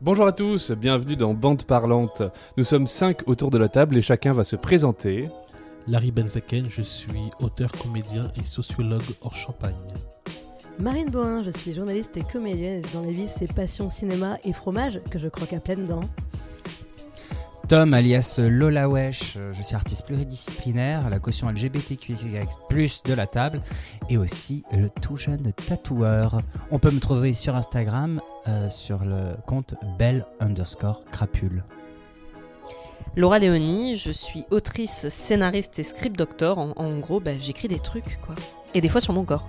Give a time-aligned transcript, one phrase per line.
[0.00, 2.22] Bonjour à tous, bienvenue dans Bande Parlante.
[2.58, 5.30] Nous sommes cinq autour de la table et chacun va se présenter.
[5.86, 9.74] Larry Benzaken, je suis auteur, comédien et sociologue hors Champagne.
[10.78, 12.82] Marine Bohin, je suis journaliste et comédienne.
[12.84, 16.00] et Dans la vie, c'est passion cinéma et fromage que je croque à pleines dents.
[17.68, 23.62] Tom, alias Lola Wesh, euh, je suis artiste pluridisciplinaire, la caution LGBTQX+, de la table,
[24.10, 26.42] et aussi le tout jeune tatoueur.
[26.70, 31.64] On peut me trouver sur Instagram, euh, sur le compte belle underscore crapule.
[33.16, 36.58] Laura Léonie, je suis autrice, scénariste et script doctor.
[36.58, 38.34] En, en gros, bah, j'écris des trucs, quoi.
[38.74, 39.48] Et des fois sur mon corps.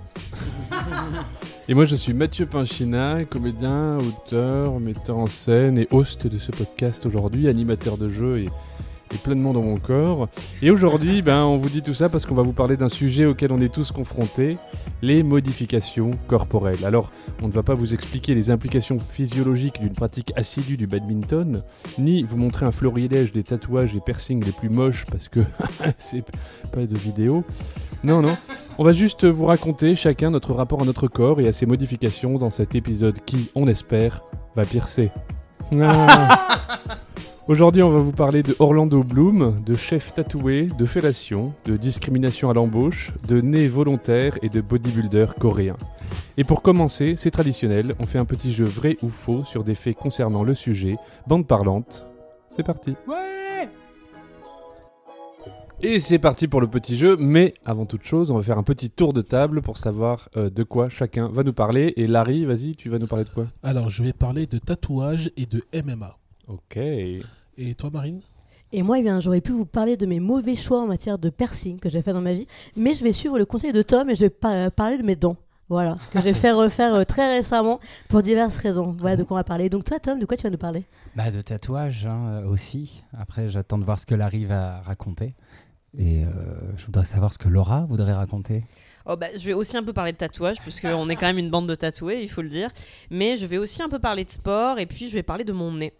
[1.68, 6.52] Et moi je suis Mathieu Pinchina, comédien, auteur, metteur en scène et host de ce
[6.52, 10.28] podcast aujourd'hui, animateur de jeu et, et pleinement dans mon corps.
[10.62, 13.26] Et aujourd'hui, ben, on vous dit tout ça parce qu'on va vous parler d'un sujet
[13.26, 14.58] auquel on est tous confrontés,
[15.02, 16.84] les modifications corporelles.
[16.84, 17.10] Alors,
[17.42, 21.64] on ne va pas vous expliquer les implications physiologiques d'une pratique assidue du badminton,
[21.98, 25.40] ni vous montrer un florilège des tatouages et piercings les plus moches parce que
[25.98, 26.24] c'est
[26.72, 27.44] pas de vidéo.
[28.06, 28.36] Non, non.
[28.78, 32.38] On va juste vous raconter chacun notre rapport à notre corps et à ses modifications
[32.38, 34.22] dans cet épisode qui, on espère,
[34.54, 35.10] va piercer.
[35.80, 36.78] Ah.
[37.48, 42.48] Aujourd'hui, on va vous parler de Orlando Bloom, de chef tatoué, de fellation, de discrimination
[42.48, 45.76] à l'embauche, de nez volontaire et de bodybuilder coréen.
[46.36, 49.74] Et pour commencer, c'est traditionnel, on fait un petit jeu vrai ou faux sur des
[49.74, 50.96] faits concernant le sujet.
[51.26, 52.06] Bande parlante,
[52.50, 52.94] c'est parti.
[53.08, 53.45] Ouais
[55.82, 58.62] Et c'est parti pour le petit jeu, mais avant toute chose, on va faire un
[58.62, 61.92] petit tour de table pour savoir euh, de quoi chacun va nous parler.
[61.96, 63.46] Et Larry, vas-y, tu vas nous parler de quoi?
[63.62, 66.16] Alors, je vais parler de tatouage et de MMA.
[66.48, 66.76] Ok.
[66.78, 67.22] Et
[67.76, 68.20] toi, Marine?
[68.72, 71.28] Et moi, eh bien, j'aurais pu vous parler de mes mauvais choix en matière de
[71.30, 74.08] piercing que j'ai fait dans ma vie, mais je vais suivre le conseil de Tom
[74.10, 75.36] et je vais pa- parler de mes dents.
[75.68, 78.94] Voilà, que j'ai fait refaire euh, très récemment pour diverses raisons.
[79.00, 79.68] Voilà de quoi on va parler.
[79.68, 80.84] Donc toi, Tom, de quoi tu vas nous parler?
[81.16, 83.02] Bah de tatouage hein, euh, aussi.
[83.18, 85.34] Après, j'attends de voir ce que Larry va raconter.
[85.98, 86.28] Et euh,
[86.76, 88.64] je voudrais savoir ce que Laura voudrait raconter.
[89.06, 91.50] Oh, bah, je vais aussi un peu parler de tatouage, puisqu'on est quand même une
[91.50, 92.70] bande de tatoués, il faut le dire.
[93.10, 95.52] Mais je vais aussi un peu parler de sport, et puis je vais parler de
[95.52, 95.92] mon nez,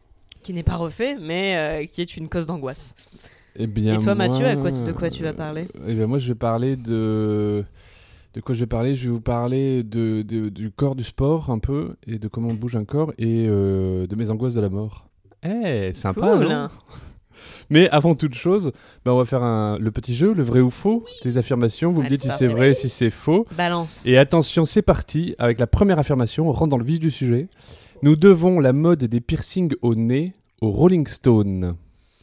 [0.42, 2.94] qui n'est pas refait, mais euh, qui est une cause d'angoisse.
[3.58, 5.66] Eh bien, Et toi, Mathieu, moi, à quoi tu- de quoi tu vas parler?
[5.86, 7.64] Eh bien, moi, je vais parler de.
[8.34, 8.94] De quoi je vais parler?
[8.96, 12.48] Je vais vous parler de, de- du corps du sport un peu et de comment
[12.50, 15.08] on bouge un corps et euh, de mes angoisses de la mort.
[15.42, 16.48] Eh, sympa, Cool.
[16.48, 16.68] non?
[17.70, 18.72] Mais avant toute chose,
[19.04, 21.90] ben, on va faire un, le petit jeu, le vrai ou faux, des affirmations.
[21.92, 23.46] Vous me Allez, dites si c'est vrai, si c'est faux.
[23.56, 24.02] Balance.
[24.04, 26.48] Et attention, c'est parti avec la première affirmation.
[26.48, 27.48] On rentre dans le vif du sujet.
[28.02, 31.76] Nous devons la mode des piercings au nez au Rolling Stone.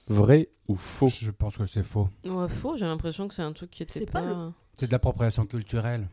[0.07, 1.07] Vrai ou faux?
[1.07, 2.09] Je pense que c'est faux.
[2.25, 4.21] Ouais, faux, j'ai l'impression que c'est un truc qui était C'est pas...
[4.21, 6.07] pas le- C'est de l'appropriation culturelle.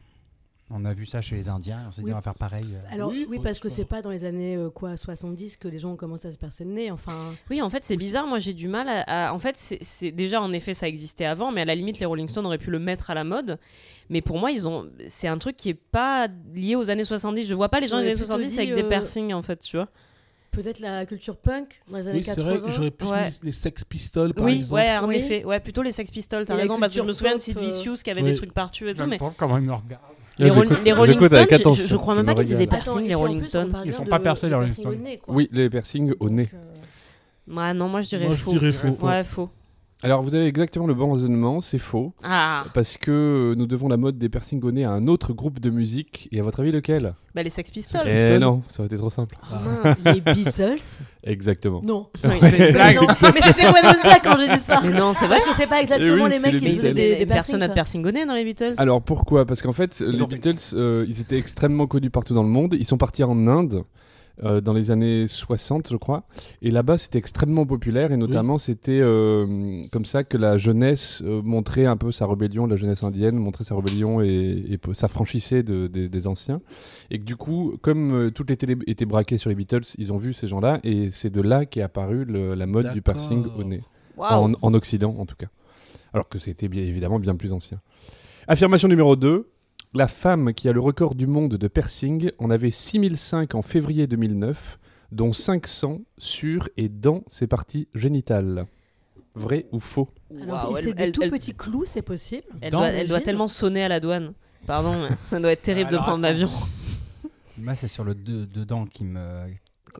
[0.73, 2.65] On a vu ça chez les Indiens, on s'est dit on va faire pareil.
[2.73, 2.95] euh.
[2.95, 5.91] Alors Oui, parce que c'est pas dans les années euh, quoi 70 que les gens
[5.93, 6.91] ont commencé à se percer le nez.
[6.93, 8.27] Enfin, Oui, en fait, c'est bizarre.
[8.29, 9.29] Moi, j'ai du mal à.
[9.29, 12.07] à- En fait, c'est- déjà en effet ça existait avant, mais à la limite, les
[12.07, 13.59] Rolling Stones auraient pu le mettre à la mode.
[14.11, 14.89] Mais pour moi, ils ont.
[15.09, 17.45] C'est un truc qui est pas lié aux années 70.
[17.47, 19.43] Je vois pas les gens des années plutôt 70 dit, avec des euh, piercings, en
[19.43, 19.89] fait, tu vois.
[20.53, 22.57] peut-être la culture punk dans les années Oui, c'est 80.
[22.59, 23.27] vrai, j'aurais plus Ouais.
[23.29, 24.75] mis les Sex Pistols, par oui, exemple.
[24.81, 25.17] ouais, en Oui.
[25.17, 25.45] effet.
[25.45, 26.45] Ouais, plutôt les Sex Pistols.
[26.45, 28.31] T'as raison, parce que je me souviens de Sid euh, Vicious qui avait oui.
[28.31, 29.05] des trucs partout et tout.
[29.07, 30.03] Mais comment ils me regardent
[30.45, 33.15] les, Roll- Rolling Stones, je- je, crois même me pas qu'ils aient des piercings, les
[33.15, 33.83] Rolling Stones.
[33.85, 34.99] Ils sont pas percés, les Rolling Stones.
[35.29, 36.51] Oui, les piercings au nez.
[37.49, 38.53] Ouais, non, moi je dirais Moi, je faux.
[38.53, 39.07] dirais faux.
[39.07, 39.51] Ouais, faux.
[40.03, 42.15] Alors, vous avez exactement le bon raisonnement, c'est faux.
[42.23, 43.11] Ah, Parce que
[43.53, 46.27] euh, nous devons la mode des piercings au nez à un autre groupe de musique.
[46.33, 47.13] Et à votre avis, lequel?
[47.35, 48.01] Bah les Sex Pistols.
[48.01, 48.39] Sex Eh Pistols.
[48.41, 49.37] non, ça aurait été trop simple.
[49.85, 50.79] mince, les Beatles?
[51.23, 51.83] Exactement.
[51.85, 52.09] Non.
[52.25, 54.81] Oui, Mais non, mais c'était blague quand j'ai dit ça.
[54.83, 55.37] Mais non, c'est vrai.
[55.37, 58.11] Parce que c'est pas exactement oui, les mecs les qui faisaient des, des piercing au
[58.11, 58.75] nez dans les Beatles?
[58.79, 59.45] Alors pourquoi?
[59.45, 62.75] Parce qu'en fait, les Beatles, euh, ils étaient extrêmement connus partout dans le monde.
[62.79, 63.85] Ils sont partis en Inde
[64.45, 66.25] euh, dans les années 60, je crois.
[66.63, 68.13] Et là-bas, c'était extrêmement populaire.
[68.13, 72.67] Et notamment, c'était euh, comme ça que la jeunesse euh, montrait un peu sa rébellion,
[72.67, 76.61] la jeunesse indienne montrait sa rébellion et, s'affranchissait de- des- des anciens.
[77.11, 80.13] Et que du coup, comme euh, toutes les télés étaient braquées sur les Beatles, ils
[80.13, 80.81] ont vu ces gens-là.
[80.85, 83.81] Et c'est de là qu'est apparue le- la mode du piercing au nez.
[84.63, 85.47] En Occident, en tout cas.
[86.13, 87.81] Alors que c'était bien évidemment bien plus ancien.
[88.49, 89.49] Affirmation numéro 2.
[89.93, 94.07] La femme qui a le record du monde de piercing en avait 6005 en février
[94.07, 94.79] 2009,
[95.11, 98.67] dont 500 sur et dans ses parties génitales.
[99.35, 100.09] Vrai ou faux?
[100.43, 102.43] Alors, si c'est des elle- tout elle- petits clous, c'est possible.
[102.61, 104.33] Elle Dans doit, elle tellement sonner à la douane.
[104.67, 106.51] Pardon, mais ça doit être terrible Alors, de prendre l'avion.
[107.59, 109.45] Moi, c'est sur le de- dedans qui me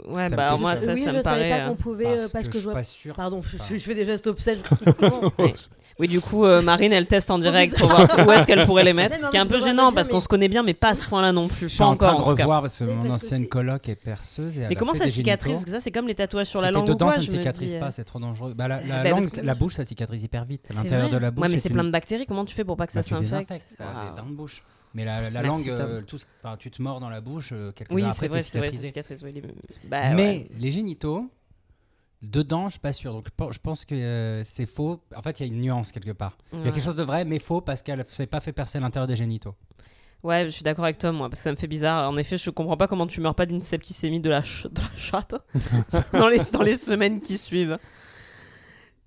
[0.07, 0.85] Ouais, Ça bah moi ça.
[0.87, 1.51] ça, oui, ça je me savais paraît.
[1.51, 2.73] pas euh, qu'on pouvait euh, parce, que, je je vois.
[2.75, 3.15] suis pas sûr.
[3.17, 4.61] Pardon, je, Enfin, je fais des gestes obsèques.
[4.87, 4.93] je.
[6.01, 6.09] Oui.
[6.09, 8.93] Du coup, euh, Marine, elle teste en direct pour voir où est-ce qu'elle pourrait les
[8.93, 9.17] mettre.
[9.21, 10.75] Non, Ce qui est un peu gênant dire, parce mais- qu'on se connaît bien, mais
[10.75, 11.69] pas à ce point-là non plus.
[11.69, 13.43] Je suis Pas en train encore, de en revoir parce que Oui, mon parce ancienne
[13.43, 14.57] c'est- coloc est perceuse.
[14.59, 15.53] Et elle Mais a comment ça cicatrise génitaux.
[15.53, 17.15] Parce que ça, c'est comme les tatouages sur Si la c'est langue ou dedans, quoi,
[17.17, 18.55] ça ne cicatrise dis, euh, pas, c'est trop dangereux.
[18.55, 20.63] Bah, la la Bah, parce langue, que- la bouche, ça cicatrise hyper vite.
[20.65, 21.43] C'est L'intérieur vrai de la bouche.
[21.43, 22.27] Ouais, mais c'est c'est plein de bactéries.
[22.27, 23.77] Comment tu fais pour pas que ça Bah, tu s'infecte
[24.17, 24.63] dents de bouche.
[24.95, 26.19] Mais la, la Merci, langue, euh, tout
[26.59, 28.71] tu te mords dans la bouche, euh, quelques Oui, heures c'est après, vrai, c'est vrai,
[28.73, 28.89] c'est cicatrisé.
[28.89, 29.23] cicatrice.
[29.23, 30.47] oui, les- Bah, Mais ouais.
[30.59, 31.27] les génitaux,
[32.23, 33.13] dedans, je suis pas sûr.
[33.13, 35.01] Donc je pense- que euh, c'est faux.
[35.17, 36.37] En fait, il y a une nuance quelque part.
[36.53, 38.79] Il y a quelque chose de vrai, mais faux parce qu'elle s'est pas fait percer
[38.81, 39.55] l'intérieur des génitaux.
[40.23, 42.11] Ouais, je suis d'accord avec toi, moi, parce que ça me fait bizarre.
[42.11, 44.81] En effet, je comprends pas comment tu meurs pas d'une septicémie de la, ch- de
[44.83, 45.35] la chatte
[46.13, 47.79] dans, les, dans les semaines qui suivent.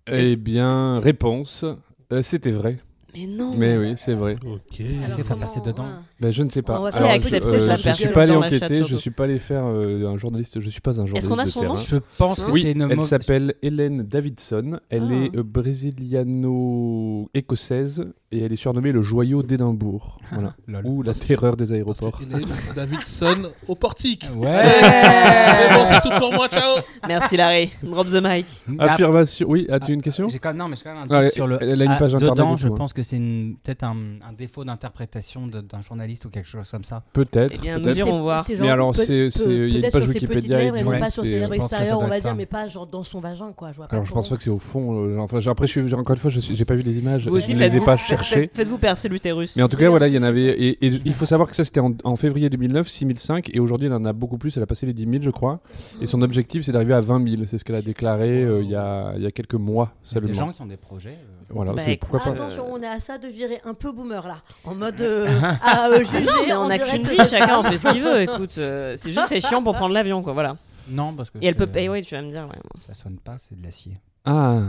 [0.08, 1.66] Eh bien, réponse.
[2.12, 2.78] euh, C'était vrai.
[3.14, 4.38] Mais non Mais oui, c'est vrai.
[4.44, 4.82] Ok.
[5.06, 5.84] Alors, fait comment- passer dedans.
[5.86, 5.92] ouais.
[6.24, 6.80] Ben, je ne sais pas.
[6.80, 8.80] On va faire Alors, accepter je, la je suis pas allé dans la chatte, enquêter,
[8.80, 9.02] je surtout.
[9.02, 11.50] suis pas allé faire euh, un journaliste, je suis pas un journaliste qu'on a de
[11.50, 11.74] son terrain.
[11.74, 14.80] nom Je pense que Oui, c'est une elle mauvaise- s'appelle Hélène Davidson.
[14.90, 15.16] Elle Ah.
[15.16, 20.20] est euh, brésiliano-écossaise et elle est surnommée le joyau d'Édimbourg.
[20.32, 20.56] Voilà.
[20.68, 20.86] Lol.
[20.86, 22.20] Ou la terreur des aéroports.
[22.22, 24.30] est Davidson au portique.
[24.36, 24.64] Ouais.
[24.66, 26.80] C'est bon, c'est tout pour moi, ciao.
[27.08, 28.46] Merci Larry, drop the mic.
[28.80, 29.46] Ah, Affirmation.
[29.50, 30.30] Oui, as-tu une question?
[30.30, 31.58] J'ai quand même, non, mais j'ai quand même un Ah, elle- sur le.
[31.62, 32.78] elle a une Ah, page internet Dedans, et je tout, hein.
[32.78, 33.96] pense que c'est une- peut-être un,
[34.28, 37.04] un défaut d'interprétation de- d'un journaliste ou quelque chose comme ça.
[37.14, 37.54] Peut-être.
[37.56, 37.98] Eh bien, nous peut-être.
[37.98, 38.46] irons voir.
[38.46, 40.58] C'est Mais alors, peut- peut- il y a une peut-être page sur ses petites Wikipédia
[40.60, 43.04] lèvres et coup, pas sur ses lèvres extérieures, on va dire, mais pas genre dans
[43.04, 43.72] son vagin, quoi.
[43.72, 45.04] Je vois pas Alors, je pense pas que c'est au fond.
[45.06, 47.28] euh, enfin, j'ai- après, je suis, encore une fois, j'ai pas vu les images.
[47.28, 48.42] Vous aussi, ne les ai pas cherchées.
[48.48, 49.56] faites- Faites-vous percer l'utérus.
[49.56, 50.44] Mais en tout cas, hein, voilà, il y en avait.
[50.62, 53.50] Et, il faut savoir que ça, c'était en, février 2009, 6005.
[53.54, 54.56] Et aujourd'hui, il en a beaucoup plus.
[54.58, 55.60] Elle a passé les 10 000, je crois.
[56.02, 57.44] Et son objectif, c'est d'arriver à 20 000.
[57.48, 60.34] C'est ce qu'elle a déclaré euh, il y, a, quelques mois a des seulement.
[60.34, 61.18] gens qui ont des projets.
[61.50, 62.42] Voilà, Bah, c'est- écoute, pourquoi pas.
[62.44, 65.28] Attention, on est à ça de virer un peu boomer là, en mode euh,
[65.62, 66.22] à euh, juger.
[66.24, 68.22] Non, mais on en n'a qu'une vie, chacun en fait ce qu'il veut.
[68.24, 70.34] Écoute, euh, c'est juste c'est chiant pour prendre l'avion, quoi.
[70.34, 70.58] Voilà.
[70.90, 71.38] Non, parce que.
[71.40, 71.68] Et elle peut.
[71.74, 72.44] c'est- Eh oui, tu vas me dire.
[72.46, 72.60] Ouais.
[72.78, 74.00] Ça sonne pas, c'est de l'acier.
[74.26, 74.60] Ah,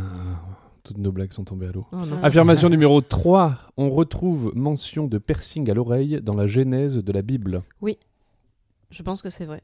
[0.82, 1.86] toutes nos blagues sont tombées à l'eau.
[1.92, 1.96] Oh.
[2.22, 2.26] Ah.
[2.26, 3.56] Affirmation numéro 3.
[3.76, 7.62] On retrouve mention de piercing à l'oreille dans la Genèse de la Bible.
[8.90, 9.62] Je pense que c'est vrai.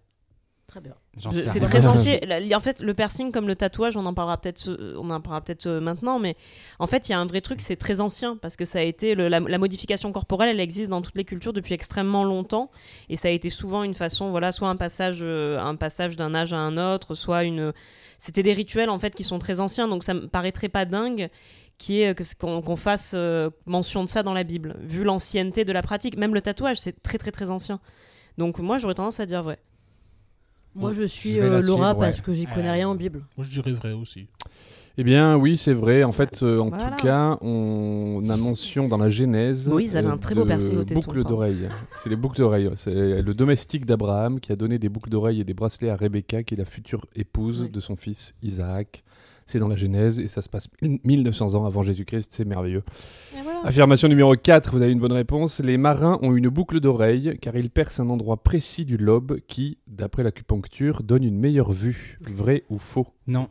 [0.70, 0.94] Très bien.
[1.32, 2.56] C'est très ancien.
[2.56, 5.40] En fait, le piercing comme le tatouage, on en parlera peut-être, euh, on en parlera
[5.40, 6.37] peut-être euh, maintenant, mais
[6.78, 8.82] en fait, il y a un vrai truc, c'est très ancien parce que ça a
[8.82, 12.70] été le- la, la modification corporelle, elle existe dans toutes les cultures depuis extrêmement longtemps,
[13.08, 16.37] et ça a été souvent une façon, voilà, soit un passage, euh, un passage d'un
[16.37, 17.73] âge à un autre, soit une,
[18.20, 21.31] c'était des rituels en fait qui sont très anciens, donc ça me paraîtrait pas dingue
[21.78, 23.16] qui est qu'on fasse
[23.66, 26.16] mention de ça dans la Bible, vu l'ancienneté de la pratique.
[26.16, 27.81] Même le tatouage, c'est très très très ancien.
[28.38, 29.58] Donc moi, j'aurais tendance à dire vrai.
[30.75, 32.06] Moi, je suis Je euh, Laura suivre, ouais.
[32.06, 33.22] parce que j'y connais rien en Bible.
[33.37, 34.26] Moi, je dirais vrai aussi.
[34.99, 36.05] Eh bien, oui, c'est vrai.
[36.05, 36.90] En fait, euh, en Voilà.
[36.90, 39.69] tout cas, on a mention dans la Genèse.
[39.69, 41.28] Moïse avait euh, un très beau de piercing au téton, Boucles pardon.
[41.31, 41.69] d'oreilles.
[41.94, 42.67] C'est les boucles d'oreilles.
[42.69, 42.75] ouais.
[42.76, 46.43] C'est le domestique d'Abraham qui a donné des boucles d'oreilles et des bracelets à Rebecca,
[46.43, 47.70] qui est la future épouse Oui.
[47.70, 49.02] de son fils Isaac.
[49.50, 52.32] C'est dans la Genèse et ça se passe 1900 ans avant Jésus-Christ.
[52.32, 52.85] C'est merveilleux.
[53.64, 55.58] Affirmation numéro 4, vous avez une bonne réponse.
[55.58, 59.79] Les marins ont une boucle d'oreille car ils percent un endroit précis du lobe qui,
[59.88, 62.20] d'après l'acupuncture, donne une meilleure vue.
[62.20, 63.08] Vrai ou faux?
[63.26, 63.49] Non,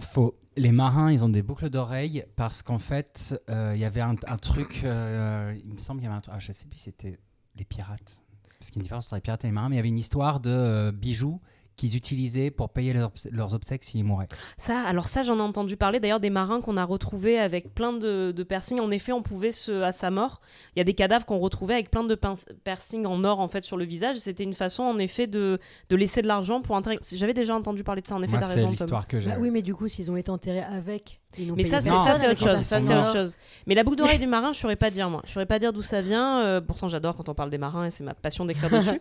[0.00, 0.34] faux.
[0.56, 4.14] Les marins, ils ont des boucles d'oreilles parce qu'en fait, euh, il y avait un,
[4.26, 4.80] un truc.
[4.84, 6.34] euh, il me semble qu'il y avait un truc.
[6.34, 7.18] Ah, je sais plus, c'était
[7.58, 8.16] les pirates.
[8.58, 9.80] Parce qu'il y a une différence entre les pirates et les marins, mais il y
[9.80, 11.38] avait une histoire de euh, bijoux
[11.76, 14.28] qu'ils utilisaient pour payer leurs, obs- leurs obsèques s'ils mouraient.
[14.58, 16.00] Ça, alors ça, j'en ai entendu parler.
[16.00, 18.80] D'ailleurs, des marins qu'on a retrouvés avec plein de, de piercings.
[18.80, 20.40] En effet, on pouvait se, à sa mort,
[20.74, 22.18] il y a des cadavres qu'on retrouvait avec plein de
[22.64, 24.16] piercings en or en fait sur le visage.
[24.18, 26.98] C'était une façon, en effet, de, de laisser de l'argent pour intégrer.
[27.14, 28.14] J'avais déjà entendu parler de ça.
[28.16, 28.66] En effet, t'as c'est raison.
[28.66, 28.70] Tom.
[28.72, 29.30] l'histoire que j'ai.
[29.30, 31.20] Bah oui, mais du coup, s'ils ont été enterrés avec.
[31.56, 32.58] Mais ça, c'est autre chose.
[32.62, 33.36] Ça, c'est autre chose.
[33.66, 35.22] Mais la boucle d'oreille du marin, je saurais pas dire moi.
[35.26, 36.42] Je saurais pas dire d'où ça vient.
[36.42, 39.00] euh, pourtant, j'adore quand on parle des marins et c'est ma passion d'écrire dessus.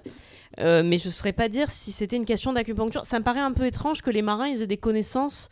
[0.60, 3.06] Euh, mais je saurais pas dire si c'était une question d'acupuncture.
[3.06, 5.50] Ça me paraît un peu étrange que les marins ils aient des connaissances.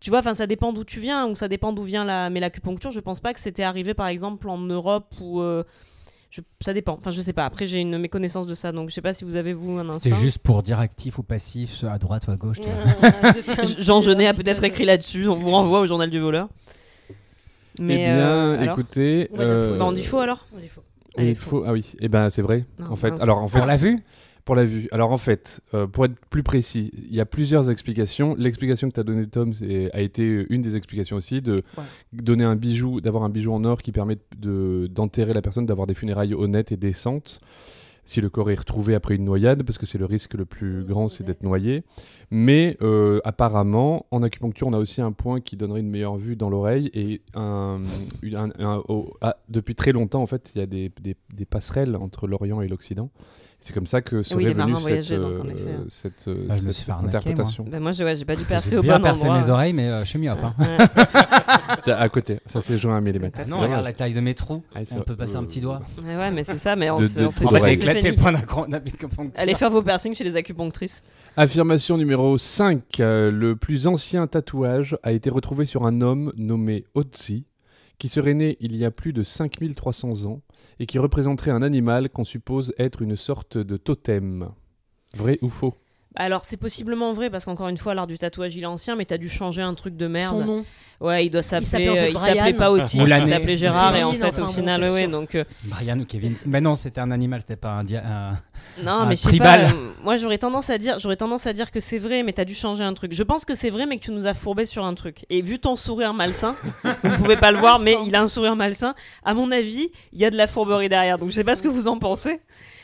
[0.00, 2.30] Tu vois, enfin, ça dépend d'où tu viens ou ça dépend d'où vient la.
[2.30, 5.42] Mais l'acupuncture, je pense pas que c'était arrivé par exemple en Europe ou.
[6.38, 6.94] Euh, je- Ça dépend.
[7.00, 7.44] Enfin, je sais pas.
[7.44, 9.88] Après, j'ai une méconnaissance de ça, donc je sais pas si vous avez vous un
[9.88, 10.00] instinct.
[10.10, 12.58] C'était juste pour dire actif ou passif, à droite ou à gauche.
[13.00, 15.28] petit- Jean Genet a peut-être peu- écrit là-dessus.
[15.28, 16.48] On vous renvoie au journal du voleur.
[17.80, 19.28] Mais Eh bien, euh, écoutez.
[19.32, 19.76] On faux.
[19.78, 20.82] Bah, on dit faux alors On dit faux.
[21.18, 22.64] Oui, Ah oui, eh ben c'est vrai.
[22.78, 23.22] Non, en fait, mince.
[23.22, 23.98] alors en fait, Pour la vue
[24.44, 24.88] Pour la vue.
[24.90, 28.34] Alors en fait, euh, pour être plus précis, il y a plusieurs explications.
[28.38, 29.52] L'explication que tu as donnée Tom
[29.92, 31.84] a été une des explications aussi de Ouais.
[32.12, 35.86] donner un bijou, d'avoir un bijou en or qui permet de d'enterrer la personne, d'avoir
[35.86, 37.40] des funérailles honnêtes et décentes.
[38.06, 40.82] Si le corps est retrouvé après une noyade, parce que c'est le risque le plus
[40.84, 41.84] grand, c'est d'être noyé.
[42.32, 46.34] Mais euh, apparemment, en acupuncture, on a aussi un point qui donnerait une meilleure vue
[46.34, 46.90] dans l'oreille.
[46.94, 47.80] Et un,
[48.22, 51.14] une- un- un- au- ah, depuis très longtemps, en fait, il y a des, des-
[51.32, 53.10] des passerelles entre l'Orient et l'Occident.
[53.62, 54.22] C'est comme ça que
[54.54, 55.70] venue marins cette, donc, euh, effet.
[55.90, 57.66] cette, Ah, cette interprétation.
[57.70, 59.38] Bah, moi, j'ai ouais, j'ai pas dû percer J'ai au bien bon percé endroit.
[59.40, 60.38] mes oreilles, mais euh, je suis mis hop.
[60.42, 60.54] Hein.
[60.58, 60.78] Ouais.
[61.84, 63.38] T'as- À côté, ça s'est joué à un millimètre.
[63.48, 64.62] Non, regarde la taille de mes trous.
[64.74, 65.82] Ah, on peut passer un petit doigt.
[66.02, 69.30] Ouais, ouais, mais c'est ça, mais on s'est En fait, on j'ai éclaté point d'acupuncture.
[69.36, 71.02] Allez faire vos piercings chez les acupunctrices.
[71.36, 72.82] Affirmation numéro 5.
[73.00, 77.44] euh, le plus ancien tatouage a été retrouvé sur un homme nommé Otzi,
[78.00, 80.40] qui serait né il y a plus de 5300 ans
[80.80, 84.48] et qui représenterait un animal qu'on suppose être une sorte de totem.
[85.14, 85.74] Vrai ou faux?
[86.16, 89.04] Alors, c'est possiblement vrai, parce qu'encore une fois, l'art du tatouage, il est ancien, mais
[89.04, 90.40] t'as dû changer un truc de merde.
[90.40, 90.64] Son nom.
[91.00, 91.66] Ouais, il doit s'appeler.
[91.66, 94.24] s'appelait en fait euh, Il s'appelait pas Otis, Ou il s'appelait Gérard, et en fait,
[94.24, 95.10] enfin, au bon, final, ouais, sûr.
[95.10, 95.34] donc.
[95.34, 96.34] euh, Brian ou Kevin.
[96.44, 99.28] Mais non, c'était un animal, c'était pas un, dia- un- Non, Un mais je sais
[99.28, 99.62] tribal.
[99.64, 99.70] pas.
[99.70, 102.44] euh, moi, j'aurais tendance à dire, j'aurais tendance à dire que c'est vrai, mais t'as
[102.44, 103.12] dû changer un truc.
[103.14, 105.24] Je pense que c'est vrai, mais que tu nous as fourbé sur un truc.
[105.30, 106.54] Et vu ton sourire malsain,
[107.02, 108.94] vous ne pouvez pas le voir, mais il a un sourire malsain.
[109.24, 111.18] À mon avis, il y a de la fourberie derrière.
[111.18, 112.40] Donc, je sais pas ce que vous en pensez.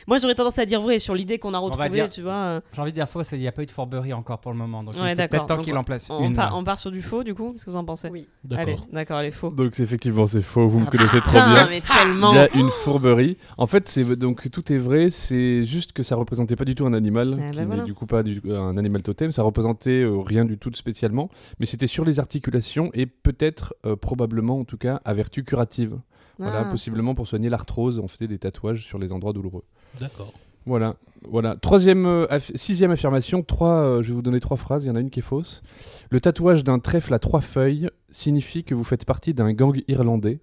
[0.07, 2.31] Moi, j'aurais tendance à dire vrai sur l'idée qu'on a retrouvée, dire- tu vois.
[2.31, 4.53] euh, J'ai envie de dire faux, il n'y a pas eu de fourberie encore pour
[4.53, 4.81] le moment.
[4.81, 6.33] Donc Ouais, peut-être temps qu'il en place On, une.
[6.33, 7.51] part, on part sur du faux, du coup.
[7.51, 8.07] Qu'est-ce que vous en pensez?
[8.09, 8.25] Oui.
[8.55, 8.87] Allez, D'accord.
[8.93, 9.49] d'accord, elle est faux.
[9.49, 11.67] Donc effectivement c'est faux, vous me Ah, connaissez trop putain, bien.
[11.69, 12.31] mais tellement.
[12.31, 13.37] Il y a une fourberie.
[13.57, 15.09] En fait, c'est donc tout est vrai.
[15.09, 17.83] C'est juste que ça représentait pas du tout un animal, Ah, qui bah n'est voilà.
[17.83, 19.33] du coup pas du- un animal totem.
[19.33, 23.75] Ça représentait euh, rien du tout de spécialement, mais c'était sur les articulations et peut-être,
[23.85, 25.97] euh, probablement en tout cas, à vertu curative.
[26.39, 29.63] Voilà, Ah, possiblement pour soigner l'arthrose, on faisait des tatouages sur les endroits douloureux.
[29.99, 30.31] D'accord.
[30.65, 30.95] Voilà,
[31.27, 31.55] voilà.
[31.55, 33.41] Troisième, euh, aff- sixième affirmation.
[33.41, 34.83] Trois, euh, je vais vous donner trois phrases.
[34.83, 35.61] Il y en a une qui est fausse.
[36.09, 40.39] Le tatouage d'un trèfle à trois feuilles signifie que vous faites partie d'un gang irlandais.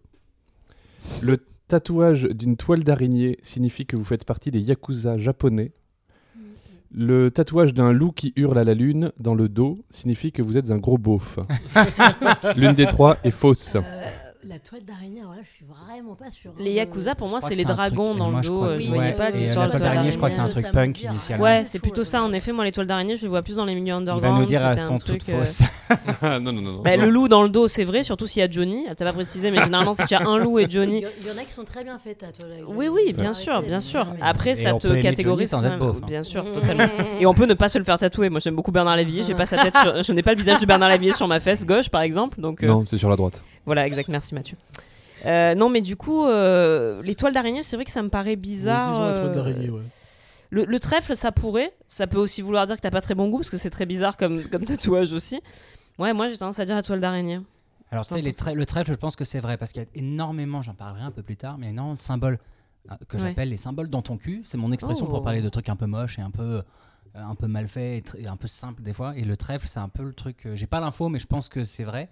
[1.21, 5.73] Le tatouage d'une toile d'araignée signifie que vous faites partie des yakuza japonais.
[6.97, 10.57] Le tatouage d'un loup qui hurle à la lune dans le dos signifie que vous
[10.57, 11.39] êtes un gros beauf.
[12.57, 13.77] L'une des trois est fausse.
[14.47, 16.53] La toile d'araignée, alors là, je suis vraiment pas sûre.
[16.59, 18.65] Les Yakuza, pour moi, c'est les dragons truc- dans le je dos.
[18.65, 20.41] euh, Je oui, voyais pas et les la de toile d'araignée, je crois que c'est
[20.41, 21.45] un truc punk initialement.
[21.45, 22.23] Ouais, c'est plutôt ça.
[22.23, 24.35] En effet, moi, les toiles d'araignée, je les vois plus dans les milieux Il underground.
[24.35, 25.63] va nous dire elles sont toutes fausses.
[26.23, 26.83] Non, non, non.
[26.83, 28.85] Bah, le loup dans le dos, c'est vrai, surtout s'il y a Johnny.
[28.89, 30.99] Elle t'a pas précisé, mais généralement, si tu as un loup et Il Johnny.
[31.21, 32.47] il y en a qui sont très bien faites à toi.
[32.69, 34.07] Oui, oui, bien sûr, bien sûr.
[34.21, 35.97] Après, ça on te catégorise sans être hein.
[36.07, 36.89] Bien sûr, totalement.
[37.19, 38.29] Et on peut ne pas se le faire tatouer.
[38.31, 39.23] Moi, j'aime beaucoup Bernard Lavillier.
[39.23, 39.77] J'ai pas sa tête.
[39.77, 42.41] sur- Je n'ai pas le visage de Bernard Lavillier sur ma fesse gauche, par exemple.
[42.41, 43.43] Donc, Non, c'est sur la droite.
[43.67, 44.09] Voilà, exact.
[44.09, 44.57] Merci, Mathieu.
[45.27, 48.31] Euh, non, mais du coup, euh, les toiles d'araignée, c'est vrai que ça me paraît
[48.31, 48.91] Oui, bizarre.
[48.91, 49.83] disons la toile euh, d'araignée, ouais.
[50.51, 51.73] Le, le trèfle, ça pourrait.
[51.89, 53.87] Ça peut aussi vouloir dire que t'as pas très bon goût, parce que c'est très
[53.87, 55.41] bizarre comme, comme tatouage aussi.
[55.99, 57.41] Ouais, moi j'ai tendance à dire la toile d'araignée.
[57.91, 58.37] Alors, tu sais, les 100%.
[58.51, 61.03] tra- le trèfle, je pense que c'est vrai parce qu'il y a énormément, j'en parlerai
[61.03, 62.39] un peu plus tard, mais il y a énormément de symboles
[62.91, 63.23] euh, que Ouais.
[63.29, 64.43] j'appelle les symboles dans ton cul.
[64.45, 65.11] C'est mon expression Oh.
[65.11, 66.63] pour parler de trucs un peu moches et un peu, euh,
[67.15, 69.17] un peu mal faits et, tr- et un peu simples des fois.
[69.17, 70.45] Et le trèfle, c'est un peu le truc.
[70.47, 72.09] euh, J'ai pas l'info, mais je pense que c'est vrai.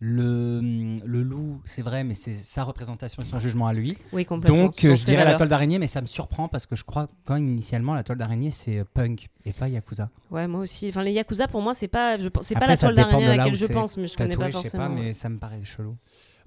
[0.00, 3.96] Le, le loup, c'est vrai, mais c'est sa représentation et son jugement à lui.
[4.12, 4.64] Oui, complètement.
[4.64, 7.08] Donc, euh, je dirais la toile d'araignée, mais ça me surprend parce que je crois
[7.24, 10.10] quand initialement la toile d'araignée c'est euh, punk et pas yakuza.
[10.30, 10.88] Ouais, moi aussi.
[10.88, 13.56] Enfin, les yakuza, pour moi, c'est pas, je c'est pas la toile d'araignée à laquelle
[13.56, 14.88] je pense, mais je connais pas je sais forcément.
[14.88, 15.00] pas, ouais.
[15.00, 15.96] mais ça me paraît chelou.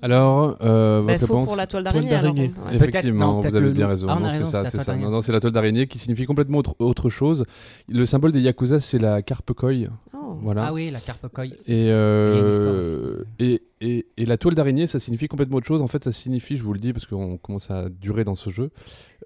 [0.01, 2.51] Alors, euh, Bah, votre réponse pour la toile d'araignée.
[2.65, 2.75] ouais.
[2.75, 4.07] Effectivement, non, vous avez le bien raison.
[4.09, 4.83] Ah, Non, c'est ça, c'est ça.
[4.85, 7.45] toile Non, non, c'est la toile d'araignée qui signifie complètement autre, autre chose.
[7.89, 9.71] Le symbole des yakuza, c'est la carpe koi.
[10.13, 10.37] Oh.
[10.41, 10.65] Voilà.
[10.67, 11.45] Ah oui, la carpe koi.
[11.45, 11.51] Et,
[11.91, 15.81] euh, et, et, et la toile d'araignée, ça signifie complètement autre chose.
[15.81, 18.49] En fait, ça signifie, je vous le dis parce qu'on commence à durer dans ce
[18.49, 18.71] jeu,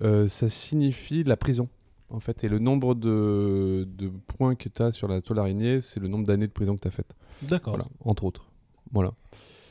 [0.03, 1.67] euh, ça signifie la prison.
[2.11, 5.79] En fait, et le nombre de, de points que tu as sur la toile d'araignée,
[5.79, 7.13] c'est le nombre d'années de prison que tu as faites.
[7.43, 7.73] D'accord.
[7.75, 8.45] Voilà, entre autres.
[8.91, 9.11] Voilà.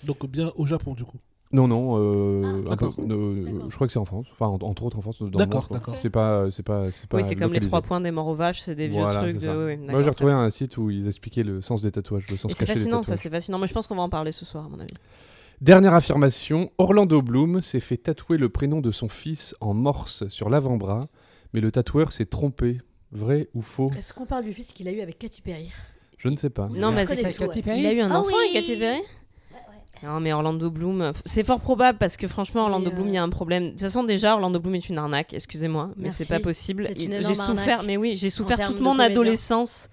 [0.02, 1.18] Donc bien au Japon du coup.
[1.50, 2.94] Non, non, euh, Ah, un peu, d'accord.
[2.98, 4.26] euh, je crois que c'est en France.
[4.32, 5.96] Enfin, en- entre autres en France, dans le D'accord, d'accord.
[6.02, 7.16] C'est pas, c'est pas, c'est pas.
[7.16, 9.40] Oui, c'est comme les trois points des morts aux vaches, c'est des vieux Voilà, trucs.
[9.40, 9.66] c'est De...
[9.66, 12.50] oui, Moi, j'ai retrouvé un site où ils expliquaient le sens des tatouages, le sens
[12.50, 13.22] Et c'est caché des fascinant, ça, tatouages.
[13.22, 13.58] c'est fascinant.
[13.58, 14.92] Mais je pense qu'on va en parler ce soir, à mon avis.
[15.62, 20.50] Dernière affirmation, Orlando Bloom s'est fait tatouer le prénom de son fils en morse sur
[20.50, 21.08] l'avant-bras,
[21.54, 22.78] mais le tatoueur s'est trompé.
[23.10, 23.90] Vrai ou faux?
[23.96, 25.72] Est-ce qu'on parle du fils qu'il a eu avec Katy Perry?
[26.18, 26.68] Je ne sais pas.
[26.68, 27.62] Non, mais c'est tout, ouais.
[27.78, 29.00] Il a eu un Ah enfant avec Katy Perry?
[30.02, 33.18] Non, mais Orlando Bloom, c'est fort probable parce que franchement, Orlando Bloom, euh, il y
[33.18, 33.64] a un problème.
[33.64, 36.88] De toute façon, déjà, Orlando Bloom est une arnaque, excusez-moi, mais c'est pas possible.
[36.96, 39.88] J'ai souffert, mais oui, j'ai souffert toute mon adolescence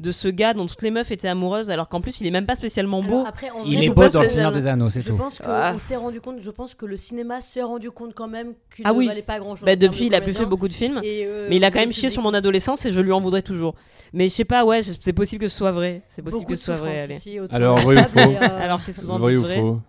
[0.00, 2.46] de ce gars dont toutes les meufs étaient amoureuses, alors qu'en plus, il est même
[2.46, 3.16] pas spécialement beau.
[3.18, 4.88] Alors, après, en Il vrai, est je beau pense dans le que- Seigneur des Anneaux,
[4.90, 5.16] c'est Je tout.
[5.16, 5.78] pense qu'on Ah.
[5.78, 8.92] s'est rendu compte, je pense que le cinéma s'est rendu compte quand même qu'il Ah
[8.92, 9.06] ne oui.
[9.06, 9.66] valait pas grand chose.
[9.66, 11.00] Bah, depuis, il a plus fait beaucoup de films.
[11.04, 13.42] euh, Mais il a quand même chié sur mon adolescence et je lui en voudrais
[13.42, 13.74] toujours.
[14.12, 16.02] Mais je sais pas, ouais, je- c'est possible que ce soit vrai.
[16.08, 17.18] C'est possible que ce soit vrai, allez.
[17.50, 19.80] Alors, vrai ou faux Alors, qu'est-ce que vous en Vrai dites ou vrai faux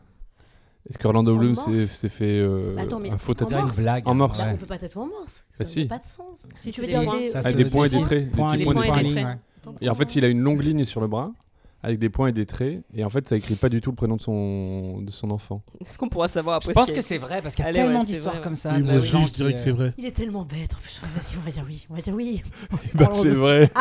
[0.90, 4.08] Est-ce qu'Orlando En Bloom s'est fait euh, Attends, mais un faux tatouage une morse blague.
[4.08, 4.40] En morse.
[4.40, 4.52] Ouais.
[4.54, 5.46] on peut pas tatouer en morse.
[5.58, 5.84] Bah, Ça si.
[5.84, 6.48] n'a pas de sens.
[6.56, 7.18] Si, tu veux dire des points.
[7.32, 7.70] Ça des et des
[8.02, 8.26] traits.
[8.26, 9.38] des Points, et des traits.
[9.82, 11.32] Et en fait, il a une longue ligne sur le bras.
[11.84, 12.84] Avec des points et des traits.
[12.94, 15.64] Et en fait, ça écrit pas du tout le prénom de son, de son enfant.
[15.86, 17.70] Est-ce qu'on pourra savoir après Je pense que a c'est vrai parce qu'il y a
[17.70, 18.74] Allez, tellement d'histoires vrai, comme ça.
[18.76, 19.94] Oui, moi aussi, je dirais que c'est euh, vrai.
[19.98, 20.76] Il est tellement bête.
[21.02, 21.86] Vas-y, on va dire oui.
[21.90, 22.42] On va dire oui.
[22.94, 23.72] Bah, c'est vrai.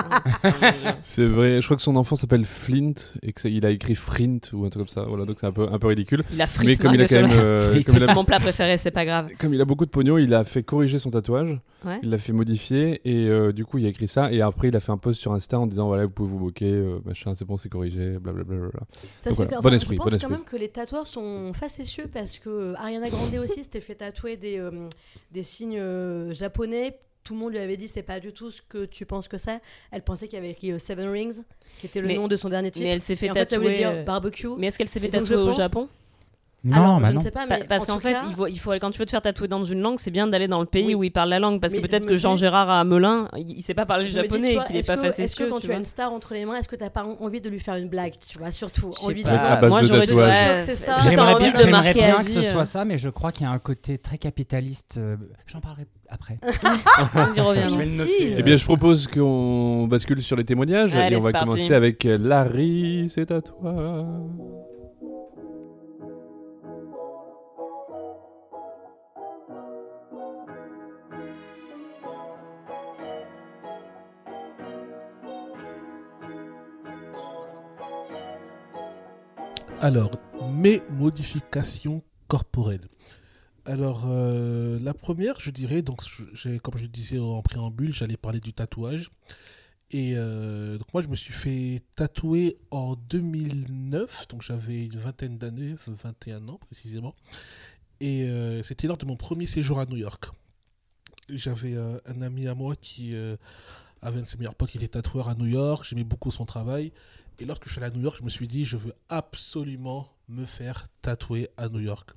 [1.03, 1.61] c'est vrai.
[1.61, 4.87] Je crois que son enfant s'appelle Flint et qu'il a écrit Frint ou un truc
[4.87, 5.03] comme ça.
[5.03, 6.25] Voilà, donc c'est un peu, un peu ridicule.
[6.33, 8.91] Il a Mais frites comme il a quand même, euh, C'est mon plat préféré, c'est
[8.91, 9.31] pas grave.
[9.39, 11.99] Comme il a beaucoup de pognon, il a fait corriger son tatouage, Ouais.
[12.03, 14.77] il l'a fait modifier et euh, du coup il a écrit ça et après il
[14.77, 17.35] a fait un post sur Insta en disant voilà vous pouvez vous moquer, euh, machin
[17.35, 18.71] c'est bon c'est corrigé, blablabla.
[19.19, 20.69] Ça Donc se voilà, fait- bon enfin, esprit, je pense bon quand même que les
[20.69, 24.89] tatoueurs sont facétieux parce que euh, Ariana Grande aussi s'était fait tatouer des, euh,
[25.33, 26.99] des signes euh, japonais.
[27.23, 29.37] Tout le monde lui avait dit c'est pas du tout ce que tu penses que
[29.39, 29.61] c'est.
[29.93, 31.43] Elle pensait qu'il y avait écrit Seven Rings,
[31.79, 32.85] qui était le Mais- nom de son dernier titre.
[32.87, 33.95] Mais elle s'est fait Et en fait, ça voulait tatouer.
[33.97, 34.49] dire barbecue.
[34.59, 35.89] Mais est-ce qu'elle s'est fait tatouer au pense- Japon?
[36.63, 37.19] Non, Alors, bah je non.
[37.21, 38.91] ne sais pas, Pa- mais Parce en qu'en fait, cas- il faut, il faut, quand
[38.91, 40.95] tu veux te faire tatouer dans une langue, c'est bien d'aller dans le pays Oui.
[40.95, 41.59] où il parle la langue.
[41.59, 44.07] Parce Mais que peut-être que dis- Jean Gérard à Melun, il, il sait pas parler
[44.09, 45.47] Je japonais tu et qu'il est est-ce pas que- Est-ce facétieux.
[45.47, 47.41] que quand tu tu as une star entre les mains, est-ce que t'as pas envie
[47.41, 50.13] de lui faire une blague, tu vois, surtout dire, À base Moi, de j'aurais dit,
[50.67, 51.01] C'est ça.
[51.01, 53.33] J'aimerais bien, de j'aimerais marquer bien à que ce euh, soit ça, mais je crois
[53.33, 54.97] qu'il y a un côté très capitaliste.
[54.99, 56.39] euh, J'en parlerai après.
[57.15, 57.61] On y revient.
[57.71, 58.17] Je vais le noter.
[58.19, 58.37] Tease.
[58.39, 63.09] Eh bien je propose qu'on bascule sur les témoignages et on va commencer avec Larry,
[63.09, 64.05] c'est à toi.
[79.83, 80.11] Alors,
[80.53, 82.87] mes modifications corporelles.
[83.65, 86.03] Alors, euh, la première, je dirais, donc,
[86.63, 89.11] comme je disais en préambule, j'allais parler du tatouage.
[89.91, 95.39] Et euh, donc, moi, je me suis fait tatouer en 2009, donc j'avais une vingtaine
[95.39, 97.15] d'années, 21 ans précisément.
[98.01, 100.27] Et euh, c'était lors de mon premier séjour à New York.
[101.31, 103.15] J'avais un ami à moi qui
[104.03, 105.87] avait un de ses meilleurs qui était tatoueur à New York.
[105.89, 106.93] J'aimais beaucoup son travail.
[107.41, 110.07] Et lorsque je suis allé à New York, je me suis dit, je veux absolument
[110.29, 112.11] me faire tatouer à New York.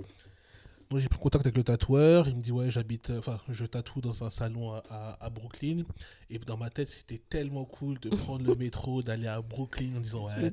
[0.89, 2.27] Donc j'ai pris contact avec le tatoueur.
[2.27, 5.29] Il me dit, ouais, j'habite, euh, enfin, je tatoue dans un salon à, à- à
[5.29, 5.83] Brooklyn.
[6.29, 10.01] Et dans ma tête, c'était tellement cool de prendre le métro, d'aller à Brooklyn en
[10.01, 10.51] disant, ouais,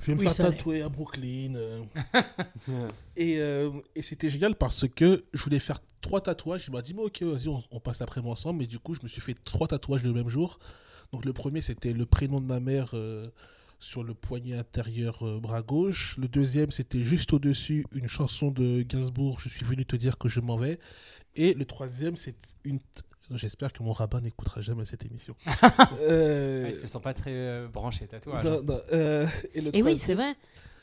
[0.00, 1.54] je vais me Oui, faire tatouer à Brooklyn.
[2.68, 2.88] euh.
[3.16, 6.64] et euh, et c'était génial parce que je voulais faire trois tatouages.
[6.68, 8.60] Il m'a dit, mais ok, vas-y, on, on passe l'après-midi ensemble.
[8.60, 10.60] Mais du coup, je me suis fait trois tatouages le même jour.
[11.12, 13.26] Donc le premier, c'était le prénom de ma mère euh,
[13.82, 16.16] sur le poignet intérieur euh, bras gauche.
[16.16, 20.28] Le deuxième, c'était juste au-dessus une chanson de Gainsbourg, Je suis venu te dire que
[20.28, 20.78] je m'en vais.
[21.34, 22.78] Et le troisième, c'est une...
[23.30, 25.34] J'espère que mon rabbin n'écoutera jamais cette émission.
[26.00, 28.44] Euh, Ils se sont pas très euh, branchés tatouage.
[28.44, 30.34] non, non, euh, et le Et oui, c'est vrai.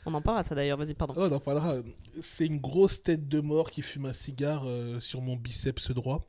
[0.06, 0.78] On en parlera ça d'ailleurs.
[0.78, 1.14] Vas-y, pardon.
[1.16, 1.76] Oh, on en parlera.
[2.20, 6.26] C'est une grosse tête de mort qui fume un cigare euh, sur mon biceps droit.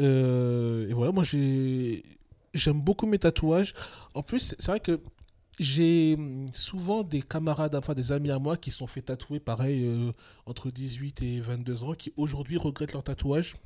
[0.00, 2.02] Euh, et voilà, moi j'ai
[2.52, 3.74] j'aime beaucoup mes tatouages.
[4.14, 5.00] En plus, c'est vrai que
[5.58, 9.84] j'ai hum, souvent des camarades, enfin des amis à moi qui sont fait tatouer pareil
[9.84, 10.12] euh,
[10.46, 13.56] entre 18 et 22 ans, qui aujourd'hui regrettent leur tatouage.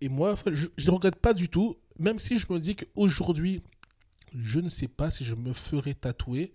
[0.00, 3.62] Et moi, je ne regrette pas du tout, même si je me dis qu'aujourd'hui,
[4.34, 6.52] je ne sais pas si je me ferai tatouer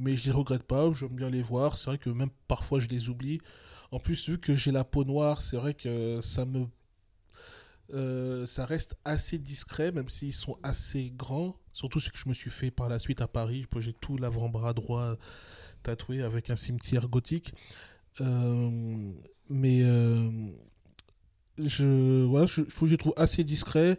[0.00, 2.88] mais je les regrette pas, j'aime bien les voir, c'est vrai que même parfois je
[2.88, 3.40] les oublie.
[3.92, 6.66] En plus, vu que j'ai la peau noire, c'est vrai que ça me...
[7.94, 11.56] euh, ça reste assez discret, même s'ils sont assez grands.
[11.72, 13.66] Surtout ce que je me suis fait par la suite à Paris.
[13.78, 15.16] J'ai tout l'avant-bras droit
[15.82, 17.54] tatoué avec un cimetière gothique.
[18.20, 19.12] Euh,
[19.48, 20.30] mais euh,
[21.64, 23.98] je, voilà, je, je, je les trouve assez discrets.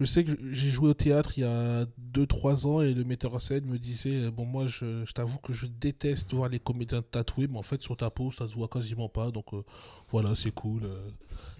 [0.00, 3.34] Je sais que j'ai joué au théâtre il y a 2-3 ans et le metteur
[3.34, 7.02] en scène me disait Bon, moi, je, je t'avoue que je déteste voir les comédiens
[7.02, 9.30] tatoués, mais en fait, sur ta peau, ça se voit quasiment pas.
[9.30, 9.62] Donc euh,
[10.10, 10.82] voilà, c'est cool.
[10.84, 11.08] euh,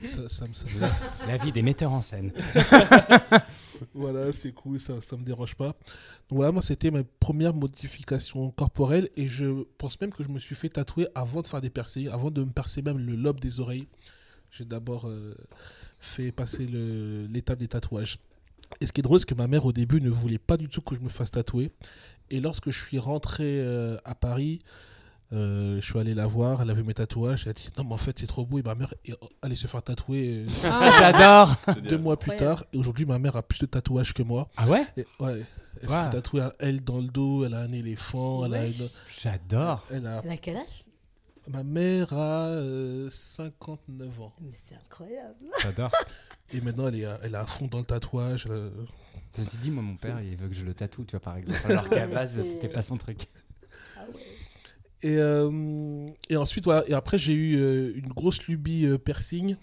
[0.04, 2.32] ça, ça me, ça me- La vie des metteurs en scène.
[3.94, 5.66] voilà, c'est cool, ça, ça me dérange pas.
[6.28, 10.38] Donc voilà, moi, c'était ma première modification corporelle et je pense même que je me
[10.38, 13.40] suis fait tatouer avant de faire des piercings, avant de me percer même le lobe
[13.40, 13.86] des oreilles.
[14.52, 15.34] J'ai d'abord euh,
[15.98, 18.18] fait passer le- l'étape des tatouages.
[18.80, 20.68] Et ce qui est drôle, c'est que ma mère, au début, ne voulait pas du
[20.68, 21.70] tout que je me fasse tatouer.
[22.30, 24.60] Et lorsque je suis rentré euh, à Paris,
[25.32, 27.84] euh, je suis allé la voir, elle a vu mes tatouages, elle a dit Non,
[27.84, 28.58] mais en fait, c'est trop beau.
[28.58, 31.80] Et ma mère est allée se faire tatouer euh, Ah, j'adore.
[31.82, 32.64] deux mois plus tard.
[32.72, 34.48] Et aujourd'hui, ma mère a plus de tatouages que moi.
[34.58, 34.86] Ah ouais?
[34.98, 35.42] Et, ouais,
[35.82, 36.04] elle se Wow.
[36.04, 38.88] fait tatouer un L dans le dos, elle a un éléphant, elle a une.
[39.22, 39.86] J'adore.
[39.90, 40.20] Elle a...
[40.24, 40.81] Elle a quel âge?
[41.48, 44.32] Ma mère a euh, 59 ans.
[44.40, 45.46] Mais c'est incroyable.
[45.62, 45.90] J'adore.
[46.54, 48.46] Et maintenant, elle est, à, elle est à fond dans le tatouage.
[48.48, 48.70] elle-
[49.36, 51.20] Je me suis dit, moi, mon père, il veut que je le tatoue, tu vois,
[51.20, 51.58] par exemple.
[51.64, 53.26] Alors qu'à base, c'était pas son truc.
[53.96, 54.20] Ah ouais.
[55.04, 56.88] Et, euh, et ensuite, voilà.
[56.88, 59.56] Et après, j'ai eu euh, une grosse lubie euh, piercing.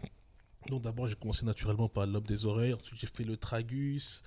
[0.68, 2.74] Donc d'abord, j'ai commencé naturellement par le lobe des oreilles.
[2.74, 4.22] Ensuite, j'ai fait le tragus,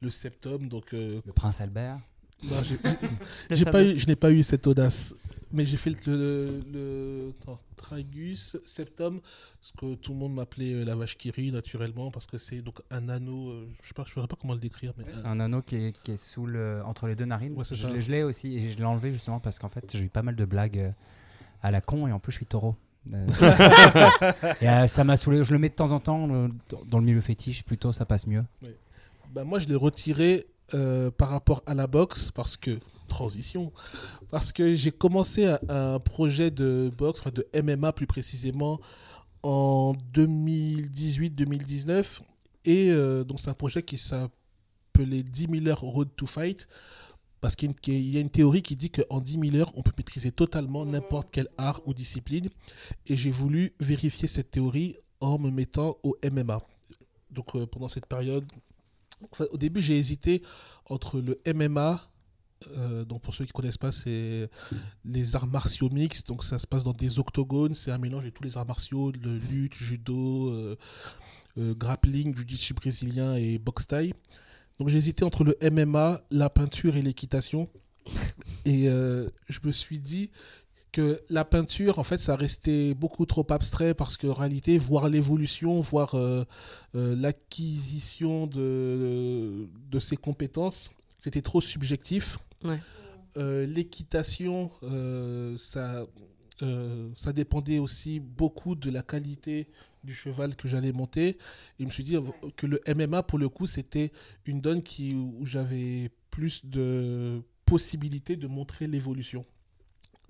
[0.00, 0.68] le septum.
[0.68, 1.98] Donc, euh, Le prince Albert.
[2.42, 2.78] Non, j'ai-
[3.50, 3.94] Le j'ai pas fameux.
[3.94, 5.14] eu, je n'ai pas eu cette audace.
[5.54, 9.20] Mais j'ai fait le, le, le- attends, tragus septum,
[9.60, 12.62] ce que tout le monde m'appelait euh, la vache qui rit naturellement, parce que c'est
[12.62, 15.26] donc un anneau, euh, je sais pas, je saurais pas comment le décrire, mais C'est
[15.26, 17.52] un anneau qui est, qui est sous le, entre les deux narines.
[17.54, 20.04] Ouais, je l'ai- je l'ai aussi et je l'ai enlevé justement parce qu'en fait j'ai
[20.04, 20.90] eu pas mal de blagues euh,
[21.62, 22.74] à la con et en plus je suis taureau.
[23.12, 23.26] Euh,
[24.62, 25.44] et euh, ça m'a saoulé.
[25.44, 28.06] Je le mets de temps en temps euh, dans- dans le milieu fétiche, plutôt ça
[28.06, 28.44] passe mieux.
[29.34, 33.72] Bah, moi, je l'ai retiré euh, par rapport à la boxe parce que transition,
[34.30, 38.80] parce que j'ai commencé un, un projet de boxe, enfin de MMA plus précisément,
[39.42, 42.20] en 2018-2019,
[42.64, 46.68] et euh, donc c'est un projet qui s'appelait 10 000 heures Road to Fight.
[47.40, 50.30] Parce qu'il y a une- théorie qui dit qu'en 10 000 heures, on peut maîtriser
[50.30, 52.48] totalement n'importe quel art ou discipline.
[53.08, 56.60] Et j'ai voulu vérifier cette théorie en me mettant au MMA.
[57.32, 58.44] Donc euh, pendant cette période,
[59.50, 60.42] Au début, j'ai hésité
[60.86, 62.00] entre le MMA.
[62.76, 64.48] euh, donc pour ceux qui connaissent pas, c'est
[65.04, 66.28] les arts martiaux mixtes.
[66.28, 67.74] Donc ça se passe dans des octogones.
[67.74, 70.76] C'est un mélange de tous les arts martiaux, le lutte, judo, euh,
[71.58, 74.14] euh, grappling, jiu-jitsu brésilien et boxe thaï.
[74.78, 77.68] Donc j'ai hésité entre le MMA, la peinture et l'équitation.
[78.64, 80.30] Et je me suis dit
[80.92, 85.80] que la peinture, en fait, ça restait beaucoup trop abstrait parce qu'en réalité, voir l'évolution,
[85.80, 86.44] voir euh,
[86.94, 92.38] euh, l'acquisition de, de ces compétences, c'était trop subjectif.
[92.62, 92.78] Ouais.
[93.38, 94.70] Euh, L'équitation,
[95.56, 96.06] ça,
[97.16, 99.68] ça dépendait aussi beaucoup de la qualité
[100.04, 101.28] du cheval que j'allais monter.
[101.28, 101.36] Et
[101.80, 102.16] je me suis dit
[102.56, 104.12] que le MMA, pour le coup, c'était
[104.44, 109.46] une donne qui, où j'avais plus de possibilités de montrer l'évolution.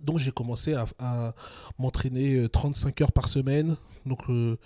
[0.02, 1.34] Donc j'ai commencé à,
[1.78, 3.76] m'entraîner euh, 35 heures par semaine.
[4.04, 4.56] Donc euh,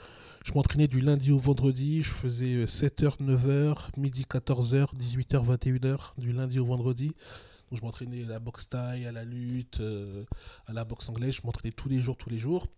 [0.47, 2.03] je m'entraînais du lundi au vendredi.
[2.03, 7.13] Je faisais euh, 7h, 9h, midi 14h, 18h, 21h du lundi au vendredi.
[7.73, 10.25] Je m'entraînais à la boxe taille, à la lutte, euh,
[10.67, 11.35] à la boxe anglaise.
[11.35, 12.69] Je m'entraînais tous les jours, tous les jours.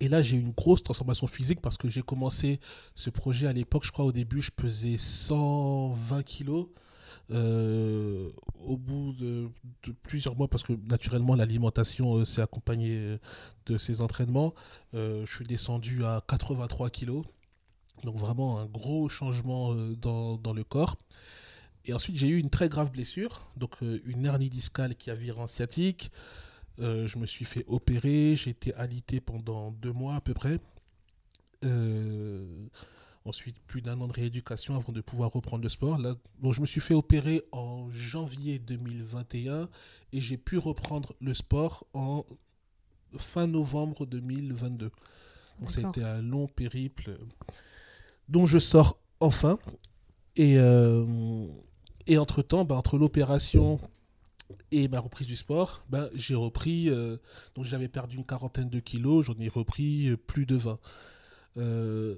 [0.00, 2.60] Et là, j'ai eu une grosse transformation physique parce que j'ai commencé
[2.94, 3.84] ce projet à l'époque.
[3.84, 6.68] Je crois au début, je pesais 120 kilos.
[7.30, 9.48] Euh, au bout de,
[10.02, 13.18] plusieurs mois, parce que naturellement l'alimentation euh, s'est accompagnée euh,
[13.66, 14.54] de ces entraînements,
[14.92, 17.24] je suis descendu à 83 kilos.
[18.02, 20.96] Donc vraiment un gros changement dans, dans le corps.
[21.86, 25.40] Et ensuite j'ai eu une très grave blessure, donc une hernie discale qui a viré
[25.40, 26.10] en sciatique.
[26.78, 30.60] Je me suis fait opérer, j'ai été alité pendant deux mois à peu près.
[33.26, 35.96] Ensuite, plus d'un an de rééducation avant de pouvoir reprendre le sport.
[35.96, 39.70] Là, bon, je me suis fait opérer en janvier 2021
[40.12, 42.26] et j'ai pu reprendre le sport en
[43.16, 44.90] fin novembre 2022.
[45.58, 47.16] Donc, ça a été un long périple
[48.28, 49.58] dont je sors enfin.
[50.36, 51.46] Et, euh,
[52.06, 53.80] et entre-temps, bah, entre l'opération
[54.70, 56.90] et ma reprise du sport, bah, j'ai repris.
[56.90, 57.16] euh,
[57.54, 60.78] donc, j'avais perdu une quarantaine de kilos, j'en ai repris plus de 20.
[61.56, 62.16] Euh,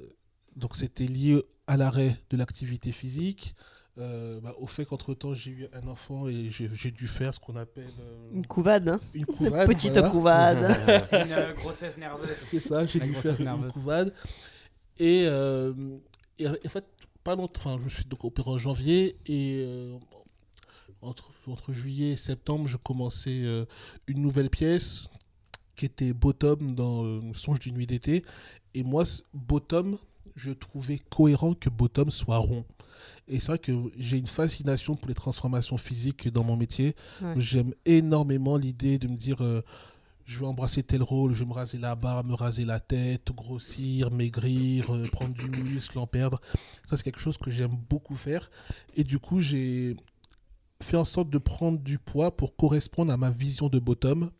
[0.57, 3.55] donc c'était lié à l'arrêt de l'activité physique,
[3.99, 7.57] euh, bah, au fait qu'entre-temps j'ai eu un enfant et j'ai dû faire ce qu'on
[7.57, 8.89] appelle euh, Une couvade.
[8.89, 9.01] hein.
[9.15, 9.67] une couvade.
[9.73, 10.11] Petite voilà.
[10.11, 10.59] couvade.
[11.13, 12.29] Une euh, grossesse nerveuse.
[12.37, 14.13] C'est ça, j'ai dû faire une couvade.
[14.99, 15.73] Et, euh,
[16.39, 16.85] et en fait,
[17.25, 19.97] pas longtemps, enfin je me suis donc opéré en janvier et euh,
[21.03, 23.65] entre, entre juillet et septembre, je commençais euh,
[24.07, 25.09] une nouvelle pièce
[25.75, 28.23] qui était Bottom dans euh, Songe d'une nuit d'été.
[28.75, 29.99] Et moi, Bottom,
[30.37, 32.65] je trouvais cohérent que Bottom soit rond.
[33.29, 36.95] Et c'est vrai que j'ai une fascination pour les transformations physiques dans mon métier.
[37.21, 37.35] Ouais.
[37.37, 39.63] J'aime énormément l'idée de me dire euh,
[40.25, 43.33] je vais embrasser tel rôle, je vais me raser la barbe, me raser la tête,
[43.33, 46.41] grossir, maigrir, euh, prendre du muscle, en perdre.
[46.89, 48.51] Ça, c'est quelque chose que j'aime beaucoup faire.
[48.95, 49.97] Et du coup, j'ai
[50.83, 54.31] fait en sorte de prendre du poids pour correspondre à ma vision de bottom.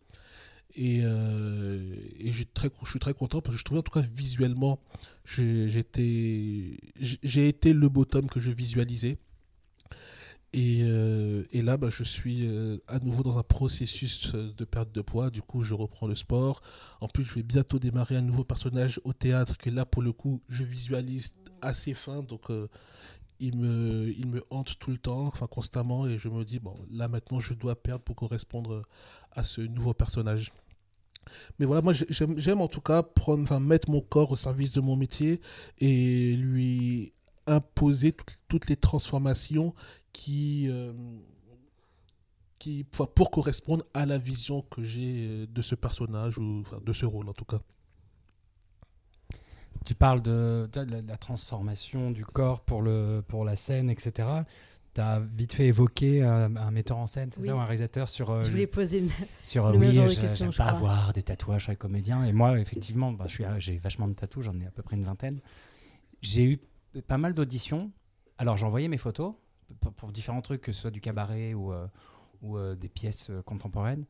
[0.77, 4.79] Et, euh, je suis très content parce que je trouvais en tout cas visuellement,
[5.25, 5.69] j'ai
[7.49, 9.19] été le bottom que je visualisais.
[10.53, 14.93] Et, euh, et là, bah, je suis euh, à nouveau dans un processus de perte
[14.93, 15.31] de poids.
[15.31, 16.63] Du coup, je reprends le sport.
[17.01, 20.13] En plus, je vais bientôt démarrer un nouveau personnage au théâtre que là, pour le
[20.13, 22.23] coup, je visualise assez fin.
[22.23, 22.45] Donc,
[23.39, 26.07] il, me, il me hante tout le temps, enfin constamment.
[26.07, 28.83] Et je me dis, bon, là maintenant, je dois perdre pour correspondre
[29.33, 30.53] à ce nouveau personnage.
[31.59, 34.73] Mais voilà, moi, j'ai- j'aime en tout cas prendre, enfin, mettre mon corps au service
[34.73, 35.41] de mon métier
[35.79, 37.13] et lui
[37.47, 38.15] imposer
[38.49, 39.75] toutes, les transformations
[40.13, 40.93] qui, euh,
[42.59, 46.93] qui enfin, pour correspondre à la vision que j'ai euh, de ce personnage ou de
[46.93, 47.61] ce rôle en tout cas.
[49.85, 53.89] Tu parles de, de la, de la transformation du corps pour, le, pour la scène,
[53.89, 54.29] etc.
[55.01, 57.47] as vite fait évoquer euh, un metteur en scène, c'est Oui.
[57.47, 58.31] ça, ou un réalisateur sur.
[58.31, 59.11] euh, Je voulais poser une.
[59.43, 60.91] sur euh, le oui, genre de je- question, j'aime je pas crois.
[60.91, 62.25] avoir des tatouages sur les comédiens.
[62.25, 63.27] Et moi, effectivement, bah,
[63.59, 65.41] j'ai vachement de tatous, j'en ai à peu près une vingtaine.
[66.23, 66.61] J'ai eu
[67.07, 67.91] pas mal d'auditions.
[68.39, 69.35] Alors, j'envoyais mes photos
[69.81, 71.87] pour, pour différents trucs, que ce soit du cabaret ou, euh,
[72.43, 74.05] ou des pièces contemporaines.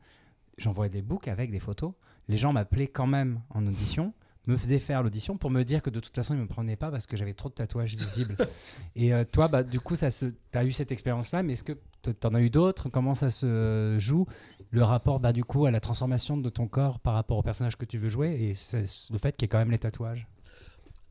[0.57, 1.93] J'envoyais des books avec des photos.
[2.27, 4.13] Les gens m'appelaient quand même en audition,
[4.47, 6.91] me faisaient faire l'audition pour me dire que de toute façon, ils me prenaient pas
[6.91, 8.37] parce que j'avais trop de tatouages visibles.
[8.95, 10.25] Et euh, toi, bah, du coup, ça se...
[10.27, 12.89] tu as eu cette expérience-là, mais est-ce que tu en as eu d'autres?
[12.89, 14.25] Comment ça se joue
[14.71, 17.77] le rapport bah, du coup à la transformation de ton corps par rapport au personnage
[17.77, 20.27] que tu veux jouer et c'est le fait qu'il y ait quand même les tatouages?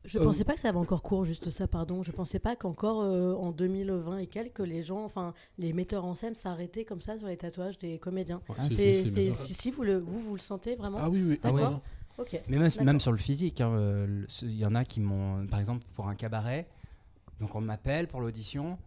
[0.05, 2.01] Je Euh, pensais pas que ça avait encore cours, juste ça, pardon.
[2.01, 6.15] Je pensais pas qu'encore euh, en 2020 et quelques, les gens, enfin, les metteurs en
[6.15, 8.41] scène s'arrêtaient comme ça sur les tatouages des comédiens.
[8.47, 10.39] Ouais, Ah, si, C'est, si, si, c'est- mais- si, si vous, le, vous, vous le
[10.39, 10.99] sentez vraiment?
[11.01, 11.39] Ah oui, oui.
[11.43, 11.61] Ah ouais.
[12.47, 15.85] Mais même, sur le physique, hein, euh, il y en a qui m'ont, par exemple
[15.95, 16.67] pour un cabaret,
[17.39, 18.77] donc on m'appelle pour l'audition,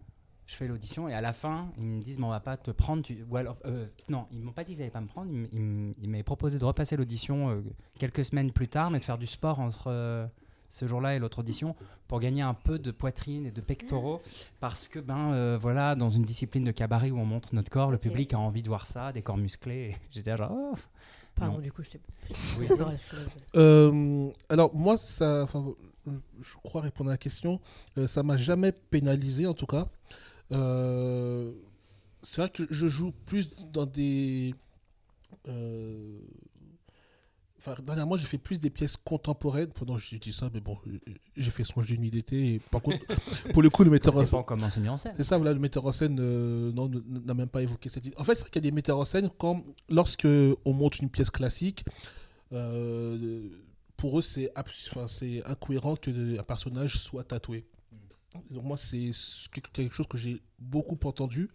[0.50, 2.72] je fais l'audition et à la fin ils me disent mais on va pas te
[2.72, 3.24] prendre, tu...
[3.30, 6.24] ou alors euh, non ils m'ont pas dit qu'ils allaient pas me prendre, ils, m'avaient
[6.24, 7.62] proposé de repasser l'audition euh,
[7.98, 10.26] quelques semaines plus tard mais de faire du sport entre euh,
[10.68, 11.76] ce jour-là et l'autre audition
[12.08, 14.22] pour gagner un peu de poitrine et de pectoraux
[14.58, 17.98] parce que ben voilà dans une discipline de cabaret où on montre notre corps, le
[17.98, 19.96] public a envie de voir ça, des corps musclés.
[20.12, 20.74] J'étais genre oh.
[21.34, 21.60] Pardon, Non.
[21.60, 22.00] du coup, je t'ai.
[22.58, 22.66] Oui.
[23.56, 25.74] Euh, alors moi, ça, enfin,
[26.06, 27.60] je crois répondre à la question.
[27.98, 29.88] Euh, ça m'a jamais pénalisé en tout cas.
[30.52, 31.52] Euh,
[32.22, 34.54] c'est vrai que je joue plus dans des.
[37.68, 39.70] Euh, Enfin, dernièrement, j'ai fait plus des pièces contemporaines.
[39.73, 40.79] Pendant je dis ça, mais bon,
[41.37, 42.55] j'ai fait Songe d'une nuit d'été.
[42.55, 42.99] Et par contre,
[43.53, 44.25] pour le coup, le metteur en scène.
[44.27, 45.12] dépend comment c'est mis en scène.
[45.16, 46.73] C'est ça, voilà, le metteur en scène euh,
[47.25, 48.16] n'a même pas évoqué cette idée.
[48.16, 50.27] En fait, c'est vrai qu'il y a des metteurs en scène quand, lorsque
[50.64, 51.85] on monte une pièce classique,
[52.53, 53.49] euh,
[53.96, 55.07] pour eux, c'est enfin,
[55.44, 57.66] incohérent que un personnage soit tatoué.
[58.51, 61.51] Donc moi, c'est ce- quelque chose que j'ai beaucoup entendu,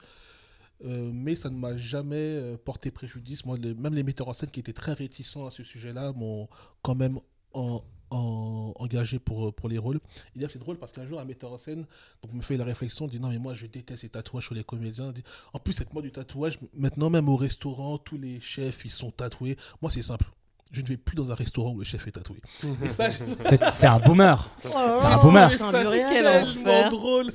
[0.83, 3.45] euh, mais ça ne m'a jamais euh, porté préjudice.
[3.45, 6.49] Même les metteurs en scène qui étaient très réticents à ce sujet-là m'ont
[6.81, 7.19] quand même
[7.53, 9.99] en- en- engagé pour, pour les rôles.
[10.47, 11.85] C'est drôle parce qu'un jour, un metteur en scène
[12.33, 15.13] me fait la réflexion, dit non, mais moi, je déteste les tatouages sur les comédiens.
[15.53, 19.11] En plus, cette mode du tatouage, maintenant, même au restaurant, tous les chefs, ils sont
[19.11, 19.57] tatoués.
[19.81, 20.25] Moi, c'est simple.
[20.71, 22.37] Je ne vais plus dans un restaurant où le chef est tatoué.
[22.83, 24.49] Et ça, je- C'est c'est un boomer.
[24.61, 25.49] C'est un boomer.
[25.49, 26.89] C'est tellement enfer.
[26.89, 27.25] drôle.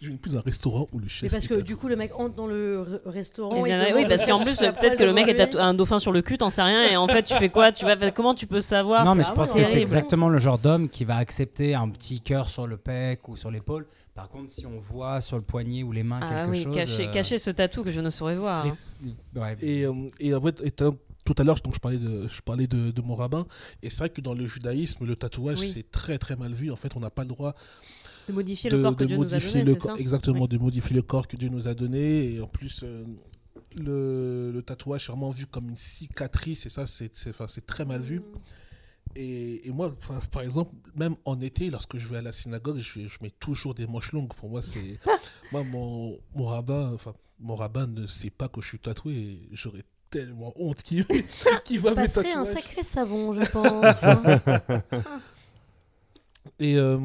[0.00, 1.66] Je ne vais plus dans un restaurant où le chef Mais parce est que tatoué.
[1.66, 3.54] du coup, le mec entre dans le re- restaurant.
[3.56, 6.12] Eh et bien, oui, parce qu'en plus, peut-être que le mec est un dauphin sur
[6.12, 7.72] le cul, t'en sais rien, et en fait, tu fais quoi?
[7.72, 9.04] Tu vas, comment tu peux savoir?
[9.04, 12.20] Non, mais je pense que c'est exactement le genre d'homme qui va accepter un petit
[12.20, 13.86] cœur sur le pec ou sur l'épaule.
[14.14, 16.74] Par contre, si on voit sur le poignet ou les mains Ah quelque oui, chose.
[16.74, 18.66] cacher, euh, cacher ce tatou que je ne saurais voir.
[18.66, 18.76] hein.
[19.36, 19.56] ouais.
[19.62, 20.70] Et, euh, et en fait, et
[21.24, 23.46] tout à l'heure, donc, je parlais, de, je parlais de, de mon rabbin.
[23.82, 25.70] Et c'est vrai que dans le judaïsme, le tatouage, Oui.
[25.72, 26.70] c'est très très mal vu.
[26.72, 27.54] En fait, on n'a pas le droit
[28.28, 29.96] De modifier de, le corps que Dieu nous a donné, le c'est corps.
[29.96, 30.48] ça Exactement, Oui.
[30.48, 32.34] de modifier le corps que Dieu nous a donné.
[32.34, 33.04] Et en plus, euh,
[33.76, 36.66] le, le tatouage est vraiment vu comme une cicatrice.
[36.66, 38.22] Et ça, c'est très mal vu.
[39.14, 39.94] Et, et moi,
[40.30, 43.74] par exemple, même en été, lorsque je vais à la synagogue, je, je mets toujours
[43.74, 44.32] des manches longues.
[44.34, 44.98] Pour moi, c'est.
[45.52, 49.48] moi, mon, mon rabbin, enfin, mon rabbin ne sait pas que je suis tatoué.
[49.52, 51.04] J'aurais tellement honte qu'il
[51.64, 52.54] qu'il voit mes passerait un tatouages.
[52.62, 55.02] sacré savon, je pense.
[56.58, 56.96] Et euh,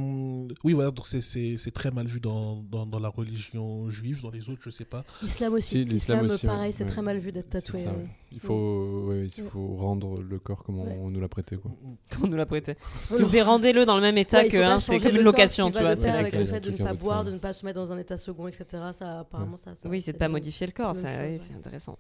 [0.64, 4.22] oui, voilà, donc c'est- c'est c'est très mal vu dans, dans, dans la religion juive,
[4.22, 5.04] dans les autres, je sais pas.
[5.22, 5.68] L'islam aussi.
[5.80, 6.72] Si, l'islam pareil, ouais.
[6.72, 6.90] c'est Ouais.
[6.90, 7.84] très mal vu d'être tatoué.
[7.86, 7.98] ça, ouais.
[7.98, 8.08] ouais.
[8.32, 10.98] Il faut, ouais, il faut rendre le corps comme Ouais.
[11.00, 11.56] on nous l'a prêté.
[11.58, 11.72] Quoi.
[12.20, 12.76] Qu'on nous l'a prêté.
[13.14, 15.78] S'il vous plaît, rendez-le dans le même état que hein, c'est comme une location, qui
[15.78, 15.96] tu vois.
[15.96, 17.80] de c'est avec ça, le fait de ne pas boire, de ne pas se mettre
[17.80, 18.66] dans un état second, etc.
[18.92, 21.08] Ça, apparemment, ça, ça- Oui, c'est de pas modifier le corps, c'est
[21.56, 21.96] intéressant.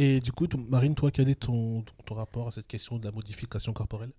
[0.00, 3.10] Et du coup, Marine, toi, quel est ton, ton, rapport à cette question de la
[3.10, 4.12] modification corporelle?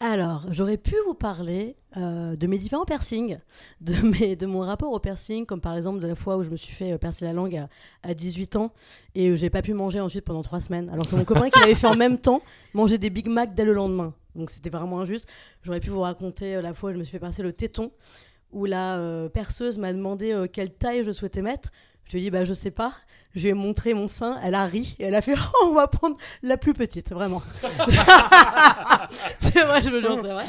[0.00, 3.38] Alors, j'aurais pu vous parler euh, de mes différents piercings,
[3.80, 6.50] de, mes, de mon rapport au piercing, comme par exemple de la fois où je
[6.50, 7.68] me suis fait euh, percer la langue à,
[8.02, 8.72] à 18 ans
[9.14, 10.90] et j'ai pas pu manger ensuite pendant trois semaines.
[10.90, 12.42] Alors que mon copain qui l'avait fait en même temps
[12.74, 14.12] mangeait des Big Mac dès le lendemain.
[14.34, 15.28] Donc c'était vraiment injuste.
[15.62, 17.92] J'aurais pu vous raconter euh, la fois où je me suis fait percer le téton,
[18.50, 21.70] où la perceuse m'a demandé quelle taille je souhaitais mettre.
[22.06, 22.94] Je lui ai dit, bah, je sais pas.
[23.36, 25.74] Je lui ai montré mon sein, elle a ri et elle a fait oh, on
[25.74, 27.42] va prendre la plus petite, vraiment.
[29.40, 30.46] c'est vrai, je me jure, c'est vrai.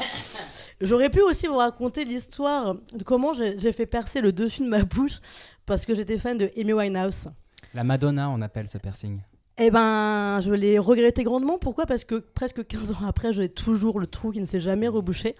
[0.80, 4.84] J'aurais pu aussi vous raconter l'histoire de comment j'ai fait percer le dessus de ma
[4.84, 5.20] bouche
[5.66, 7.28] parce que j'étais fan de Amy Winehouse.
[7.74, 9.20] La Madonna, on appelle ce piercing.
[9.60, 11.58] Eh ben, je l'ai regretté grandement.
[11.58, 11.84] Pourquoi?
[11.84, 15.34] Parce que presque 15 ans après, j'ai toujours le trou qui ne s'est jamais rebouché.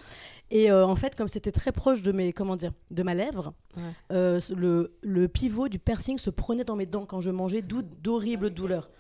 [0.51, 3.53] Et euh, en fait, comme c'était très proche de mes, comment dire, de ma lèvre,
[3.77, 3.83] Ouais.
[4.13, 7.83] euh, le, le pivot du piercing se prenait dans mes dents quand je mangeais, d'où
[7.83, 8.91] d'horribles douleurs.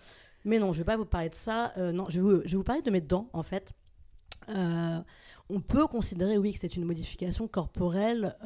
[0.45, 1.73] Mais non, je vais pas vous parler de ça.
[1.79, 3.73] Euh, non, je vais, vous, je vais vous parler de mes dents, en fait.
[5.51, 8.37] On peut considérer, oui, que c'est une modification corporelle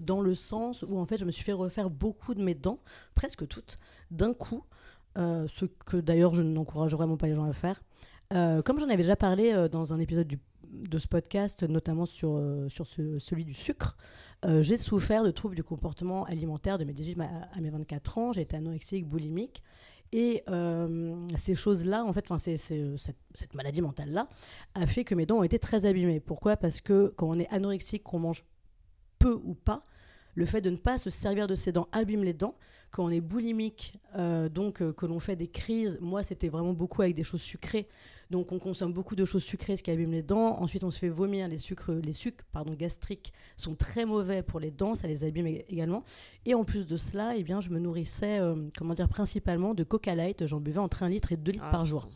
[0.00, 2.80] dans le sens où, en fait, je me suis fait refaire beaucoup de mes dents,
[3.14, 3.78] presque toutes,
[4.10, 4.64] d'un coup.
[5.16, 7.80] ce que d'ailleurs je n'encourage vraiment pas les gens à faire.
[8.34, 10.38] Euh, comme j'en avais déjà parlé euh, dans un épisode du-
[10.72, 13.96] de ce podcast, notamment sur, euh, sur ce- celui du sucre,
[14.44, 18.32] euh, j'ai souffert de troubles du comportement alimentaire de mes 18 à, mes 24 ans.
[18.32, 19.62] J'ai été anorexique, boulimique.
[20.12, 24.28] Et euh, ces choses-là, en fait, c'est- cette, maladie mentale-là,
[24.74, 26.20] a fait que mes dents ont été très abîmées.
[26.20, 26.56] Pourquoi?
[26.56, 28.44] Parce que quand on est anorexique, qu'on mange
[29.18, 29.84] peu ou pas,
[30.34, 32.54] le fait de ne pas se servir de ses dents abîme les dents.
[32.90, 33.98] Quand on est boulimique,
[34.50, 37.86] donc que l'on fait des crises, moi c'était vraiment beaucoup avec des choses sucrées.
[38.30, 40.60] Donc on consomme beaucoup de choses sucrées, ce qui abîme les dents.
[40.60, 41.48] Ensuite on se fait vomir.
[41.48, 45.46] Les sucres, les sucres pardon, gastriques sont très mauvais pour les dents, ça les abîme
[45.46, 46.04] ég- également.
[46.44, 49.82] Et en plus de cela, eh bien, je me nourrissais euh, comment dire, principalement de
[49.82, 50.44] Coca Light.
[50.46, 52.02] J'en buvais entre 1 litre et 2 litres Ah, par jour.
[52.06, 52.14] putain.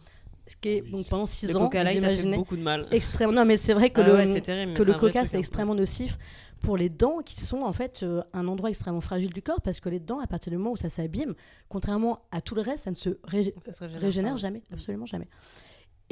[0.49, 0.91] Ce qui est Ah oui.
[0.91, 2.89] donc pendant 6 Le ans, Coca Light a fait j'imaginais beaucoup de mal.
[2.91, 3.33] extrêmement.
[3.33, 6.19] Non mais c'est vrai que Ah le, ouais, terrible, que le coca c'est extrêmement nocif
[6.61, 9.79] pour les dents qui sont en fait euh, un endroit extrêmement fragile du corps parce
[9.81, 11.35] que les dents à partir du moment où ça s'abîme
[11.69, 15.29] contrairement à tout le reste ça ne se régé- Ça se régénère jamais absolument jamais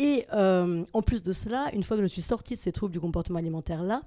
[0.00, 2.92] et euh, en plus de cela une fois que je suis sortie de ces troubles
[2.92, 4.02] du comportement alimentaire là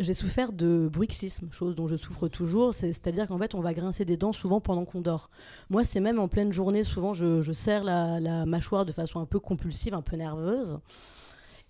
[0.00, 2.72] j'ai souffert de bruxisme, chose dont je souffre toujours.
[2.72, 5.28] C'est- C'est-à-dire qu'en fait, on va grincer des dents souvent pendant qu'on dort.
[5.70, 9.40] Moi, c'est même en pleine journée, souvent, je, serre la, mâchoire de façon un peu
[9.40, 10.78] compulsive, un peu nerveuse.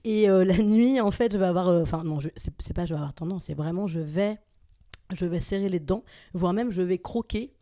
[0.05, 1.69] Et euh, la nuit, en fait, je vais avoir.
[1.71, 4.39] euh, Enfin, non, je- c'est c'est pas je vais avoir tendance, c'est vraiment je vais,
[5.11, 7.55] je vais serrer les dents, voire même je vais croquer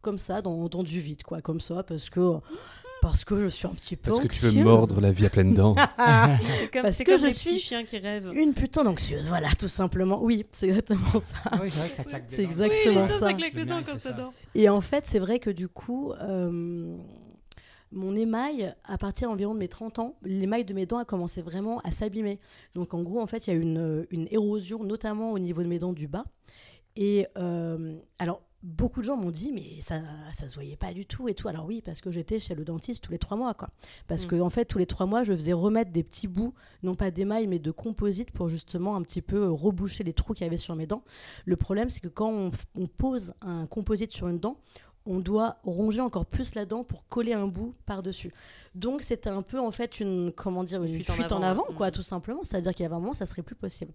[0.00, 2.34] comme ça dans, dans du vide, quoi, comme ça, parce que.
[3.00, 5.30] Parce que je suis un petit peu Parce que tu veux mordre la vie à
[5.30, 5.74] pleines dents.
[6.40, 8.30] C'est comme, Parce que comme je les suis chiens qui rêvent.
[8.34, 10.22] Une putain d'anxieuse, voilà, tout simplement.
[10.22, 11.60] Oui, c'est exactement ça.
[11.62, 13.18] Oui, c'est vrai que ça claque C'est exactement oui, ça.
[13.20, 14.12] ça claque les dents quand ça ça.
[14.12, 14.32] dort.
[14.54, 16.96] Et en fait, c'est vrai que du coup, euh,
[17.92, 21.40] mon émail, à partir environ de mes 30 ans, l'émail de mes dents a commencé
[21.40, 22.38] vraiment à s'abîmer.
[22.74, 25.62] Donc en gros, en fait, il y a eu une, une érosion, notamment au niveau
[25.62, 26.24] de mes dents du bas.
[26.96, 30.00] Et euh, alors, beaucoup de gens m'ont dit, mais ça,
[30.32, 31.46] ça se voyait pas du tout et tout.
[31.48, 33.70] Alors oui, parce que j'étais chez le dentiste tous les trois mois, quoi.
[34.08, 34.28] Parce Mm.
[34.28, 37.10] que en fait, tous les trois mois, je faisais remettre des petits bouts, non pas
[37.10, 40.46] d'émail, mais de composite pour justement un petit peu euh, reboucher les trous qu'il y
[40.48, 41.02] avait sur mes dents.
[41.44, 42.30] Le problème, c'est que quand
[42.76, 44.56] on, pose un composite sur une dent,
[45.06, 48.32] on doit ronger encore plus la dent pour coller un bout par-dessus.
[48.74, 51.42] Donc c'était un peu en fait une comment dire une Une fuite, fuite en en
[51.42, 51.92] avant, quoi, Mm.
[51.92, 52.42] tout simplement.
[52.44, 53.92] C'est-à-dire qu'il y avait un moment, ça serait plus possible.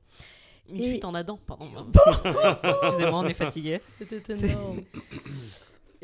[0.70, 1.66] Une Et- fuite en Adam, pardon.
[2.64, 3.82] Excusez-moi, on est fatigué.
[4.00, 4.82] C'était énorme.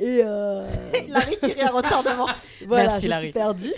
[0.02, 0.66] Et euh...
[1.10, 2.26] Larry qui rit à retardement.
[2.68, 3.24] voilà, Merci, je Larry.
[3.26, 3.74] suis perdue.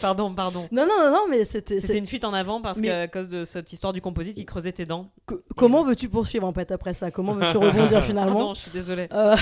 [0.00, 0.66] pardon, pardon.
[0.72, 1.80] Non, non, non, non, mais c'était.
[1.80, 4.44] C'était une fuite en avant parce Mais- qu'à cause de cette histoire du composite, il
[4.46, 5.06] creusait tes dents.
[5.26, 7.12] Co- Comment veux-tu poursuivre en fait après ça?
[7.12, 8.34] Comment veux-tu rebondir finalement?
[8.34, 9.06] Pardon, je suis désolée.
[9.12, 9.36] Euh,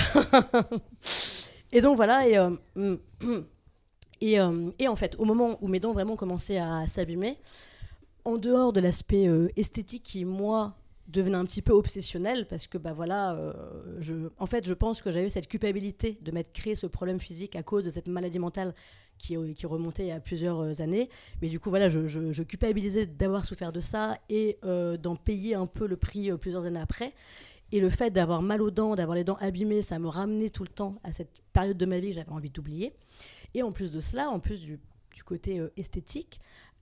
[1.71, 2.51] et donc voilà, et, euh,
[4.21, 7.37] et, euh, et en fait, au moment où mes dents vraiment commençaient à s'abîmer,
[8.27, 10.75] en dehors de l'aspect euh, esthétique qui, moi,
[11.07, 13.53] devenait un petit peu obsessionnel, parce que, bah voilà, euh,
[14.01, 17.55] je, en fait, je pense que j'avais cette culpabilité de m'être créé ce problème physique
[17.55, 18.75] à cause de cette maladie mentale
[19.17, 21.07] qui, euh, qui remontait a plusieurs années.
[21.41, 24.57] Mais du coup, voilà, je, je- culpabilisais d'avoir souffert de ça et
[25.01, 27.13] d'en payer un peu le prix plusieurs années après.
[27.71, 30.63] Et le fait d'avoir mal aux dents, d'avoir les dents abîmées, ça me ramenait tout
[30.63, 32.93] le temps à cette période de ma vie que j'avais envie d'oublier.
[33.53, 34.79] Et en plus de cela, en plus du,
[35.25, 36.39] côté esthétique,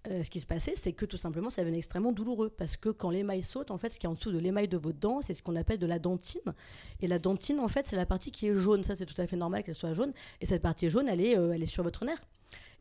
[0.09, 2.49] euh, ce qui se passait, c'est que tout simplement, ça devenait extrêmement douloureux.
[2.49, 4.77] Parce que quand l'émail saute, en fait, ce qui est en dessous de l'émail de
[4.77, 6.53] votre dent, c'est ce qu'on appelle de la dentine.
[7.01, 8.83] Et la dentine, en fait, c'est la partie qui est jaune.
[8.83, 10.13] Ça, c'est tout à fait normal qu'elle soit jaune.
[10.41, 12.21] Et cette partie jaune, elle est, euh, elle est sur votre nerf.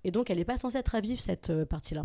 [0.05, 2.05] Et donc, elle n'est pas censée être à vivre, cette euh, partie-là.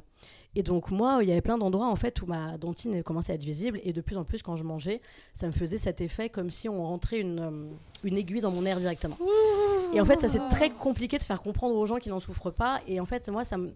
[0.55, 3.35] Et donc, moi, il y avait plein d'endroits, en fait, où ma dentine commençait à
[3.35, 3.79] être visible.
[3.83, 5.01] Et de plus en plus, quand je mangeais,
[5.33, 7.71] ça me faisait cet effet comme si on rentrait une,
[8.03, 9.17] une aiguille dans mon nerf directement.
[9.93, 12.51] Et en fait, ça, c'est très compliqué de faire comprendre aux gens qui n'en souffrent
[12.51, 12.81] pas.
[12.87, 13.73] Et en fait, moi, ça me.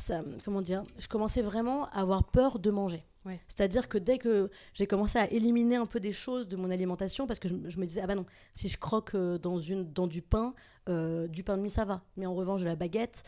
[0.00, 3.04] Ça, comment dire Je commençais vraiment à avoir peur de manger.
[3.26, 3.38] Ouais.
[3.48, 7.26] C'est-à-dire que dès que j'ai commencé à éliminer un peu des choses de mon alimentation,
[7.26, 9.92] parce que je, je me disais, ah bah non, si je croque euh, dans, une,
[9.92, 10.54] dans du pain,
[10.88, 12.02] euh, du pain de mie, ça va.
[12.16, 13.22] Mais en revanche, de la baguette,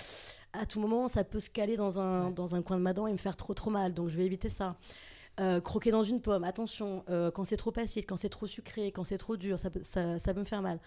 [0.55, 3.07] à tout moment, ça peut se caler dans un, dans un coin de ma dent
[3.07, 3.93] et me faire trop trop mal.
[3.93, 4.77] Donc je vais éviter ça.
[5.41, 8.93] Euh, croquer dans une pomme, attention, euh, quand c'est trop acide, quand c'est trop sucré,
[8.93, 10.79] quand c'est trop dur, ça ça, ça peut me faire mal.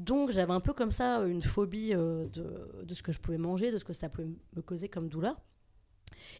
[0.00, 3.70] Donc j'avais un peu comme ça une phobie euh, de, ce que je pouvais manger,
[3.70, 5.38] de ce que ça pouvait me causer comme douleur.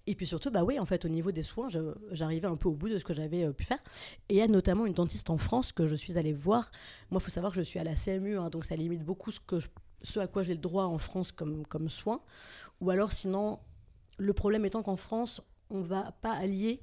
[0.06, 1.68] Et puis surtout, bah oui, en fait, au niveau des soins,
[2.10, 3.82] j'arrivais un peu au bout de ce que j'avais euh, pu faire.
[4.30, 6.70] Et il y a notamment une dentiste en France que je suis allée voir.
[7.10, 9.30] Moi, il faut savoir que je suis à la CMU, hein, donc ça limite beaucoup
[9.30, 12.22] ce, à quoi j'ai le droit en France comme soins.
[12.80, 13.58] Ou alors, sinon,
[14.16, 16.80] le problème étant qu'en France, on ne va pas allier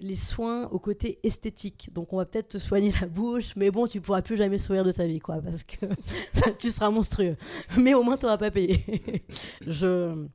[0.00, 1.90] les soins au côté esthétique.
[1.92, 4.84] Donc on va peut-être te soigner la bouche, mais bon, tu pourras plus jamais sourire
[4.84, 5.86] de ta vie, quoi, parce que
[6.58, 7.36] tu seras monstrueux.
[7.78, 8.84] Mais au moins, tu n'auras pas payé.
[9.66, 10.26] je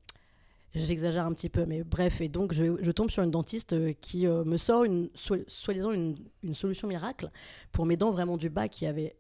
[0.76, 2.20] J'exagère un petit peu, mais bref.
[2.20, 5.92] Et donc, je, je tombe sur une dentiste euh, qui euh, me sort, une, soi-disant,
[5.92, 7.32] une, une, solution miracle
[7.72, 9.16] pour mes dents vraiment du bas qui avaient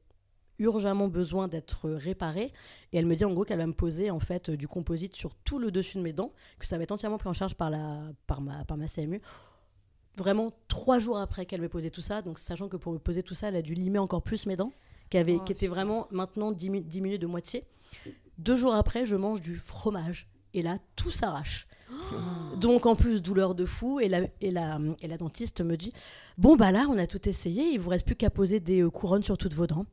[0.60, 2.52] urgemment besoin d'être réparées.
[2.92, 5.34] Et elle me dit en gros qu'elle va me poser en fait du composite sur
[5.34, 7.70] tout le dessus de mes dents, que ça va être entièrement pris en charge par,
[7.70, 9.22] la, par, ma, par ma CMU.
[10.18, 13.24] Vraiment trois jours après qu'elle m'ait posé tout ça, donc sachant que pour me poser
[13.24, 14.72] tout ça, elle a dû limer encore plus mes dents,
[15.10, 17.66] qui, avaient, oh, qui étaient vraiment maintenant diminuées de moitié.
[18.38, 21.68] Deux jours après, je mange du fromage et là, tout s'arrache.
[22.58, 25.92] Donc en plus, douleur de fou, et la, et, la, et la dentiste me dit,
[26.38, 28.90] bon bah là, on a tout essayé, il vous reste plus qu'à poser des euh,
[28.90, 29.86] couronnes sur toutes vos dents.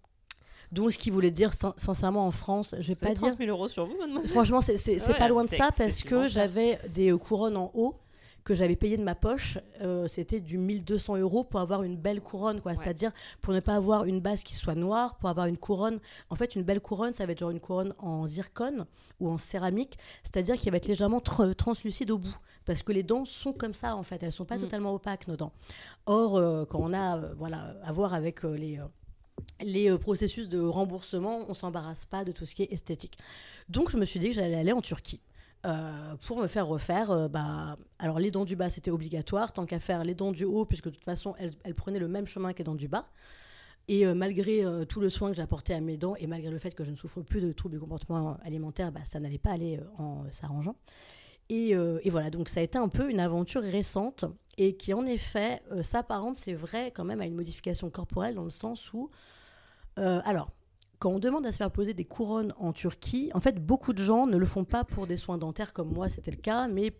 [0.70, 3.84] Donc, ce qui voulait dire, sincèrement, en France, je vais pas 30 000 euros sur
[3.84, 4.30] vous, mademoiselle?
[4.30, 7.98] Franchement, c'est pas loin de ça parce que j'avais des euh, couronnes en haut
[8.44, 12.20] que j'avais payé de ma poche, euh, c'était du 1200 euros pour avoir une belle
[12.20, 12.74] couronne, quoi.
[12.74, 16.00] C'est-à-dire pour ne pas avoir une base qui soit noire, pour avoir une couronne.
[16.30, 18.86] En fait, une belle couronne, ça va être genre une couronne en zircone
[19.20, 23.24] ou en céramique, c'est-à-dire qu'il va être légèrement translucide au bout, parce que les dents
[23.24, 24.22] sont comme ça, en fait.
[24.22, 24.62] Elles sont pas mm.
[24.62, 25.52] totalement opaques, nos dents.
[26.06, 28.80] Or, euh, quand on a, euh, voilà, à voir avec les
[29.60, 33.18] les processus de remboursement, on s'embarrasse pas de tout ce qui est esthétique.
[33.68, 35.20] Donc je me suis dit que j'allais aller en Turquie.
[35.64, 39.64] Euh, pour me faire refaire, euh, bah, alors les dents du bas c'était obligatoire, tant
[39.64, 42.52] qu'à faire les dents du haut, puisque de toute façon elles, prenaient le même chemin
[42.52, 43.06] que les dents du bas.
[43.86, 46.72] Et euh, malgré tout le soin que j'apportais à mes dents et malgré le fait
[46.72, 49.78] que je ne souffre plus de troubles du comportement alimentaire, bah, ça n'allait pas aller
[49.98, 50.76] en s'arrangeant.
[51.48, 54.24] Et, et, voilà, donc ça a été un peu une aventure récente
[54.56, 58.50] et qui en effet s'apparente, c'est vrai, quand même à une modification corporelle dans le
[58.50, 59.10] sens où,
[59.96, 60.50] alors,
[61.02, 64.00] quand on demande à se faire poser des couronnes en Turquie, en fait, beaucoup de
[64.00, 66.96] gens ne le font pas pour des soins dentaires comme moi, c'était le cas, mais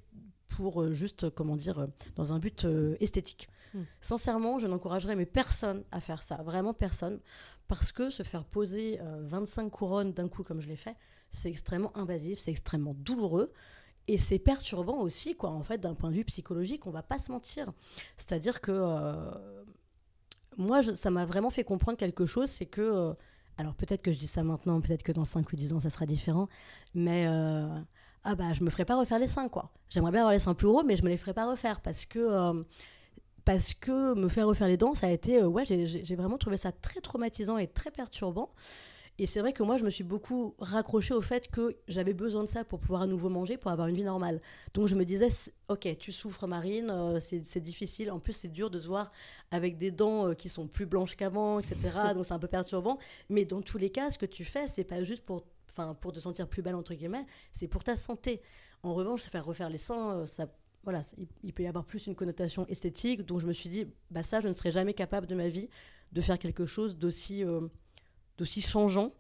[0.49, 1.87] pour euh, juste, comment dire, euh,
[2.17, 3.49] dans un but euh, esthétique.
[3.75, 3.83] Hmm.
[4.01, 7.21] Sincèrement, je n'encouragerais mais personne à faire ça, vraiment personne,
[7.69, 10.97] parce que se faire poser 25 couronnes d'un coup comme je l'ai fait,
[11.31, 13.53] c'est extrêmement invasif, c'est extrêmement douloureux.
[14.09, 17.21] Et c'est perturbant aussi, quoi, en fait, d'un point de vue psychologique, on va pas
[17.21, 17.73] se mentir.
[18.17, 19.31] C'est-à-dire que
[20.57, 23.15] moi, ça m'a vraiment fait comprendre quelque chose, c'est que
[23.63, 25.89] alors peut-être que je dis ça maintenant, peut-être que dans 5 ou 10 ans ça
[25.89, 26.49] sera différent,
[26.95, 27.69] mais euh,
[28.25, 29.71] ah bah je me ferai pas refaire les seins quoi.
[29.89, 32.05] J'aimerais bien avoir les seins plus hauts, mais je me les ferai pas refaire parce
[32.05, 32.65] que euh,
[33.45, 36.57] parce que me faire refaire les dents, ça a été euh, ouais j'ai vraiment trouvé
[36.57, 38.51] ça très traumatisant et très perturbant.
[39.19, 42.45] Et c'est vrai que moi, je me suis beaucoup raccrochée au fait que j'avais besoin
[42.45, 44.41] de ça pour pouvoir à nouveau manger, pour avoir une vie normale.
[44.73, 45.29] Donc je me disais,
[45.69, 48.11] ok, tu souffres, Marine, euh, c'est difficile.
[48.11, 49.13] En plus, c'est dur de se voir
[49.51, 51.77] avec des dents euh, qui sont plus blanches qu'avant, etc.
[52.15, 52.99] donc c'est un peu perturbant.
[53.29, 56.13] Mais dans tous les cas, ce que tu fais, c'est pas juste pour, enfin, pour
[56.13, 58.41] te sentir plus belle, entre guillemets, c'est pour ta santé.
[58.83, 60.47] En revanche, se faire refaire les seins, euh, ça
[60.85, 61.03] voilà,
[61.45, 63.23] il, peut y avoir plus une connotation esthétique.
[63.23, 65.69] Donc je me suis dit, bah ça, je ne serais jamais capable de ma vie
[66.11, 67.45] de faire quelque chose d'aussi
[68.43, 69.13] d'aussi changeant.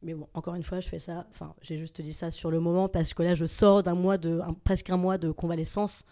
[0.00, 1.26] Mais bon, encore une fois, je fais ça.
[1.30, 4.16] Enfin, j'ai juste dit ça sur le moment parce que là, je sors d'un mois
[4.16, 6.02] de, presque un mois de convalescence.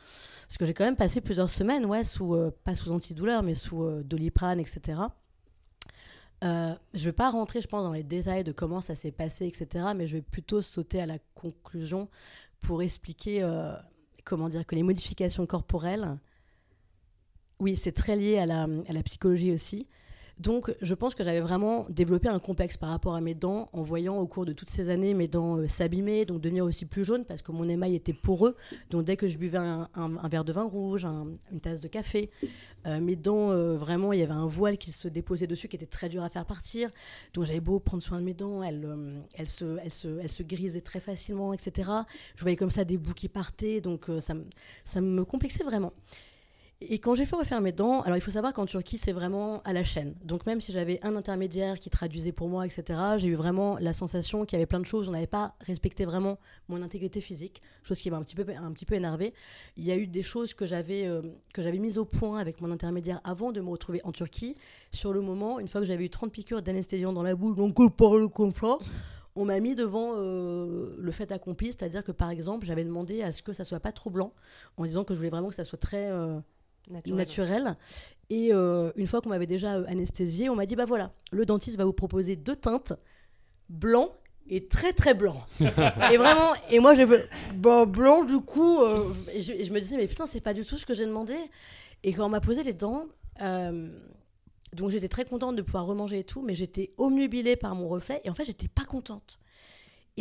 [0.46, 3.54] Parce que j'ai quand même passé plusieurs semaines, ouais, sous, euh, pas sous antidouleur, mais
[3.54, 5.00] sous euh, doliprane, etc.
[6.44, 9.46] Euh, je vais pas rentrer, je pense, dans les détails de comment ça s'est passé,
[9.46, 9.86] etc.
[9.96, 12.08] Mais je vais plutôt sauter à la conclusion
[12.60, 13.42] pour expliquer,
[14.24, 16.18] comment dire, que les modifications corporelles,
[17.58, 19.86] oui, c'est très lié à la psychologie aussi.
[20.40, 23.82] Donc, je pense que j'avais vraiment développé un complexe par rapport à mes dents en
[23.82, 27.04] voyant au cours de toutes ces années mes dents euh, s'abîmer, donc devenir aussi plus
[27.04, 28.56] jaunes parce que mon émail était poreux.
[28.88, 31.04] Donc, dès que je buvais un, verre de vin rouge,
[31.52, 32.30] une tasse de café,
[32.86, 35.76] euh, mes dents, euh, vraiment, il y avait un voile qui se déposait dessus qui
[35.76, 36.88] était très dur à faire partir.
[37.34, 38.80] Donc, j'avais beau prendre soin de mes dents, elles,
[39.46, 41.90] se grisaient très facilement, etc.
[42.36, 44.32] Je voyais comme ça des bouts qui partaient, donc ça,
[44.86, 45.92] ça me complexait vraiment.
[46.82, 49.60] Et quand j'ai fait refaire mes dents, alors il faut savoir qu'en Turquie, c'est vraiment
[49.64, 50.14] à la chaîne.
[50.24, 53.92] Donc même si j'avais un intermédiaire qui traduisait pour moi, etc., j'ai eu vraiment la
[53.92, 55.06] sensation qu'il y avait plein de choses.
[55.06, 58.72] On n'avait pas respecté vraiment mon intégrité physique, chose qui m'a un petit peu, un
[58.72, 59.34] petit peu énervée.
[59.76, 61.20] Il y a eu des choses que j'avais euh,
[61.78, 64.56] mises au point avec mon intermédiaire avant de me retrouver en Turquie.
[64.90, 67.74] Sur le moment, une fois que j'avais eu 30 piqûres d'anesthésiant dans la bouche, donc
[67.94, 68.82] pour le confort,
[69.36, 73.32] on m'a mis devant euh, le fait accompli, c'est-à-dire que par exemple, j'avais demandé à
[73.32, 74.32] ce que ça soit pas trop blanc,
[74.78, 76.40] en disant que je voulais vraiment que ça soit très euh,
[76.90, 77.76] naturel.
[78.30, 81.44] Et euh, une fois qu'on m'avait déjà euh, anesthésié, on m'a dit bah voilà, le
[81.44, 82.92] dentiste va vous proposer deux teintes,
[83.68, 84.12] blanc
[84.48, 85.44] et très très blanc.
[85.60, 88.80] et vraiment, et moi j'ai fait bah, blanc du coup.
[88.80, 91.34] Euh, et, je, me disais mais putain, c'est pas du tout ce que j'ai demandé.
[92.04, 93.06] Et quand on m'a posé les dents,
[94.72, 98.20] donc j'étais très contente de pouvoir remanger et tout, mais j'étais omnubilée par mon reflet
[98.24, 99.39] et en fait j'étais pas contente.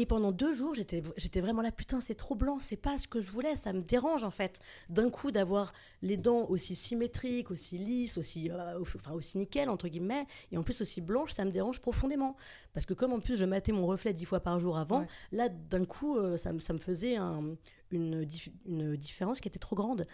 [0.01, 3.19] Et pendant deux jours, j'étais vraiment là, putain, c'est trop blanc, c'est pas ce que
[3.19, 4.61] je voulais, ça me dérange en fait.
[4.87, 9.89] D'un coup, d'avoir les dents aussi symétriques, aussi lisses, aussi, euh, enfin, aussi nickel, entre
[9.89, 12.37] guillemets, et en plus aussi blanches, ça me dérange profondément.
[12.73, 15.07] Parce que comme en plus je matais mon reflet dix fois par jour avant, Ouais.
[15.33, 17.55] là, d'un coup, euh, ça, me- ça me faisait un-
[17.91, 20.07] une, dif- une différence qui était trop grande.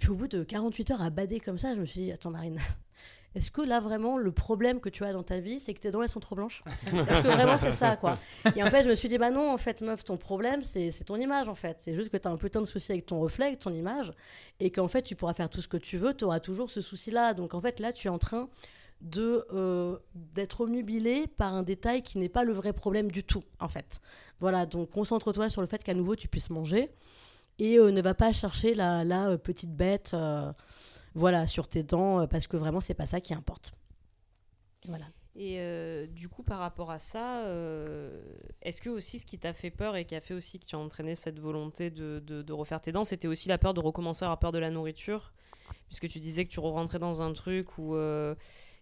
[0.00, 2.30] Puis au bout de 48 heures à bader comme ça, je me suis dit, attends
[2.30, 2.58] Marine,
[3.34, 5.90] est-ce que là vraiment le problème que tu as dans ta vie, c'est que tes
[5.90, 6.62] dents elles sont trop blanches?
[6.90, 8.18] Parce que vraiment c'est ça quoi.
[8.56, 10.90] Et en fait je me suis dit, bah non en fait meuf, ton problème c'est
[11.04, 11.76] ton image en fait.
[11.80, 14.12] C'est juste que tu as un putain de souci avec ton reflet, ton image,
[14.58, 16.80] et qu'en fait tu pourras faire tout ce que tu veux, tu auras toujours ce
[16.80, 17.34] souci là.
[17.34, 18.48] Donc en fait là tu es en train
[19.16, 23.68] euh, d'être omnubilé par un détail qui n'est pas le vrai problème du tout en
[23.68, 24.00] fait.
[24.40, 26.90] Voilà, donc concentre-toi sur le fait qu'à nouveau tu puisses manger
[27.58, 30.14] et euh, ne va pas chercher la, euh, petite bête
[31.14, 33.72] voilà sur tes dents euh, parce que vraiment c'est pas ça qui importe.
[34.86, 35.06] Voilà.
[35.36, 38.20] Et euh, du coup, par rapport à ça, euh,
[38.62, 40.74] est-ce que aussi ce qui t'a fait peur et qui a fait aussi que tu
[40.74, 43.80] as entraîné cette volonté de, de- de refaire tes dents, c'était aussi la peur de
[43.80, 45.32] recommencer à avoir peur de la nourriture?
[45.86, 47.94] Puisque tu disais que tu rentrais dans un truc où.
[47.94, 48.34] euh,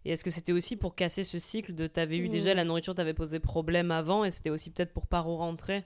[0.05, 2.57] et est-ce que c'était aussi pour casser ce cycle de t'avais eu déjà Mm.
[2.57, 5.85] la nourriture t'avait posé problème avant et c'était aussi peut-être pour pas rentrer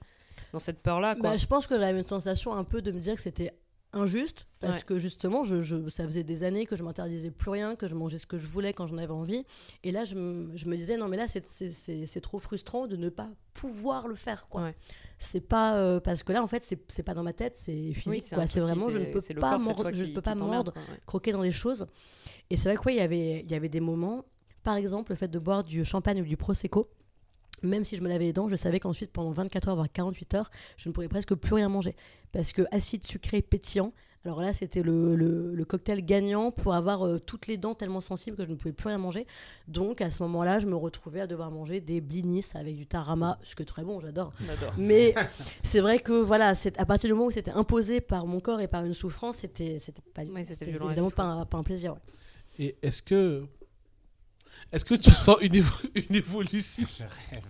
[0.52, 1.30] dans cette peur-là quoi?
[1.30, 3.52] Bah, je pense que j'avais une sensation un peu de me dire que c'était
[3.94, 4.84] injuste parce Ouais.
[4.84, 7.94] que justement je, je- ça faisait des années que je m'interdisais plus rien que je
[7.94, 9.44] mangeais ce que je voulais quand j'en avais envie
[9.84, 13.08] et là je, me- je me disais non mais là c'est- trop frustrant de ne
[13.10, 14.74] pas pouvoir le faire quoi Ouais.
[15.18, 18.24] c'est pas euh, parce que là en fait c'est pas dans ma tête c'est physique
[18.36, 20.82] Oui, c'est vraiment je ne peux pas corps, mordre je qui- peux pas mordre quoi,
[20.82, 21.00] ouais.
[21.06, 21.86] croquer dans les choses
[22.48, 24.24] et c'est vrai que ouais, il y avait il y avait des moments
[24.62, 26.88] par exemple le fait de boire du champagne ou du prosecco
[27.62, 30.34] même si je me lavais les dents, je savais qu'ensuite, pendant 24 heures, voire 48
[30.34, 31.94] heures, je ne pourrais presque plus rien manger.
[32.32, 33.92] Parce que acide sucré pétillant,
[34.24, 38.00] alors là, c'était le, le- le cocktail gagnant pour avoir euh, toutes les dents tellement
[38.00, 39.26] sensibles que je ne pouvais plus rien manger.
[39.66, 43.38] Donc, à ce moment-là, je me retrouvais à devoir manger des blinis avec du tarama,
[43.42, 44.32] ce qui est très bon, j'adore.
[44.78, 45.12] Mais
[45.64, 48.60] c'est vrai que, voilà, c'est à partir du moment où c'était imposé par mon corps
[48.60, 50.44] et par une souffrance, c'était c'était pas, Ouais,
[50.90, 51.94] évidemment pas un, pas un plaisir.
[51.94, 51.98] ouais.
[52.60, 53.44] Et est-ce que.
[54.72, 56.84] Est-ce que tu sens une, évo- une évolution?
[56.98, 57.02] Je
[57.34, 57.42] rêve.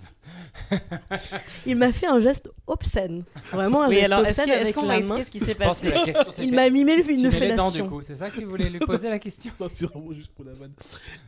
[1.66, 3.24] Il m'a fait un geste obscène.
[3.52, 5.16] Vraiment un Oui, geste alors est-ce obscène que- avec qu'on va la main.
[5.16, 7.84] expliquer ce qui s'est que passé la Il m'a mimé une les dents, fellation.
[7.84, 9.52] du coup, c'est ça que tu voulais lui poser la question?
[9.60, 10.72] Non, c'est vraiment juste pour la vanne.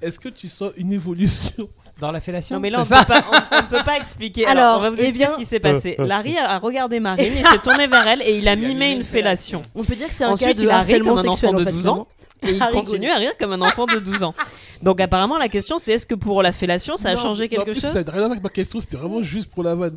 [0.03, 1.69] Est-ce que tu sens une évolution?
[2.01, 4.47] Dans la fellation Non mais là on c'est peut, pas, peut expliquer.
[4.47, 5.95] Alors, Alors, on va vous eh expliquer bien- ce qui s'est passé.
[5.99, 8.69] Larry a, a regardé Marine, il s'est tourné vers elle et il a Il a
[8.69, 9.63] mimé une fellation.
[9.77, 11.33] On peut dire que c'est un Ensuite, cas de il a ri harcèlement comme un
[11.33, 12.09] sexuel enfant en de fait, 12 ans.
[12.47, 14.35] Et il À continue à rire comme un enfant de 12 ans.
[14.83, 17.49] Donc apparemment la question c'est est-ce que pour la fellation ça a Non, changé en
[17.49, 19.63] quelque plus, chose Ça n'a rien à voir avec ma question, c'était vraiment juste pour
[19.63, 19.97] la vanne.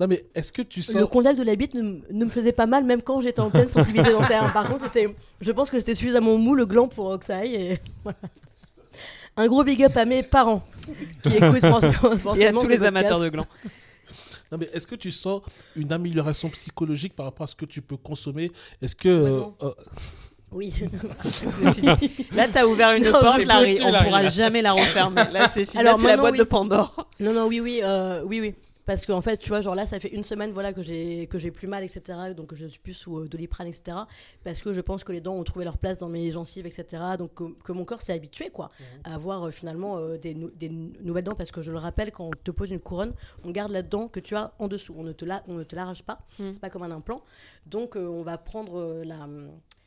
[0.00, 0.96] Non, mais est-ce que tu sens.
[0.96, 3.40] Le contact de la bite ne, m- ne me faisait pas mal, même quand j'étais
[3.40, 4.52] en pleine sensibilité dentaire.
[4.52, 7.54] Par contre, c'était, je pense que c'était suffisamment mou le gland pour que ça aille.
[7.54, 8.18] Et voilà.
[9.36, 10.64] Un gros big up à mes parents
[11.22, 12.34] qui écoutent forcément.
[12.36, 13.46] Et à tous les amateurs de glands.
[14.52, 15.42] Non, mais est-ce que tu sens
[15.74, 18.52] une amélioration psychologique par rapport à ce que tu peux consommer?
[18.80, 19.08] Est-ce que.
[19.08, 19.54] euh, non.
[19.62, 19.70] euh,
[20.54, 20.72] Oui.
[22.34, 24.28] Là t'as ouvert une Non, porte Larry, on Larry, pourra là.
[24.28, 25.24] jamais la refermer.
[25.32, 26.38] Là c'est fini, Alors c'est la boîte oui.
[26.38, 27.08] de Pandore.
[27.20, 28.54] Non, non, oui, oui, euh, oui, oui.
[28.86, 31.38] Parce qu'en fait, tu vois, genre là, ça fait une semaine voilà, que j'ai que
[31.38, 32.02] j'ai plus mal, etc.
[32.36, 33.96] Donc je suis plus sous euh, doliprane, etc.
[34.44, 37.02] Parce que je pense que les dents ont trouvé leur place dans mes gencives, etc.
[37.18, 38.70] Donc que, que mon corps s'est habitué, quoi,
[39.04, 41.34] à avoir euh, finalement euh, des, nou- des nou- nouvelles dents.
[41.34, 44.06] Parce que je le rappelle, quand on te pose une couronne, on garde la dent
[44.06, 44.94] que tu as en dessous.
[44.98, 46.18] On ne te la, on ne te l'arrache pas.
[46.38, 46.50] Mm.
[46.52, 47.22] C'est pas comme un implant.
[47.64, 49.26] Donc on va prendre la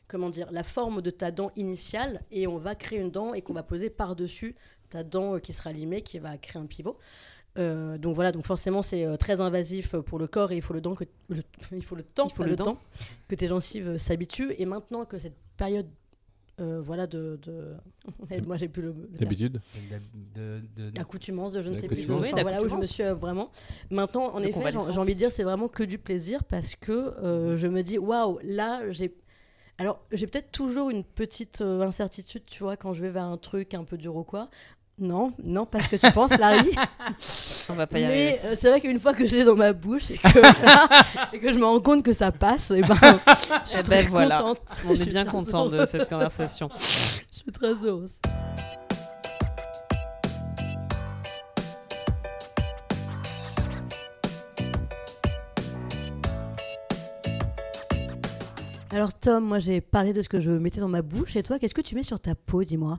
[0.08, 3.42] comment dire la forme de ta dent initiale et on va créer une dent et
[3.42, 4.56] qu'on va poser par dessus
[4.90, 6.96] ta dent euh, qui sera limée, qui va créer un pivot.
[7.58, 10.74] Euh, donc voilà, donc forcément c'est euh, très invasif pour le corps et il faut
[10.74, 11.42] le, temps que, le-
[11.72, 12.64] il faut le temps, Il faut pas le le temps.
[12.74, 12.78] temps
[13.28, 14.54] que tes gencives s'habituent.
[14.58, 15.86] Et maintenant que cette période,
[16.60, 17.74] euh, voilà de, de...
[18.46, 18.92] moi j'ai plus le.
[19.18, 19.60] D'habitude.
[20.34, 22.32] De- de- de- accoutumance, de je ne sais plus, D'accoutumance.
[22.32, 22.90] enfin, voilà où je me d'accoutumance.
[22.90, 23.50] suis euh, vraiment.
[23.90, 27.56] Maintenant, en effet, j'ai envie de dire c'est vraiment que du plaisir parce que euh,
[27.56, 29.14] je me dis waouh, là j'ai
[29.78, 33.36] alors, j'ai peut-être toujours une petite euh, incertitude, tu vois, quand je vais vers un
[33.36, 34.48] truc un peu dur ou quoi.
[35.00, 36.70] Non, non, pas ce que tu penses, Larry.
[37.68, 38.40] On va pas y arriver.
[38.42, 40.28] Mais euh, c'est vrai qu'une fois que je l'ai dans ma bouche et que,
[41.36, 43.84] et que je me rends compte que ça passe, et ben, je suis Eh ben
[43.84, 44.38] très voilà.
[44.38, 44.58] contente.
[44.88, 46.68] On est bien content de cette conversation.
[46.76, 48.18] Je suis très heureuse.
[58.90, 61.58] Alors Tom, moi j'ai parlé de ce que je mettais dans ma bouche et toi,
[61.58, 62.98] qu'est-ce que tu mets sur ta peau, dis-moi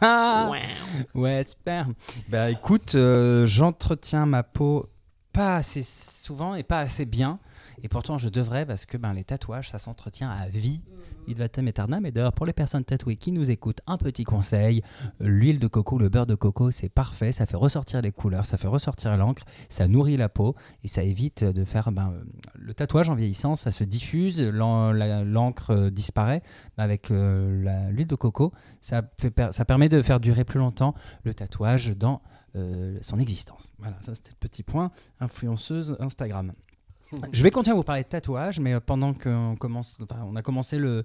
[0.00, 0.66] Ah Ouais.
[1.14, 1.88] Ouais, super.
[2.28, 4.86] Bah écoute, euh, j'entretiens ma peau
[5.32, 7.40] pas assez souvent et pas assez bien.
[7.82, 10.80] Et pourtant, je devrais parce que ben, les tatouages, ça s'entretient à vie.
[11.26, 11.46] Il va.
[11.46, 14.82] Et d'ailleurs, pour les personnes tatouées qui nous écoutent, un petit conseil
[15.20, 17.32] l'huile de coco, le beurre de coco, c'est parfait.
[17.32, 21.02] Ça fait ressortir les couleurs, ça fait ressortir l'encre, ça nourrit la peau et ça
[21.02, 21.90] évite de faire.
[21.92, 22.12] Ben,
[22.54, 26.42] le tatouage en vieillissant, ça se diffuse, l'encre euh, disparaît.
[26.76, 30.94] Avec euh, l'huile de coco, ça, fait per- ça permet de faire durer plus longtemps
[31.22, 32.20] le tatouage dans
[32.56, 33.72] euh, son existence.
[33.78, 36.52] Voilà, ça c'était le petit point influenceuse Instagram.
[37.32, 40.42] Je vais continuer à vous parler de tatouage, mais euh, pendant qu'on commence, on a
[40.42, 41.04] commencé le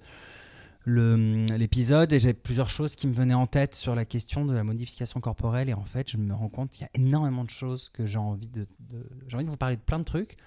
[0.86, 4.64] l'épisode et j'ai plusieurs choses qui me venaient en tête sur la question de la
[4.64, 5.70] modification corporelle.
[5.70, 8.18] Et en fait je me rends compte qu'il y a énormément de choses que j'ai
[8.18, 10.38] envie de, de- j'ai envie de vous parler de plein de trucs.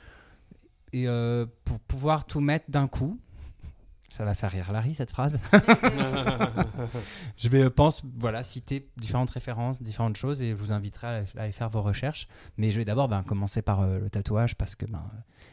[0.92, 3.20] Et euh, pour pouvoir tout mettre d'un coup
[4.12, 5.40] ça va faire rire Larry cette phrase
[7.38, 11.24] je vais, euh, pense, voilà, citer différentes références, différentes choses, et je vous inviterai à,
[11.38, 12.28] à aller faire vos recherches.
[12.58, 15.02] Mais je vais d'abord ben, commencer par euh, le tatouage parce que ben,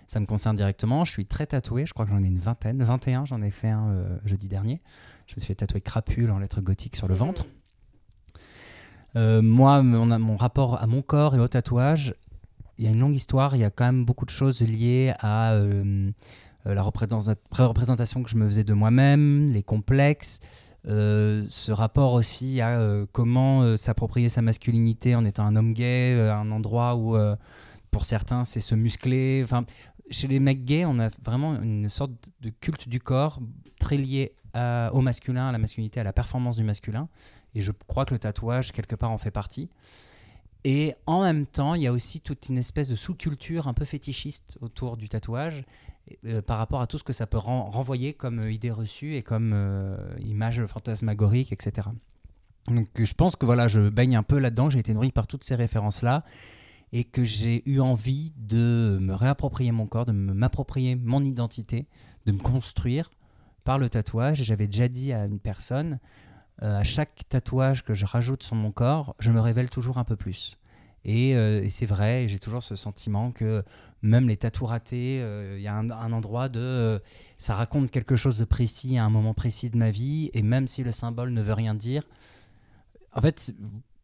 [0.08, 1.06] ça me concerne directement.
[1.06, 3.70] Je suis très tatoué, je crois que j'en ai une vingtaine, 21, j'en ai fait
[3.70, 4.82] un euh, jeudi dernier.
[5.28, 7.46] Je me suis fait tatouer crapule en lettres gothiques sur le ventre.
[9.16, 12.14] Euh, moi, mon, mon rapport à mon corps et au tatouage,
[12.78, 15.14] il y a une longue histoire, il y a quand même beaucoup de choses liées
[15.20, 15.54] à
[16.66, 20.40] la représenta- représentation que je me faisais de moi-même, les complexes,
[20.88, 25.74] euh, ce rapport aussi à euh, comment euh, s'approprier sa masculinité en étant un homme
[25.74, 27.36] gay, euh, un endroit où, euh,
[27.92, 29.42] pour certains, c'est se muscler.
[29.44, 29.66] Enfin,
[30.10, 33.40] chez les mecs gays, on a vraiment une sorte de culte du corps
[33.80, 34.34] très lié
[34.92, 37.08] au masculin, à la masculinité, à la performance du masculin.
[37.56, 39.70] Et je crois que le tatouage, quelque part, en fait partie.
[40.66, 43.86] Et en même temps, il y a aussi toute une espèce de sous-culture un peu
[43.86, 45.64] fétichiste autour du tatouage
[46.26, 49.16] euh, par rapport à tout ce que ça peut ren- renvoyer comme euh, idée reçue
[49.16, 51.90] et comme euh, image fantasmagorique, etc.
[52.68, 55.44] Donc je pense que voilà, je baigne un peu là-dedans, j'ai été nourri par toutes
[55.44, 56.24] ces références-là
[56.92, 61.88] et que j'ai eu envie de me réapproprier mon corps, de m'approprier mon identité,
[62.26, 63.12] de me construire
[63.64, 64.44] par le tatouage.
[64.44, 66.00] J'avais déjà dit à une personne,
[66.62, 70.16] à chaque tatouage que je rajoute sur mon corps, je me révèle toujours un peu
[70.16, 70.58] plus.
[71.06, 71.36] Et,
[71.70, 73.64] c'est vrai, j'ai toujours ce sentiment que
[74.02, 76.60] même les tatous ratés, euh, il y a un, endroit de...
[76.60, 77.00] euh,
[77.38, 80.68] ça raconte quelque chose de précis à un moment précis de ma vie, et même
[80.68, 82.04] si le symbole ne veut rien dire,
[83.14, 83.54] en fait,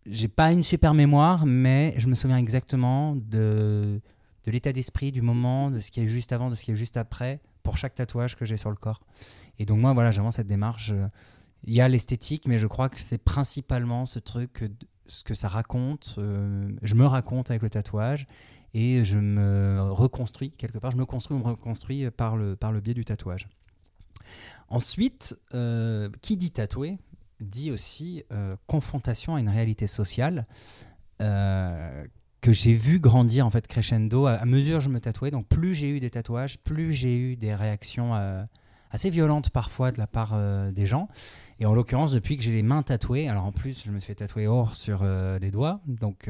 [0.05, 4.01] j'ai pas une super mémoire, mais je me souviens exactement de,
[4.43, 6.77] de l'état d'esprit, du moment, de ce a eu juste avant, de ce a eu
[6.77, 9.01] juste après, pour chaque tatouage que j'ai sur le corps.
[9.59, 10.91] Et donc moi, voilà, j'avance cette démarche.
[10.91, 11.07] euh,
[11.63, 14.65] Il y a l'esthétique, mais je crois que c'est principalement ce truc,
[15.07, 16.15] ce que ça raconte.
[16.17, 18.27] euh, je me raconte avec le tatouage
[18.75, 20.91] et je me reconstruis quelque part.
[20.91, 23.47] Je me construis, me reconstruis par le, par le biais du tatouage.
[24.67, 26.97] Ensuite, euh, qui dit tatoué
[27.39, 30.45] dit aussi euh, confrontation à une réalité sociale
[31.21, 32.05] euh,
[32.41, 35.31] que j'ai vu grandir en fait crescendo à, à mesure je me tatouais.
[35.31, 38.13] Donc plus j'ai eu des tatouages, plus j'ai eu des réactions
[38.91, 40.37] assez violentes parfois de la part
[40.73, 41.07] des gens.
[41.59, 44.07] Et en l'occurrence, depuis que j'ai les mains tatouées, alors en plus, je me suis
[44.07, 46.29] fait tatouer or sur euh, les doigts, donc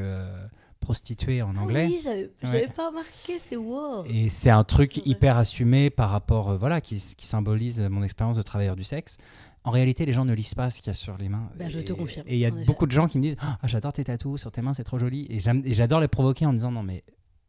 [0.86, 1.88] prostituée en Ah anglais.
[1.88, 4.06] oui, j'avais j'avais pas remarqué, c'est wow.
[4.06, 8.38] Et c'est un truc hyper assumé par rapport, euh, voilà, qui, qui symbolise mon expérience
[8.38, 9.18] de travailleur du sexe.
[9.64, 11.50] En réalité, les gens ne lisent pas ce qu'il y a sur les mains.
[11.58, 13.58] Bah, je te confirme, Et il y a beaucoup de gens qui me disent Ah,
[13.64, 15.26] J'adore tes tatous sur tes mains, c'est trop joli.
[15.30, 15.40] Et
[15.74, 17.04] j'adore les provoquer en disant Non, mais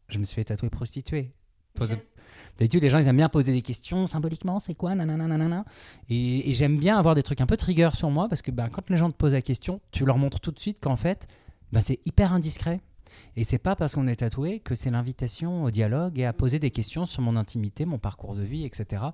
[0.09, 1.33] je me suis fait tatouer prostituée.
[1.75, 1.99] Pose-
[2.59, 5.67] D'habitude, les gens ils aiment bien poser des questions symboliquement, c'est quoi nanana, nanana.
[6.09, 8.71] Et, et j'aime bien avoir des trucs un peu trigger sur moi parce que ben,
[8.71, 11.27] quand les gens te posent la question, tu leur montres tout de suite qu'en fait,
[11.73, 12.81] ben, c'est hyper indiscret.
[13.37, 16.59] Et c'est pas parce qu'on est tatoué que c'est l'invitation au dialogue et à poser
[16.59, 19.05] des questions sur mon intimité, mon parcours de vie, etc.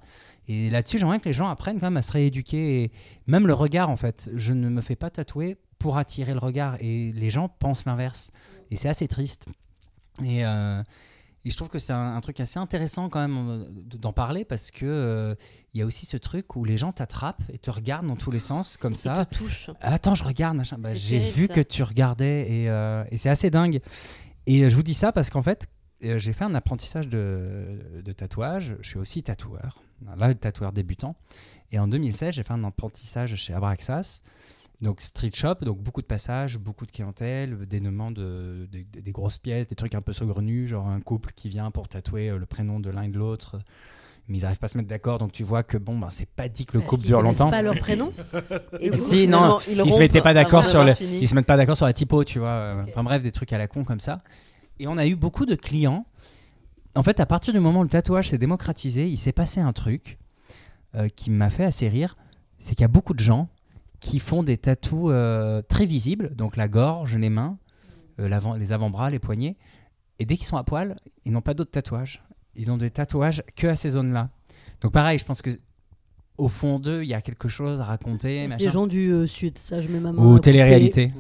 [0.49, 2.83] Et là-dessus, j'aimerais que les gens apprennent quand même à se rééduquer.
[2.83, 2.93] Et
[3.27, 4.31] même le regard, en fait.
[4.35, 6.77] Je ne me fais pas tatouer pour attirer le regard.
[6.81, 8.31] Et les gens pensent l'inverse.
[8.71, 9.47] Et c'est assez triste.
[10.25, 10.83] Et, euh,
[11.45, 13.65] et je trouve que c'est un, un truc assez intéressant quand même euh,
[13.99, 15.35] d'en parler parce que euh,
[15.75, 18.31] il y a aussi ce truc où les gens t'attrapent et te regardent dans tous
[18.31, 19.27] les sens comme ça.
[19.27, 19.71] te touche.
[19.81, 20.77] Attends, je regarde, machin.
[20.79, 21.55] Bah, j'ai vu ça.
[21.55, 23.81] que tu regardais et, euh, et c'est assez dingue.
[24.47, 25.67] Et je vous dis ça parce qu'en fait,
[26.01, 28.77] j'ai fait un apprentissage de, de tatouage.
[28.81, 29.83] Je suis aussi tatoueur,
[30.17, 31.17] là, tatoueur débutant.
[31.71, 34.21] Et en 2016, j'ai fait un apprentissage chez Abraxas.
[34.83, 39.13] Donc street shop, donc beaucoup de passages, beaucoup de clientèle, dénouement de, de- de- des
[39.13, 42.37] grosses pièces, des trucs un peu saugrenus, genre un couple qui vient pour tatouer euh,
[42.39, 43.61] le prénom de l'un et de l'autre,
[44.27, 46.29] mais ils n'arrivent pas à se mettre d'accord, donc tu vois que bon, ben, c'est
[46.29, 47.51] pas dit que le Parce couple dure connaissent longtemps.
[47.51, 48.13] pas leur prénom.
[48.81, 51.47] Et coup, Si, non, ils ils se mettaient pas d'accord sur le, ils se mettent
[51.47, 52.49] pas d'accord sur la typo, tu vois.
[52.49, 54.23] euh, Enfin bref, des trucs à la con comme ça.
[54.81, 56.07] Et on a eu beaucoup de clients.
[56.97, 59.73] En fait, à partir du moment où le tatouage s'est démocratisé, il s'est passé un
[59.73, 60.19] truc
[60.97, 62.17] euh, qui m'a fait assez rire.
[62.59, 63.49] C'est qu'il y a beaucoup de gens
[64.03, 67.57] qui font des tatous euh, très visibles, donc la gorge, les mains,
[68.19, 68.29] euh,
[68.59, 69.57] les avant-bras, les poignets.
[70.19, 72.23] Et dès qu'ils sont à poil, ils n'ont pas d'autres tatouages.
[72.57, 74.29] ils ont des tatouages que à ces zones-là.
[74.81, 75.51] Donc pareil, je pense que
[76.39, 78.49] au fond d'eux, il y a quelque chose à raconter.
[78.51, 80.23] C'est les gens du euh, sud, ça je mets ma main.
[80.23, 81.13] Ou télé-réalité.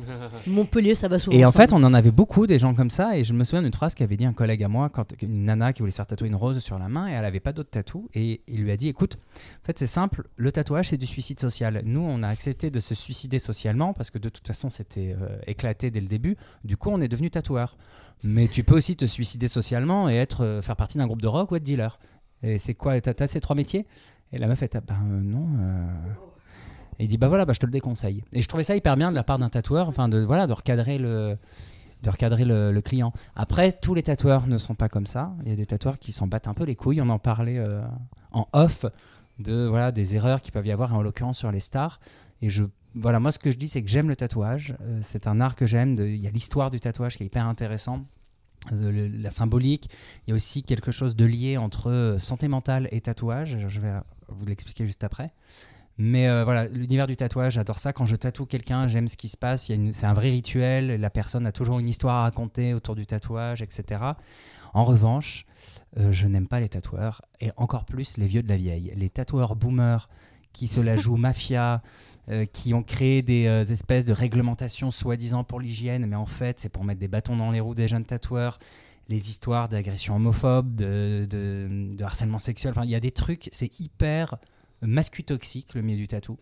[0.46, 1.36] Montpellier, ça va souvent.
[1.36, 1.64] Et en ensemble.
[1.64, 3.18] fait, on en avait beaucoup des gens comme ça.
[3.18, 5.74] Et je me souviens d'une phrase qu'avait dit un collègue à moi, quand une nana
[5.74, 7.70] qui voulait se faire tatouer une rose sur la main et elle avait pas d'autres
[7.70, 8.04] tatous.
[8.14, 9.18] Et il lui a dit écoute,
[9.62, 11.82] en fait, c'est simple, le tatouage, c'est du suicide social.
[11.84, 15.38] Nous, on a accepté de se suicider socialement parce que de toute façon, c'était euh,
[15.46, 16.36] éclaté dès le début.
[16.64, 17.76] Du coup, on est devenu tatoueur.
[18.24, 21.26] Mais tu peux aussi te suicider socialement et être, euh, faire partie d'un groupe de
[21.26, 21.98] rock ou être dealer.
[22.42, 23.86] Et c'est quoi T'as t'as ces trois métiers?
[24.32, 25.46] Et la meuf, elle t'a bah euh, non.
[25.58, 25.86] euh.
[26.98, 28.24] Et il dit bah voilà, bah, je te le déconseille.
[28.32, 30.52] Et je trouvais ça hyper bien de la part d'un tatoueur, enfin de voilà, de
[30.52, 31.36] recadrer le
[32.02, 33.12] de recadrer le, client.
[33.36, 35.36] Après, tous les tatoueurs ne sont pas comme ça.
[35.44, 37.00] Il y a des tatoueurs qui s'en battent un peu les couilles.
[37.00, 37.80] On en parlait euh,
[38.32, 38.86] en off
[39.38, 42.00] de voilà des erreurs qui peuvent y avoir en l'occurrence sur les stars.
[42.40, 42.64] Et je
[42.94, 44.74] voilà, moi ce que je dis c'est que j'aime le tatouage.
[45.02, 45.94] C'est un art que j'aime.
[45.98, 48.04] Il y a l'histoire du tatouage qui est hyper intéressant.
[48.70, 49.88] Euh, le- la symbolique.
[50.26, 53.58] Il y a aussi quelque chose de lié entre santé mentale et tatouage.
[53.68, 53.92] Je vais
[54.32, 55.32] vous l'expliquer juste après.
[55.98, 57.92] Mais euh, voilà, l'univers du tatouage, j'adore ça.
[57.92, 59.66] Quand je tatoue quelqu'un, j'aime ce qui se passe.
[59.66, 61.00] C'est un vrai rituel.
[61.00, 64.00] La personne a toujours une histoire à raconter autour du tatouage, etc.
[64.72, 65.44] En revanche,
[65.98, 68.92] euh, je n'aime pas les tatoueurs et encore plus les vieux de la vieille.
[68.96, 70.08] Les tatoueurs boomers
[70.54, 71.82] qui se la jouent mafia,
[72.30, 76.68] euh, qui ont créé des espèces de réglementations soi-disant pour l'hygiène, mais en fait, c'est
[76.68, 78.58] pour mettre des bâtons dans les roues des jeunes tatoueurs.
[79.08, 82.70] Les histoires d'agressions homophobes, de, de- de harcèlement sexuel.
[82.72, 84.36] Enfin, il y a des trucs, c'est hyper
[84.80, 86.38] mascu-toxique, le milieu du tatou.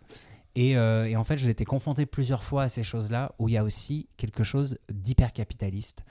[0.56, 3.52] Et, euh, et en fait, j'ai été confronté plusieurs fois à ces choses-là, où il
[3.52, 6.04] y a aussi quelque chose d'hyper capitaliste,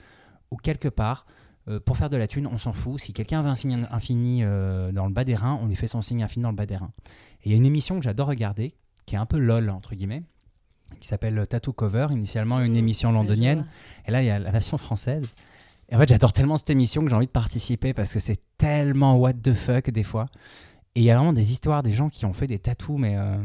[0.50, 1.26] où quelque part,
[1.68, 3.00] euh, pour faire de la thune, on s'en fout.
[3.00, 5.88] Si quelqu'un veut un signe infini euh, dans le bas des reins, on lui fait
[5.88, 6.92] son signe infini dans le bas des reins.
[7.42, 8.74] Et il y a une émission que j'adore regarder,
[9.06, 10.22] qui est un peu lol, entre guillemets,
[11.00, 13.66] qui s'appelle Tattoo Cover, initialement une émission londonienne.
[14.06, 15.34] Et là, il y a la version française.
[15.90, 18.40] Et en fait, j'adore tellement cette émission que j'ai envie de participer parce que c'est
[18.58, 20.26] tellement what the fuck des fois.
[20.94, 23.16] Et il y a vraiment des histoires des gens qui ont fait des tatous, mais
[23.16, 23.42] euh,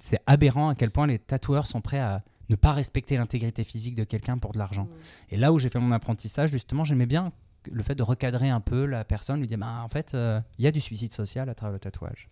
[0.00, 3.94] c'est aberrant à quel point les tatoueurs sont prêts à ne pas respecter l'intégrité physique
[3.94, 4.88] de quelqu'un pour de l'argent.
[5.30, 7.32] Et là où j'ai fait mon apprentissage, justement, j'aimais bien
[7.70, 10.64] le fait de recadrer un peu la personne, lui dire bah, en fait, euh, il
[10.64, 12.28] y a du suicide social à travers le tatouage.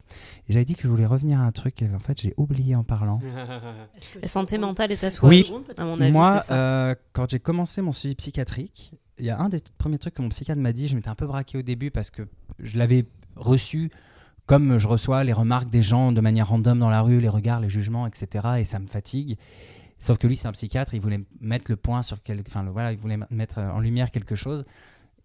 [0.49, 2.75] Et j'avais dit que je voulais revenir à un truc, et en fait, j'ai oublié
[2.75, 3.19] en parlant.
[4.23, 5.31] La santé mentale et tatouage.
[5.31, 5.53] Oui.
[5.77, 9.49] À mon avis, Moi, euh, quand j'ai commencé mon suivi psychiatrique, il y a un
[9.49, 11.91] des premiers trucs que mon psychiatre m'a dit, je m'étais un peu braqué au début
[11.91, 12.23] parce que
[12.59, 13.07] je l'avais
[13.37, 13.91] reçu
[14.47, 17.61] comme je reçois les remarques des gens de manière random dans la rue, les regards,
[17.61, 18.47] les jugements, etc.
[18.61, 19.37] Et ça me fatigue.
[19.99, 22.93] Sauf que lui, c'est un psychiatre, il voulait mettre le point sur quelque, enfin voilà,
[22.93, 24.65] il voulait mettre en lumière quelque chose.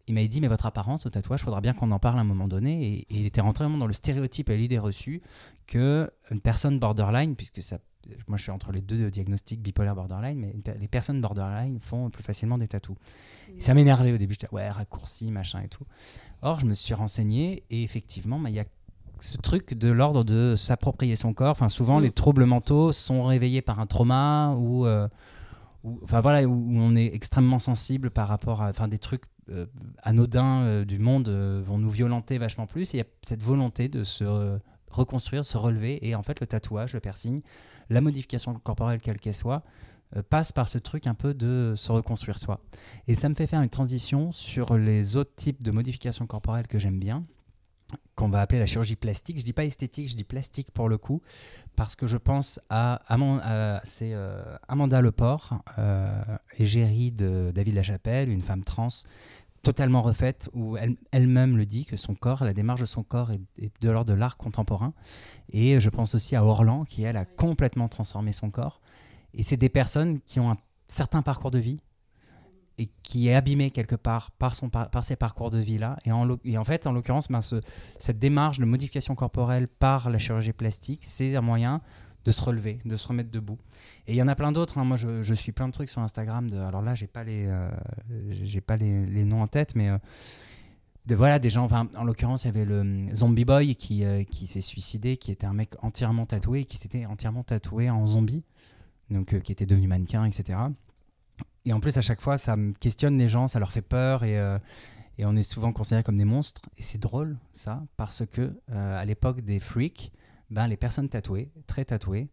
[0.07, 2.25] Il m'avait dit, mais votre apparence au tatouage, faudra bien qu'on en parle à un
[2.25, 2.87] moment donné.
[2.87, 5.21] Et, il était rentré vraiment dans le stéréotype et l'idée reçue
[5.67, 7.59] que une personne borderline, puisque
[8.27, 12.23] moi je suis entre les deux diagnostics bipolaire borderline, mais les personnes borderline font plus
[12.23, 12.97] facilement des tatous.
[13.57, 15.85] Et ça m'énervait au début, j'étais ouais, raccourci, machin et tout.
[16.41, 18.65] Or, je me suis renseigné et effectivement, bah, il y a
[19.19, 21.51] ce truc de l'ordre de s'approprier son corps.
[21.51, 22.03] Enfin, souvent, Mm.
[22.03, 25.07] les troubles mentaux sont réveillés par un trauma ou, euh,
[25.83, 29.23] ou- enfin voilà, où, où on est extrêmement sensible par rapport à, enfin, des trucs
[29.49, 29.65] euh,
[30.03, 32.93] anodins euh, du monde vont nous violenter vachement plus.
[32.93, 34.57] Il y a cette volonté de se
[34.89, 36.07] reconstruire, se relever.
[36.07, 37.41] Et en fait, le tatouage, le piercing,
[37.89, 39.63] la modification corporelle quelle qu'elle soit,
[40.29, 42.59] passe par ce truc un peu de se reconstruire soi.
[43.07, 46.79] Et ça me fait faire une transition sur les autres types de modifications corporelles que
[46.79, 47.23] j'aime bien,
[48.15, 49.39] qu'on va appeler la chirurgie plastique.
[49.39, 51.21] Je dis pas esthétique, je dis plastique pour le coup,
[51.75, 56.11] parce que je pense à, à- c'est euh, Amanda Leport, euh,
[56.57, 58.89] égérie de David Lachapelle, une femme trans
[59.63, 63.31] totalement refaite, où elle- elle-même le dit que son corps, la démarche de son corps
[63.31, 64.93] est, est de l'ordre de l'art contemporain.
[65.53, 68.80] Et je pense aussi à Orlan, qui elle a complètement transformé son corps.
[69.33, 70.57] Et c'est des personnes qui ont un
[70.87, 71.79] certain parcours de vie
[72.77, 75.97] et qui est abîmé quelque part par, son, par, par ces parcours de vie-là.
[76.05, 76.11] Et,
[76.49, 77.61] et en fait, en l'occurrence, ben, ce-
[77.99, 81.81] cette démarche de modification corporelle par la chirurgie plastique, c'est un moyen
[82.23, 83.57] de se relever, de se remettre debout.
[84.07, 84.77] Et il y en a plein d'autres.
[84.77, 84.83] hein.
[84.83, 86.49] Moi, je, suis plein de trucs sur Instagram.
[86.67, 87.69] Alors là, j'ai pas les, euh,
[88.65, 89.97] pas les, les noms en tête, mais euh,
[91.07, 91.67] de voilà des gens.
[91.71, 95.31] en l'occurrence, il y avait le hum, Zombie Boy qui, euh, qui s'est suicidé, qui
[95.31, 98.43] était un mec entièrement tatoué, qui s'était entièrement tatoué en zombie,
[99.11, 100.59] donc euh, qui était devenu mannequin, etc.
[101.65, 104.23] Et en plus, à chaque fois, ça me questionne les gens, ça leur fait peur
[104.23, 104.57] et, euh,
[105.17, 106.61] et on est souvent considérés comme des monstres.
[106.77, 110.11] Et c'est drôle, ça, parce que euh, à l'époque des freaks,
[110.51, 112.27] ben, les personnes tatouées, très tatouées,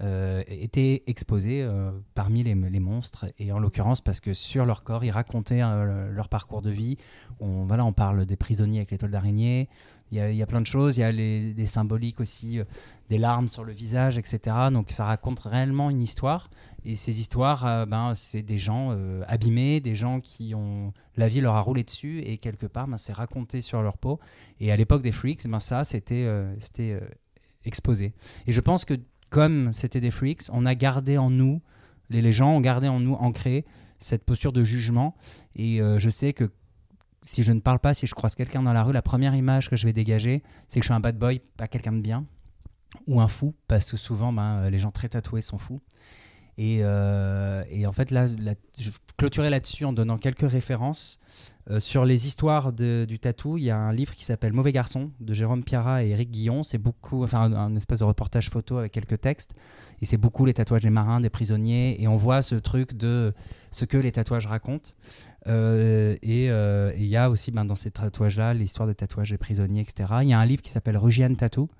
[0.00, 3.26] euh, étaient exposées euh, parmi les, les monstres.
[3.38, 6.96] Et en l'occurrence, parce que sur leur corps, ils racontaient euh, leur parcours de vie.
[7.38, 9.68] On, voilà, on parle des prisonniers avec les toiles d'araignée.
[10.12, 10.98] Il y, a, plein de choses.
[10.98, 12.64] Il y a les, des symboliques aussi, euh,
[13.08, 14.40] des larmes sur le visage, etc.
[14.70, 16.50] Donc ça raconte réellement une histoire.
[16.84, 21.28] Et ces histoires, euh, ben, c'est des gens euh, abîmés, des gens qui ont la
[21.28, 24.20] vie leur a roulé dessus et quelque part, ben, c'est raconté sur leur peau.
[24.60, 27.00] Et à l'époque des freaks, ben, ça, c'était c'était
[27.64, 28.12] exposé.
[28.46, 28.94] Et je pense que
[29.30, 31.62] comme c'était des freaks, on a gardé en nous,
[32.10, 33.64] les, gens ont gardé en nous ancré
[33.98, 35.16] cette posture de jugement.
[35.56, 36.50] Et je sais que
[37.22, 39.68] si je ne parle pas, si je croise quelqu'un dans la rue, la première image
[39.70, 42.26] que je vais dégager, c'est que je suis un bad boy, pas quelqu'un de bien,
[43.06, 45.80] ou un fou, parce que souvent, ben, les gens très tatoués sont fous.
[46.58, 51.18] Et, euh, en fait, là, là, je clôturer là-dessus en donnant quelques références.
[51.70, 55.12] Euh, sur les histoires du tatou, il y a un livre qui s'appelle Mauvais garçon
[55.20, 56.62] de Jérôme Piara et Eric Guillon.
[56.62, 59.52] C'est beaucoup, enfin, un, un espèce de reportage photo avec quelques textes.
[60.02, 62.02] Et c'est beaucoup les tatouages des marins, des prisonniers.
[62.02, 63.32] Et on voit ce truc de
[63.70, 64.90] ce que les tatouages racontent.
[65.46, 69.30] Euh, et euh, et il y a aussi ben, dans ces tatouages-là l'histoire des tatouages
[69.30, 70.12] des prisonniers, etc.
[70.22, 71.70] Il y a un livre qui s'appelle Rugian Tattoo,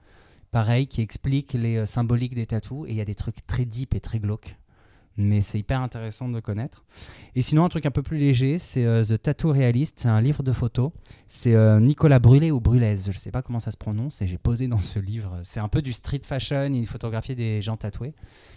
[0.53, 2.87] pareil, qui explique les euh, symboliques des tatous.
[2.87, 4.57] Et il y a des trucs très deep et très glauques.
[5.17, 6.85] Mais c'est hyper intéressant de connaître.
[7.35, 10.07] Et sinon, un truc un peu plus léger, c'est euh, The Tattoo Realist.
[10.07, 10.91] Un livre de photos.
[11.29, 14.23] C'est euh, Nicolas Brulé ou Brulaise, je ne sais pas comment ça se prononce.
[14.23, 15.41] Et j'ai posé dans ce livre.
[15.43, 16.73] C'est un peu du street fashion.
[16.73, 18.15] Il photographiait des gens tatoués.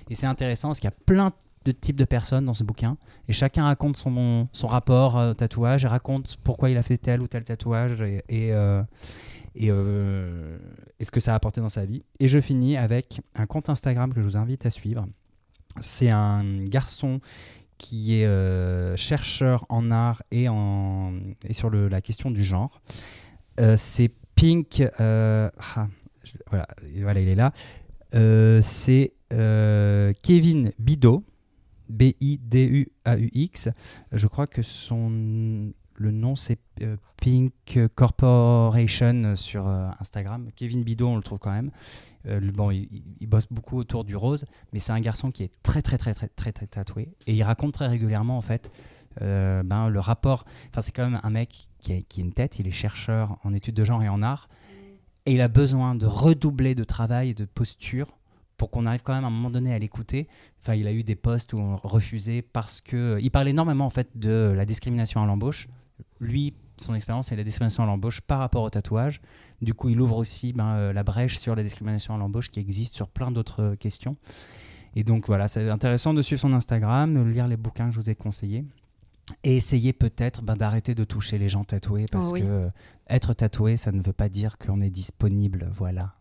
[0.10, 1.34] Et c'est intéressant parce qu'il y a plein
[1.66, 2.97] de types de personnes dans ce bouquin.
[3.28, 7.22] Et chacun raconte son, son rapport euh, au tatouage raconte pourquoi il a fait tel
[7.22, 8.51] ou tel tatouage et, et
[9.68, 12.03] ce que ça a apporté dans sa vie.
[12.20, 15.06] Et je finis avec un compte Instagram que je vous invite à suivre.
[15.82, 17.19] C'est un garçon
[17.78, 21.13] qui est euh, chercheur en art et, en,
[21.47, 22.82] et sur la question du genre.
[23.59, 24.82] Euh, c'est Pink.
[24.99, 25.88] euh, ah,
[26.49, 26.67] voilà,
[26.97, 27.51] voilà, il est là.
[28.61, 31.23] C'est Kevin Bidot,
[31.89, 33.69] B-I-D-U-A-U-X.
[34.11, 36.59] Je crois que son le nom c'est
[37.17, 40.49] Pink Corporation sur Instagram.
[40.55, 41.71] Kevin Bidot, on le trouve quand même.
[42.28, 45.82] Euh, bon, il, bosse beaucoup autour du rose, mais c'est un garçon qui est très
[45.82, 48.71] très très très très très tatoué et il raconte très régulièrement en fait
[49.21, 50.45] euh, ben, le rapport.
[50.69, 52.59] Enfin, c'est quand même un mec qui a, une tête.
[52.59, 54.49] Il est chercheur en études de genre et en art
[55.26, 58.07] et il a besoin de redoubler de travail et de posture
[58.57, 60.28] pour qu'on arrive quand même à un moment donné à l'écouter.
[60.61, 63.89] Enfin, il a eu des postes où on refusait parce que il parle énormément en
[63.89, 65.67] fait de la discrimination à l'embauche.
[66.19, 69.21] Lui, son expérience, c'est la discrimination à l'embauche par rapport au tatouage.
[69.62, 72.60] Du coup, il ouvre aussi ben, euh, la brèche sur la discrimination à l'embauche qui
[72.60, 74.18] existe sur plein d'autres euh, questions.
[74.95, 77.99] Et donc voilà, c'est intéressant de suivre son Instagram, de lire les bouquins que je
[77.99, 78.66] vous ai conseillés.
[79.43, 82.41] Et essayer peut-être ben, d'arrêter de toucher les gens tatoués parce Oh oui.
[82.41, 82.70] que euh,
[83.10, 85.70] être tatoué, ça ne veut pas dire qu'on est disponible.
[85.76, 86.14] Voilà.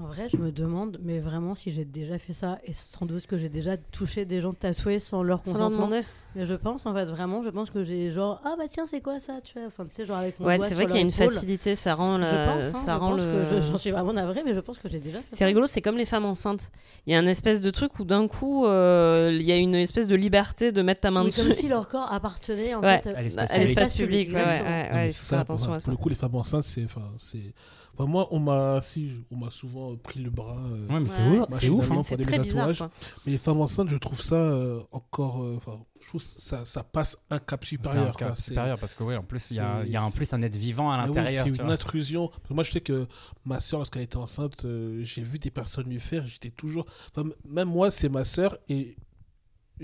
[0.00, 3.26] En vrai, je me demande, mais vraiment, si j'ai déjà fait ça, et sans doute
[3.26, 5.86] que j'ai déjà touché des gens tatoués sans leur Sans leur consentement.
[5.88, 6.06] demander.
[6.34, 9.02] Mais je pense, en fait, vraiment, je pense que j'ai genre, ah bah tiens, c'est
[9.02, 9.66] quoi ça, tu vois?
[9.68, 11.94] Enfin, tu sais, genre avec mon Ouais, c'est vrai qu'il y a une facilité, ça
[11.94, 12.24] rend le.
[12.24, 13.32] Je pense, hein, ça je rend pense le...
[13.32, 15.66] que je- j'en suis vraiment navrée, mais je pense que j'ai déjà fait C'est rigolo,
[15.66, 16.70] c'est comme les femmes enceintes.
[17.06, 19.74] Il y a un espèce de truc où d'un coup, euh, il y a une
[19.74, 21.42] espèce de liberté de mettre ta main Oui, dessus.
[21.42, 23.02] comme si leur corps appartenait en Ouais.
[23.02, 25.82] fait À l'espace l'espace public, ouais, ouais, ouais, Non, ouais, ça, pour, attention à pour
[25.82, 25.90] ça.
[25.90, 26.86] le coup, les femmes enceintes, c'est.
[27.94, 28.04] Enfin.
[28.04, 30.56] Enfin, moi, on m'a, si, on m'a souvent pris le bras.
[30.58, 31.38] euh, Ouais, mais c'est Ouais.
[31.40, 31.90] ouf, c'est ouf.
[31.90, 32.00] hein.
[32.02, 32.74] C'est des très bizarre.
[32.76, 32.90] quoi.
[33.26, 35.42] Mais les femmes enceintes, je trouve ça euh, encore.
[35.42, 38.16] euh, Enfin, je trouve ça, ça passe un cap C'est un supérieur.
[38.16, 38.36] cas quoi.
[38.36, 40.56] C'est- supérieur parce que oui, en plus il y a, y en plus un être
[40.56, 41.44] vivant à Ah oui, l'intérieur.
[41.44, 41.72] c'est une vois.
[41.72, 42.28] intrusion.
[42.28, 43.06] Parce que moi, je sais que
[43.44, 46.26] ma soeur, lorsqu'elle était enceinte, euh, j'ai vu des personnes lui faire.
[46.26, 46.86] J'étais toujours.
[47.14, 48.96] Enfin, même moi, c'est ma soeur et.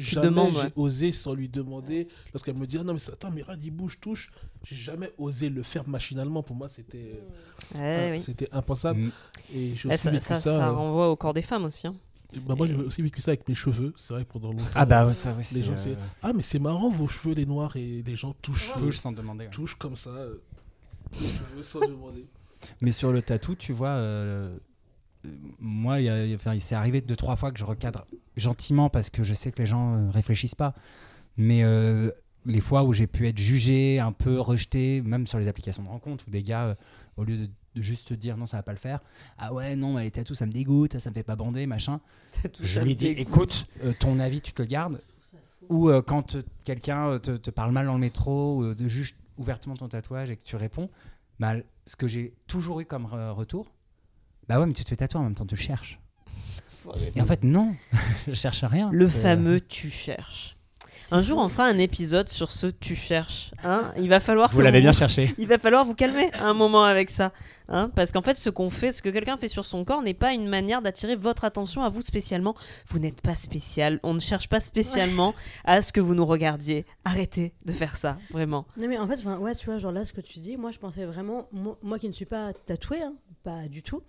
[0.03, 0.72] Jamais demandes, j'ai ouais.
[0.76, 2.09] osé sans lui demander.
[2.32, 4.30] Lorsqu'elle me dit Ah non, mais ça- attends, mais il bouge, touche.
[4.64, 6.42] J'ai jamais osé le faire machinalement.
[6.42, 7.22] Pour moi, c'était
[7.74, 8.20] Ouais, oui.
[8.20, 9.11] c'était impensable.
[9.55, 10.40] Et j'ai Ouais, aussi ça, vécu ça, ça.
[10.57, 11.86] ça euh, renvoie au corps des femmes aussi.
[11.86, 11.94] hein.
[12.46, 13.92] bah, moi, j'ai aussi vécu ça avec mes cheveux.
[13.96, 14.64] C'est vrai que pendant longtemps.
[14.74, 17.34] Ah bah euh, ouais, ça ouais, c'est, gens, euh, Ah, mais c'est marrant, vos cheveux,
[17.34, 18.70] les noirs, et les gens touchent.
[18.76, 19.44] euh, touche sans demander.
[19.46, 19.51] ouais.
[19.51, 20.11] touchent comme ça.
[20.11, 20.36] euh,
[21.20, 22.26] les cheveux sans demander.
[22.80, 24.59] Mais sur le tatou, tu vois, euh, euh,
[25.59, 28.07] moi, il, y a- y enfin, arrivé deux, trois fois que je recadre
[28.37, 30.75] gentiment parce que je sais que les gens euh, réfléchissent pas.
[31.37, 32.11] Mais euh,
[32.47, 35.89] les fois où j'ai pu être jugé, un peu rejeté, même sur les applications de
[35.89, 36.75] rencontre, où des gars, euh,
[37.16, 39.01] au lieu de, de juste te dire non, ça va pas le faire,
[39.39, 42.01] ah ouais, non, les tatous, ça me dégoûte, ça me fait pas bander, machin.
[42.61, 45.01] je lui dis, écoute, euh, ton avis, tu te le gardes.
[45.69, 49.87] Ou quand quelqu'un te, te parle mal dans le métro, ou te juge ouvertement ton
[49.89, 50.89] tatouage et que tu réponds,
[51.39, 51.55] bah,
[51.85, 53.71] ce que j'ai toujours eu comme retour,
[54.49, 55.99] bah ouais, mais tu te fais tatouer en même temps, tu le cherches.
[57.14, 57.74] Et en fait, non,
[58.28, 58.88] je cherche rien.
[58.92, 60.55] Le Euh, fameux tu cherches.
[61.11, 63.53] Un jour, on fera un épisode sur ce tu cherches.
[63.64, 64.51] Hein il va falloir.
[64.53, 65.34] Vous l'avez bien cherché.
[65.38, 67.32] Il va falloir vous calmer un moment avec ça.
[67.70, 70.12] Hein parce qu'en fait, ce qu'on fait, ce que quelqu'un fait sur son corps n'est
[70.12, 72.55] pas une manière d'attirer votre attention à vous spécialement.
[72.88, 74.01] Vous n'êtes pas spécial.
[74.03, 75.34] On ne cherche pas spécialement
[75.64, 76.84] à ce que vous nous regardiez.
[77.07, 78.66] Arrêtez de faire ça, vraiment.
[78.78, 80.78] Non mais en fait, ouais, tu vois, genre là, ce que tu dis, moi je
[80.78, 84.03] pensais vraiment, moi, moi qui ne suis pas tatouée, hein, pas du tout,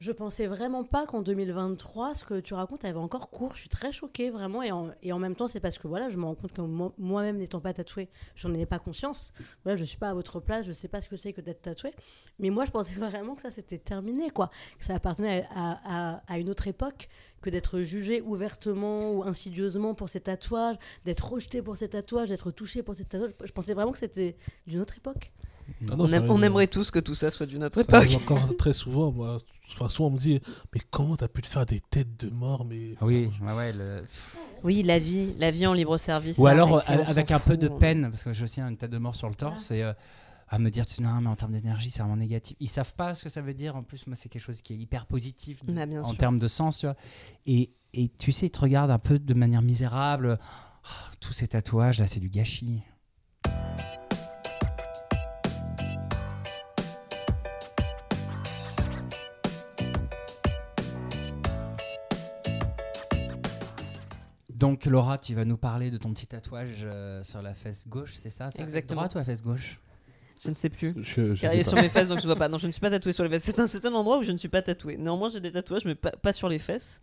[0.00, 3.54] je pensais vraiment pas qu'en 2023, ce que tu racontes avait encore cours.
[3.56, 4.62] Je suis très choquée, vraiment.
[4.62, 7.36] Et en, même temps, c'est parce que voilà, je me rends compte que moi- moi-même
[7.38, 9.32] n'étant pas tatouée, j'en ai pas conscience.
[9.64, 11.62] Voilà, je suis pas à votre place, je sais pas ce que c'est que d'être
[11.62, 11.92] tatouée.
[12.38, 14.50] Mais moi, je pensais vraiment que ça c'était terminé, quoi.
[14.78, 15.80] Que ça appartenait à,
[16.16, 17.08] à- à une autre époque
[17.42, 20.76] que d'être jugé ouvertement ou insidieusement pour ses tatouages,
[21.06, 23.32] d'être rejeté pour ses tatouages, d'être touché pour ses tatouages.
[23.44, 24.36] Je pensais vraiment que c'était
[24.68, 25.32] d'une autre époque.
[25.90, 28.30] Ah non, on, euh, aimerait tous que tout ça soit d'une autre Ça arrive époque.
[28.30, 29.38] encore très souvent, moi.
[29.72, 30.40] Enfin, souvent, on me dit,
[30.74, 32.94] mais comment t'as pu te faire des têtes de mort mais...
[33.02, 33.72] Oui, ouais, ouais.
[33.72, 34.04] le-
[34.64, 36.38] Oui, la vie, la vie en libre service.
[36.38, 37.78] Ou alors euh, avec un peu de fout.
[37.78, 39.92] peine, parce que j'ai aussi une tête de mort sur le torse, et euh,
[40.48, 42.56] à me dire, tu- non, mais en termes d'énergie, c'est vraiment négatif.
[42.60, 43.76] Ils savent pas ce que ça veut dire.
[43.76, 46.16] En plus, moi, c'est quelque chose qui est hyper positif de- Bah, en sûr.
[46.16, 46.96] termes de sens, tu vois.
[47.46, 50.38] Et, et tu sais, ils te regardent un peu de manière misérable.
[50.84, 52.80] Ah, tous ces tatouages, là, c'est du gâchis.
[64.58, 68.14] Donc Laura, tu vas nous parler de ton petit tatouage euh, sur la fesse gauche,
[68.20, 68.50] c'est ça?
[68.50, 69.02] C'est la fesse Exactement.
[69.02, 69.78] droite ou la fesse gauche?
[70.44, 70.92] Je ne sais plus.
[70.96, 71.68] Je, je Car sais il est pas.
[71.70, 72.48] sur mes fesses, donc je vois pas.
[72.48, 73.44] Non, je ne suis pas tatouée sur les fesses.
[73.44, 74.96] C'est un, c'est un endroit où je ne suis pas tatouée.
[74.96, 77.00] Néanmoins, j'ai des tatouages, mais pas, pas sur les fesses.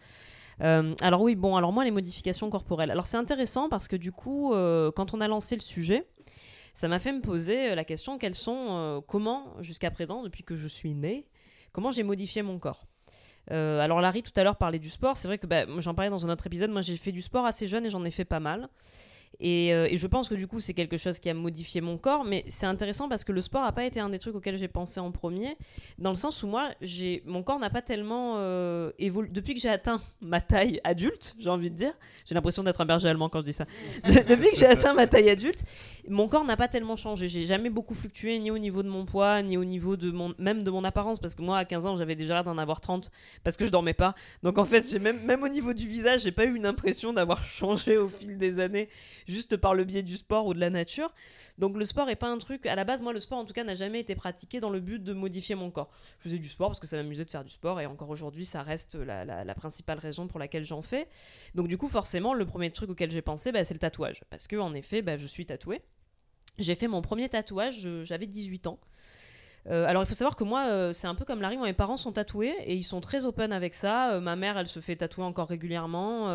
[0.61, 2.91] Euh, alors oui, bon, alors moi, les modifications corporelles.
[2.91, 6.05] Alors c'est intéressant parce que du coup, euh, quand on a lancé le sujet,
[6.73, 10.57] ça m'a fait me poser la question quelles sont, euh, comment, jusqu'à présent, depuis que
[10.57, 11.25] je suis née,
[11.71, 12.85] comment j'ai modifié mon corps?
[13.51, 16.09] Euh, alors Larry tout à l'heure parlait du sport, c'est vrai que bah, j'en parlais
[16.09, 18.25] dans un autre épisode, moi j'ai fait du sport assez jeune et j'en ai fait
[18.25, 18.69] pas mal.
[19.39, 21.97] Et, euh, et je pense que du coup c'est quelque chose qui a modifié mon
[21.97, 24.57] corps, mais c'est intéressant parce que le sport n'a pas été un des trucs auxquels
[24.57, 25.57] j'ai pensé en premier,
[25.97, 26.69] dans le sens où moi
[27.25, 31.49] mon corps n'a pas tellement euh, évolué depuis que j'ai atteint ma taille adulte, j'ai
[31.49, 31.93] envie de dire.
[32.25, 33.65] J'ai l'impression d'être un berger allemand quand je dis ça.
[34.07, 35.63] De- depuis que j'ai atteint ma taille adulte,
[36.07, 37.27] mon corps n'a pas tellement changé.
[37.27, 40.33] J'ai jamais beaucoup fluctué ni au niveau de mon poids, ni au niveau de mon
[40.37, 42.79] même de mon apparence parce que moi à 15 ans j'avais déjà l'air d'en avoir
[42.79, 43.11] 30
[43.43, 44.15] parce que je dormais pas.
[44.43, 47.43] Donc en fait, même, même au niveau du visage, j'ai pas eu une impression d'avoir
[47.45, 48.87] changé au fil des années,
[49.27, 51.13] juste par le biais du sport ou de la nature.
[51.57, 52.65] Donc le sport est pas un truc.
[52.65, 54.79] À la base, moi, le sport en tout cas n'a jamais été pratiqué dans le
[54.79, 55.89] but de modifier mon corps.
[56.19, 58.45] Je faisais du sport parce que ça m'amusait de faire du sport et encore aujourd'hui,
[58.45, 61.07] ça reste la, la- principale raison pour laquelle j'en fais.
[61.55, 64.21] Donc du coup, forcément, le premier truc auquel j'ai pensé, bah, c'est le tatouage.
[64.29, 65.81] Parce que en effet, bah, je suis tatouée.
[66.57, 68.79] J'ai fait mon premier tatouage, je- j'avais 18 ans.
[69.67, 71.73] Euh, alors il faut savoir que moi, euh, c'est un peu comme Larry, moi, mes
[71.73, 74.11] parents sont tatoués et ils sont très open avec ça.
[74.13, 76.27] Euh, ma mère, elle se fait tatouer encore régulièrement,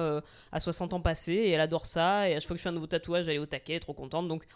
[0.53, 2.29] à 60 ans passés, et elle adore ça.
[2.29, 3.93] Et à chaque fois que je fais un nouveau tatouage, elle est au taquet, trop
[3.93, 4.27] contente.
[4.27, 4.47] Donc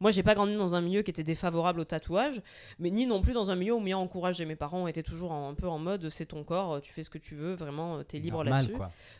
[0.00, 2.40] moi, j'ai pas grandi dans un milieu qui était défavorable au tatouage,
[2.78, 4.44] mais ni non plus dans un milieu où m'y encouragé.
[4.44, 7.10] Mes parents étaient toujours en- un peu en mode c'est ton corps, tu fais ce
[7.10, 8.72] que tu veux, vraiment, t'es libre là-dessus.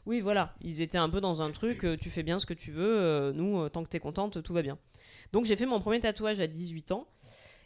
[0.07, 0.55] Oui, voilà.
[0.61, 3.68] Ils étaient un peu dans un truc, tu fais bien ce que tu veux, nous,
[3.68, 4.78] tant que t'es contente, tout va bien.
[5.32, 7.07] Donc j'ai fait mon premier tatouage à 18 ans.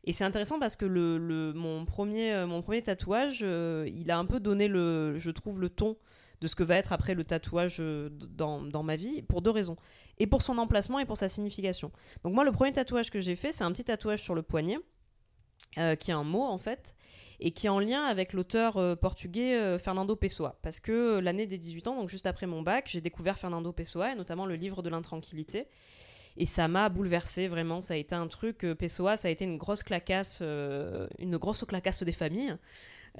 [0.06, 4.24] Et c'est intéressant parce que mon, premier, euh, mon premier tatouage, euh, il a un
[4.24, 5.96] peu donné, le, je trouve, le ton
[6.40, 9.50] de ce que va être après le tatouage euh, dans, dans ma vie, pour deux
[9.50, 9.76] raisons.
[10.18, 11.90] Et pour son emplacement et pour sa signification.
[12.22, 14.78] Donc moi, le premier tatouage que j'ai fait, c'est un petit tatouage sur le poignet,
[15.98, 16.94] qui est un mot en fait,
[17.38, 20.58] et qui est en lien avec l'auteur portugais Fernando Pessoa.
[20.62, 24.12] Parce que l'année des 18 ans, donc juste après mon bac, j'ai découvert Fernando Pessoa,
[24.12, 25.66] et notamment le livre de l'intranquillité.
[26.38, 27.80] Et ça m'a bouleversé vraiment.
[27.80, 28.64] Ça a été un truc.
[28.64, 32.56] euh, Pessoa, ça a été une grosse clacasse, euh, une grosse clacasse des familles.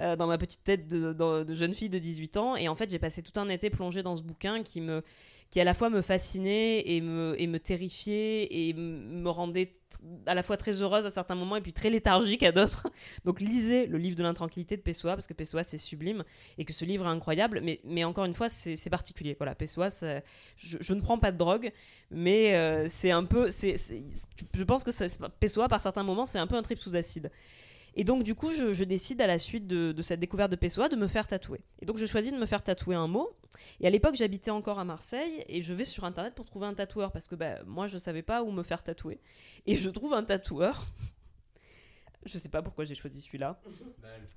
[0.01, 2.57] euh, dans ma petite tête de, de- jeune fille de 18 ans.
[2.57, 5.03] Et en fait, j'ai passé tout un été plongée dans ce bouquin qui, me,
[5.51, 9.75] qui à la fois me fascinait et me, et me terrifiait et me rendait
[10.27, 12.89] à la fois très heureuse à certains moments et puis très léthargique à d'autres.
[13.25, 16.25] Donc lisez le livre de l'intranquillité de Pessoa parce que Pessoa c'est sublime
[16.59, 17.61] et que ce livre est incroyable.
[17.63, 19.37] Mais, mais encore une fois, c'est particulier.
[19.39, 19.89] Voilà, Pessoa,
[20.57, 21.73] je, je ne prends pas de drogue,
[22.11, 23.49] mais euh, c'est un peu.
[23.49, 25.07] je pense que ça-
[25.41, 27.31] Pessoa, par certains moments, c'est un peu un trip sous acide.
[27.97, 30.57] Et donc, du coup, je, je décide à la suite de, de cette découverte de
[30.57, 31.61] Pessoa de me faire tatouer.
[31.81, 33.31] Et donc, je choisis de me faire tatouer un mot.
[33.81, 36.75] Et à l'époque, j'habitais encore à Marseille et je vais sur internet pour trouver un
[36.75, 39.19] tatoueur parce que bah, moi, je savais pas où me faire tatouer.
[39.67, 40.85] Et je trouve un tatoueur.
[42.27, 43.59] je sais pas pourquoi j'ai choisi celui-là.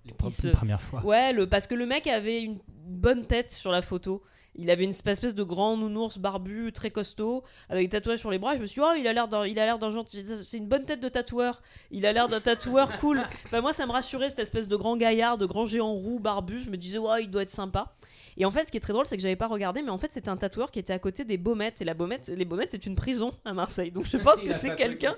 [0.06, 1.04] Les se- première fois.
[1.06, 4.24] Ouais, le, parce que le mec avait une bonne tête sur la photo.
[4.56, 8.40] Il avait une espèce de grand nounours barbu, très costaud, avec des tatouages sur les
[8.40, 8.56] bras.
[8.56, 10.26] Je me suis dit, oh, il a l'air d'un, il a l'air d'un gentil.
[10.26, 11.62] C'est une bonne tête de tatoueur.
[11.92, 13.24] Il a l'air d'un tatoueur cool.
[13.46, 16.60] Enfin, moi, ça me rassurait, cette espèce de grand gaillard, de grand géant roux, barbu.
[16.60, 17.94] Je me disais, ouais, il doit être sympa.
[18.38, 19.98] Et en fait, ce qui est très drôle, c'est que j'avais pas regardé, mais en
[19.98, 21.82] fait, c'était un tatoueur qui était à côté des Baumettes.
[21.82, 23.92] Et la Baumette, les Baumettes, c'est une prison à Marseille.
[23.92, 25.16] Donc je pense que c'est quelqu'un.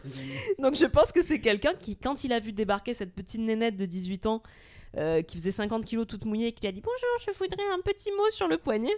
[0.60, 3.78] Donc je pense que c'est quelqu'un qui, quand il a vu débarquer cette petite nénette
[3.78, 4.42] de 18 ans,
[4.98, 7.80] euh, qui faisait 50 kilos toute mouillée, qui lui a dit bonjour, je voudrais un
[7.82, 8.94] petit mot sur le poignet.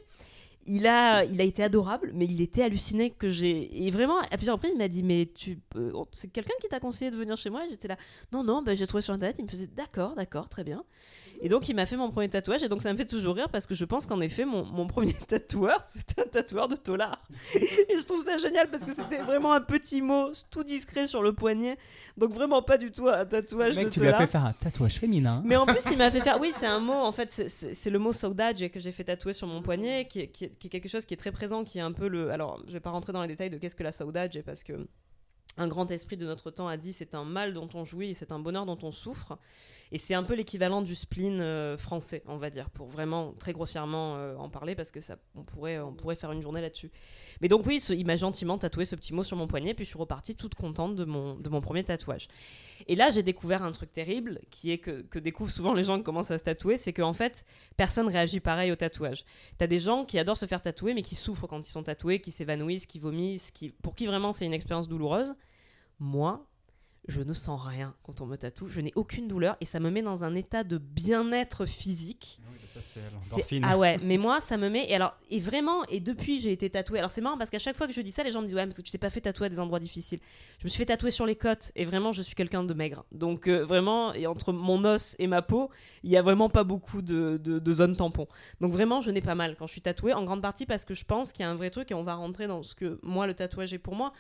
[0.65, 3.85] Il a, il a été adorable, mais il était halluciné que j'ai.
[3.85, 6.79] Et vraiment, à plusieurs reprises, il m'a dit Mais tu peux- c'est quelqu'un qui t'a
[6.79, 7.65] conseillé de venir chez moi?
[7.65, 7.97] Et j'étais là
[8.31, 9.35] Non, non, bah, j'ai trouvé sur internet.
[9.39, 10.85] Il me faisait D'accord, d'accord, très bien.
[11.45, 12.63] Et donc, il m'a fait mon premier tatouage.
[12.63, 14.87] Et donc, ça me fait toujours rire parce que je pense qu'en effet, mon, mon
[14.87, 17.21] premier tatoueur, c'était un tatoueur de tolard.
[17.55, 21.21] Et je trouve ça génial parce que c'était vraiment un petit mot tout discret sur
[21.21, 21.77] le poignet.
[22.15, 24.21] Donc, vraiment pas du tout un tatouage Mec, de tu lui as tolard.
[24.25, 25.41] fait faire un tatouage féminin.
[25.45, 26.39] Mais en plus, il m'a fait faire.
[26.41, 29.45] Oui, c'est un mot, en fait, c'est- le mot saudade que j'ai fait tatouer sur
[29.47, 31.77] mon poignet, qui est, qui, est, qui est quelque chose qui est très présent, qui
[31.77, 32.31] est un peu le.
[32.31, 34.87] Alors, je vais pas rentrer dans les détails de qu'est-ce que la saudade, parce que.
[35.55, 38.13] Un grand esprit de notre temps a dit c'est un mal dont on jouit et
[38.15, 39.37] c'est un bonheur dont on souffre.
[39.93, 43.53] Et c'est un peu l'équivalent du spleen euh, français, on va dire, pour vraiment très
[43.53, 46.91] grossièrement euh, en parler, parce que ça, on, pourrait, on pourrait faire une journée là-dessus.
[47.41, 49.89] Mais donc oui, il m'a gentiment tatoué ce petit mot sur mon poignet, puis je
[49.89, 52.27] suis repartie toute contente de mon, de mon premier tatouage.
[52.87, 55.99] Et là, j'ai découvert un truc terrible, qui est que, que découvrent souvent les gens
[55.99, 57.45] qui commencent à se tatouer, c'est qu'en fait,
[57.77, 59.25] personne réagit pareil au tatouage.
[59.59, 62.19] T'as des gens qui adorent se faire tatouer, mais qui souffrent quand ils sont tatoués,
[62.19, 65.35] qui s'évanouissent, qui vomissent, qui, pour qui vraiment c'est une expérience douloureuse.
[65.99, 66.43] Moi,
[67.07, 69.89] je ne sens rien quand on me tatoue, je n'ai aucune douleur, et ça me
[69.89, 72.39] met dans un état de bien-être physique.
[73.21, 76.51] C'est- Ah ouais, mais moi ça me met et alors et vraiment et depuis j'ai
[76.51, 76.99] été tatouée.
[76.99, 78.55] Alors c'est marrant parce qu'à chaque fois que je dis ça, les gens me disent
[78.55, 80.19] ouais parce que tu t'es pas fait tatouer à des endroits difficiles.
[80.59, 83.05] Je me suis fait tatouer sur les côtes et vraiment je suis quelqu'un de maigre.
[83.11, 85.69] Donc euh, vraiment et entre mon os et ma peau,
[86.03, 88.27] il y a vraiment pas beaucoup de, de, de zones tampons.
[88.61, 90.93] Donc vraiment je n'ai pas mal quand je suis tatouée en grande partie parce que
[90.95, 92.97] je pense qu'il y a un vrai truc et on va rentrer dans ce que
[93.03, 94.13] moi le tatouage est pour moi.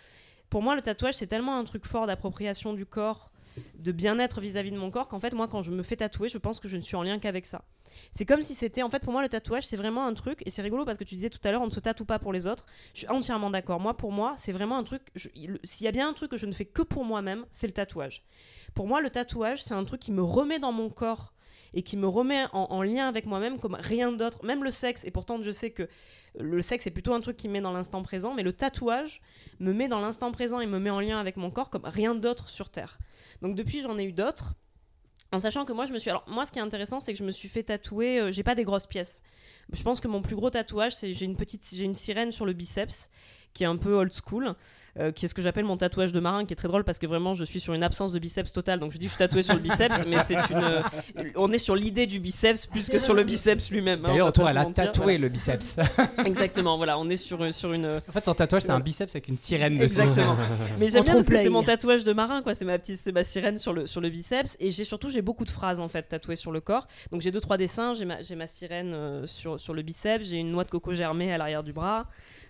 [0.53, 3.31] Pour moi le tatouage c'est tellement un truc fort d'appropriation du corps
[3.79, 6.37] de bien-être vis-à-vis de mon corps qu'en fait moi quand je me fais tatouer je
[6.37, 7.63] pense que je ne suis en lien qu'avec ça.
[8.11, 10.51] C'est comme si c'était en fait pour moi le tatouage c'est vraiment un truc et
[10.51, 12.31] c'est rigolo parce que tu disais tout à l'heure on ne se tatoue pas pour
[12.31, 12.67] les autres.
[12.93, 13.79] Je suis entièrement d'accord.
[13.79, 15.01] Moi pour moi c'est vraiment un truc
[15.63, 17.73] s'il y a bien un truc que je ne fais que pour moi-même c'est le
[17.73, 18.23] tatouage.
[18.75, 21.33] Pour moi le tatouage c'est un truc qui me remet dans mon corps
[21.73, 24.45] et qui me remet en, en lien avec moi-même comme rien d'autre.
[24.45, 25.89] Même le sexe et pourtant je sais que
[26.39, 29.21] le sexe est plutôt un truc qui me met dans l'instant présent mais le tatouage
[29.59, 32.15] me met dans l'instant présent et me met en lien avec mon corps comme rien
[32.15, 32.97] d'autre sur terre
[33.41, 34.55] donc depuis j'en ai eu d'autres
[35.33, 36.11] en sachant que moi, je me suis.
[36.11, 38.19] Alors, moi, ce qui est intéressant, c'est que je me suis fait tatouer.
[38.19, 39.23] euh, j'ai pas des grosses pièces.
[39.71, 42.45] Je pense que mon plus gros tatouage, c'est j'ai une petite, j'ai une sirène sur
[42.45, 43.09] le biceps,
[43.53, 44.53] qui est un peu old school,
[44.99, 46.99] euh, qui est ce que j'appelle mon tatouage de marin, qui est très drôle parce
[46.99, 48.79] que vraiment, je suis sur une absence de biceps totale.
[48.79, 50.63] Donc, je dis que je suis tatoué sur le biceps, mais c'est une.
[50.63, 50.81] euh,
[51.35, 54.05] on est sur l'idée du biceps plus que sur le biceps lui-même.
[54.05, 55.77] hein, D'ailleurs, toi, elle a mentir, tatoué le biceps.
[56.25, 56.77] Exactement.
[56.77, 57.87] Voilà, on est sur sur une.
[58.07, 59.99] en fait, son tatouage, c'est un biceps avec une sirène dessus.
[59.99, 60.35] Exactement.
[60.79, 62.53] Mais j'aime En bien parce que c'est mon tatouage de marin, quoi.
[62.53, 64.55] C'est ma petite, c'est ma sirène sur le sur le biceps.
[64.59, 66.87] Et j'ai surtout j'ai beaucoup de phrases en fait tatouées sur le corps.
[67.11, 67.95] Donc j'ai deux trois dessins.
[67.95, 70.25] J'ai ma j'ai ma sirène euh, sur sur le biceps.
[70.29, 72.05] J'ai une noix de coco germée à l'arrière du bras.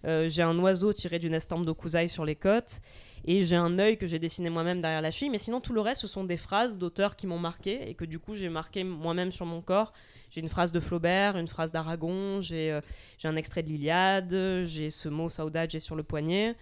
[0.06, 2.80] Euh, j'ai un oiseau tiré d'une estampe d'okusaï sur les côtes.
[3.26, 5.30] Et j'ai un œil que j'ai dessiné moi-même derrière la cheville.
[5.30, 8.06] Mais sinon tout le reste ce sont des phrases d'auteurs qui m'ont marqué et que
[8.06, 9.94] du coup j'ai marqué moi-même sur mon corps.
[10.30, 12.42] J'ai une phrase de Flaubert, une phrase d'Aragon.
[12.42, 12.82] J'ai euh,
[13.24, 14.64] un extrait de l'Iliade.
[14.66, 16.56] J'ai ce mot saudade sur le poignet.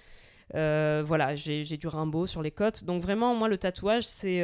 [0.54, 2.84] Euh, voilà, j'ai du Rimbaud sur les côtes.
[2.84, 4.44] Donc vraiment, moi, le tatouage, c'est...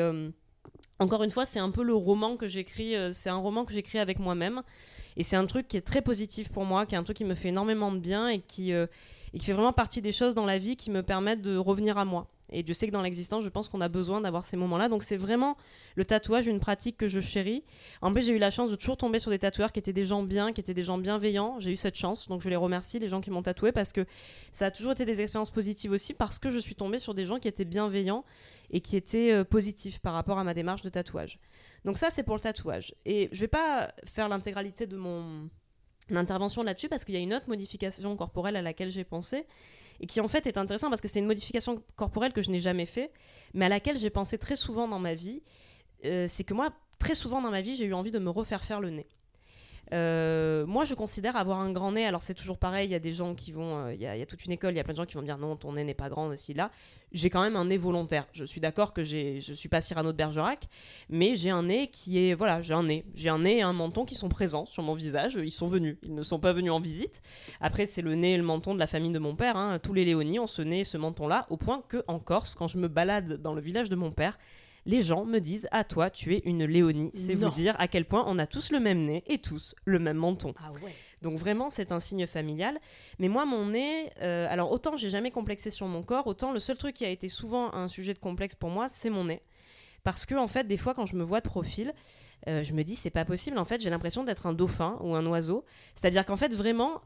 [1.00, 2.96] encore une fois, c'est un peu le roman que j'écris.
[2.96, 4.64] euh, c'est un roman que j'écris avec moi-même.
[5.16, 7.26] Et c'est un truc qui est très positif pour moi, qui est un truc qui
[7.26, 8.88] me fait énormément de bien et qui, euh,
[9.34, 11.98] et qui fait vraiment partie des choses dans la vie qui me permettent de revenir
[11.98, 12.28] à moi.
[12.52, 14.90] Et je sais que dans l'existence, je pense qu'on a besoin d'avoir ces moments-là.
[14.90, 15.58] Donc c'est vraiment
[15.96, 17.64] le tatouage, une pratique que je chéris.
[18.02, 20.06] En plus, j'ai eu la chance de toujours tomber sur des tatoueurs qui étaient des
[20.06, 21.60] gens bien, qui étaient des gens bienveillants.
[21.60, 24.06] J'ai eu cette chance, donc je les remercie, les gens qui m'ont tatoué, parce que
[24.52, 27.26] ça a toujours été des expériences positives aussi, parce que je suis tombée sur des
[27.26, 28.24] gens qui étaient bienveillants
[28.72, 31.40] et qui étaient euh, positifs par rapport à ma démarche de tatouage.
[31.86, 32.96] Donc ça, c'est pour le tatouage.
[33.06, 35.50] Et je vais pas faire l'intégralité de mon
[36.10, 39.46] intervention là-dessus, parce qu'il y a une autre modification corporelle à laquelle j'ai pensé,
[40.00, 42.60] et qui en fait est intéressant parce que c'est une modification corporelle que je n'ai
[42.60, 43.12] jamais fait,
[43.54, 45.42] mais à laquelle j'ai pensé très souvent dans ma vie.
[46.06, 46.70] Euh, c'est que moi,
[47.00, 49.08] très souvent dans ma vie, j'ai eu envie de me refaire faire le nez.
[49.94, 52.06] Euh, moi, je considère avoir un grand nez.
[52.06, 52.88] Alors, c'est toujours pareil.
[52.88, 53.86] Il y a des gens qui vont.
[53.86, 54.74] euh, Il y, a, toute une école.
[54.74, 56.32] Il y a plein de gens qui vont dire non, ton nez n'est pas grand
[56.34, 56.72] ici là.
[57.14, 58.28] J'ai quand même un nez volontaire.
[58.34, 60.68] Je suis d'accord que je suis pas Cyrano de Bergerac,
[61.10, 63.72] mais j'ai un nez qui est voilà, j'ai un nez, j'ai un nez et un
[63.72, 65.40] menton qui sont présents sur mon visage.
[65.42, 65.98] Ils sont venus.
[66.04, 67.22] Ils ne sont pas venus en visite.
[67.62, 69.56] Après, c'est le nez et le menton de la famille de mon père.
[69.56, 69.80] hein.
[69.80, 72.56] Tous les Léonis ont ce nez et ce menton là, au point que en Corse,
[72.56, 74.38] quand je me balade dans le village de mon père.
[74.88, 77.12] Les gens me disent à toi tu es une Léonie.
[77.14, 80.00] C'est vous dire à quel point on a tous le même nez et tous le
[80.00, 80.54] même menton.
[80.58, 80.96] Ah ouais.
[81.22, 82.80] Donc vraiment, c'est un signe familial.
[83.20, 86.60] Mais moi, mon nez, euh, alors autant j'ai jamais complexé sur mon corps, autant le
[86.60, 89.42] seul truc qui a été souvent un sujet de complexe pour moi, c'est mon nez.
[90.04, 91.94] Parce que en fait, des fois, quand je me vois de profil,
[92.48, 93.58] euh, je me dis c'est pas possible.
[93.58, 95.66] En fait, j'ai l'impression d'être un dauphin ou un oiseau.
[95.96, 97.02] C'est-à-dire qu'en fait, vraiment,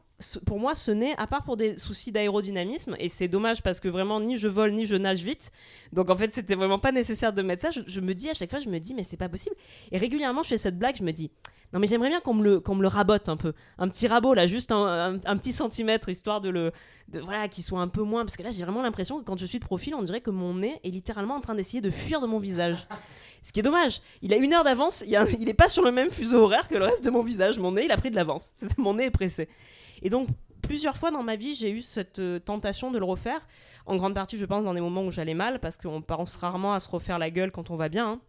[0.46, 3.88] pour moi, ce nez, à part pour des soucis d'aérodynamisme, et c'est dommage parce que
[3.88, 5.50] vraiment ni je vole ni je nage vite.
[5.92, 7.70] Donc en fait, c'était vraiment pas nécessaire de mettre ça.
[7.70, 9.56] Je, je me dis à chaque fois, je me dis mais c'est pas possible.
[9.90, 11.30] Et régulièrement, je fais cette blague, je me dis
[11.72, 14.34] non mais j'aimerais bien qu'on me le me le rabote un peu, un petit rabot
[14.34, 16.72] là, juste un, un- petit centimètre histoire de le
[17.08, 19.38] de voilà qu'il soit un peu moins parce que là j'ai vraiment l'impression que quand
[19.38, 21.90] je suis de profil, on dirait que mon nez est littéralement en train d'essayer de
[21.90, 22.86] fuir de mon visage.
[23.42, 24.00] Ce qui est dommage.
[24.22, 26.68] Il a une heure d'avance, il, a il est pas sur le même fuseau horaire
[26.68, 27.58] que le reste de mon visage.
[27.58, 28.52] Mon nez, il a pris de l'avance.
[28.78, 29.48] Mon nez est pressé.
[30.00, 30.28] Et donc
[30.62, 33.40] plusieurs fois dans ma vie, j'ai eu cette euh, tentation de le refaire.
[33.84, 36.72] En grande partie, je pense, dans des moments où j'allais mal, parce qu'on pense rarement
[36.72, 38.08] à se refaire la gueule quand on va bien.
[38.12, 38.20] hein.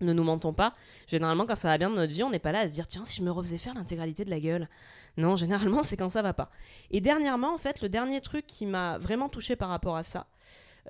[0.00, 0.74] Ne nous mentons pas.
[1.06, 2.86] Généralement, quand ça va bien dans notre vie, on n'est pas là à se dire
[2.86, 4.68] tiens, si je me refaisais faire l'intégralité de la gueule.
[5.16, 6.50] Non, généralement, c'est quand ça va pas.
[6.90, 10.26] Et dernièrement, en fait, le dernier truc qui m'a vraiment touché par rapport à ça,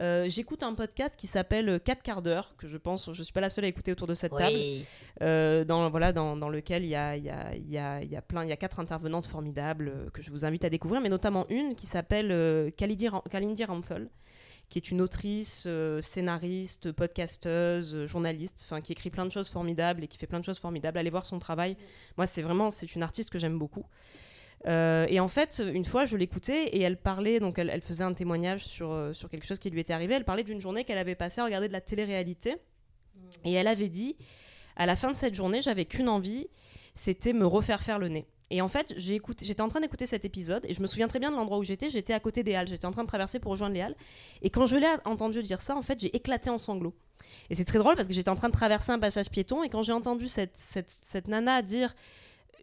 [0.03, 3.41] euh, j'écoute un podcast qui s'appelle 4 quarts d'heure, que je pense, je suis pas
[3.41, 4.55] la seule à écouter autour de cette table,
[5.23, 8.21] euh, dans, voilà, dans, dans lequel il y a, y, a, y, a, y a
[8.21, 11.09] plein, il y a quatre intervenantes formidables euh, que je vous invite à découvrir, mais
[11.09, 13.23] notamment une qui s'appelle Kalindi, Ram-
[14.69, 19.49] qui est une autrice, euh, scénariste, podcasteuse, euh, journaliste, enfin qui écrit plein de choses
[19.49, 20.99] formidables et qui fait plein de choses formidables.
[20.99, 21.77] Allez voir son travail.
[22.17, 23.87] Moi, c'est vraiment, c'est une artiste que j'aime beaucoup.
[24.67, 28.03] Euh, et en fait, une fois, je l'écoutais et elle parlait, donc elle, elle faisait
[28.03, 30.15] un témoignage sur, sur quelque chose qui lui était arrivé.
[30.15, 32.57] Elle parlait d'une journée qu'elle avait passée à regarder de la télé-réalité.
[33.45, 34.17] Et elle avait dit,
[34.75, 36.49] à la fin de cette journée, j'avais qu'une envie,
[36.95, 38.27] c'était me refaire faire le nez.
[38.51, 41.31] Et en fait, j'étais en train d'écouter cet épisode et je me souviens très bien
[41.31, 41.91] de l'endroit où j'étais.
[41.91, 42.69] J'étais à côté des Halles.
[42.69, 43.97] J'étais en train de traverser pour rejoindre les Halles.
[44.43, 46.95] Et quand je l'ai entendu dire ça, en fait, j'ai éclaté en sanglots.
[47.51, 49.69] Et c'est très drôle parce que j'étais en train de traverser un passage piéton et
[49.69, 51.95] quand j'ai entendu cette, cette, cette nana dire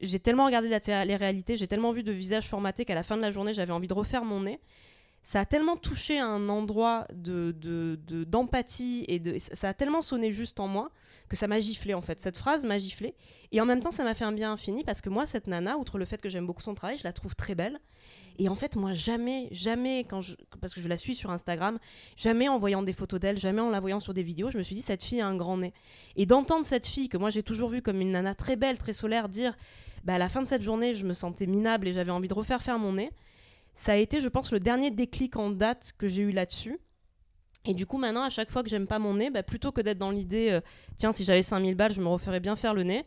[0.01, 3.21] j'ai tellement regardé la télé-réalité, j'ai tellement vu de visages formatés qu'à la fin de
[3.21, 4.59] la journée, j'avais envie de refaire mon nez.
[5.23, 10.31] Ça a tellement touché un endroit de, de, de- d'empathie et ça a tellement sonné
[10.31, 10.91] juste en moi
[11.29, 12.19] que ça m'a giflé en fait.
[12.21, 13.15] Cette phrase m'a giflé.
[13.51, 15.77] Et en même temps, ça m'a fait un bien infini parce que moi, cette nana,
[15.77, 17.79] outre le fait que j'aime beaucoup son travail, je la trouve très belle.
[18.39, 21.77] Et en fait, moi, jamais, jamais, quand je, parce que je la suis sur Instagram,
[22.17, 24.63] jamais en voyant des photos d'elle, jamais en la voyant sur des vidéos, je me
[24.63, 25.71] suis dit, cette fille a un grand nez.
[26.15, 28.93] Et d'entendre cette fille, que moi j'ai toujours vue comme une nana très belle, très
[28.93, 29.55] solaire, dire,
[30.03, 32.33] bah, à la fin de cette journée, je me sentais minable et j'avais envie de
[32.33, 33.11] refaire faire mon nez,
[33.75, 36.79] ça a été, je pense, le dernier déclic en date que j'ai eu là-dessus.
[37.65, 39.81] Et du coup, maintenant, à chaque fois que j'aime pas mon nez, bah, plutôt que
[39.81, 40.61] d'être dans l'idée, euh,
[40.97, 43.05] tiens, si j'avais 5000 balles, je me referais bien faire le nez,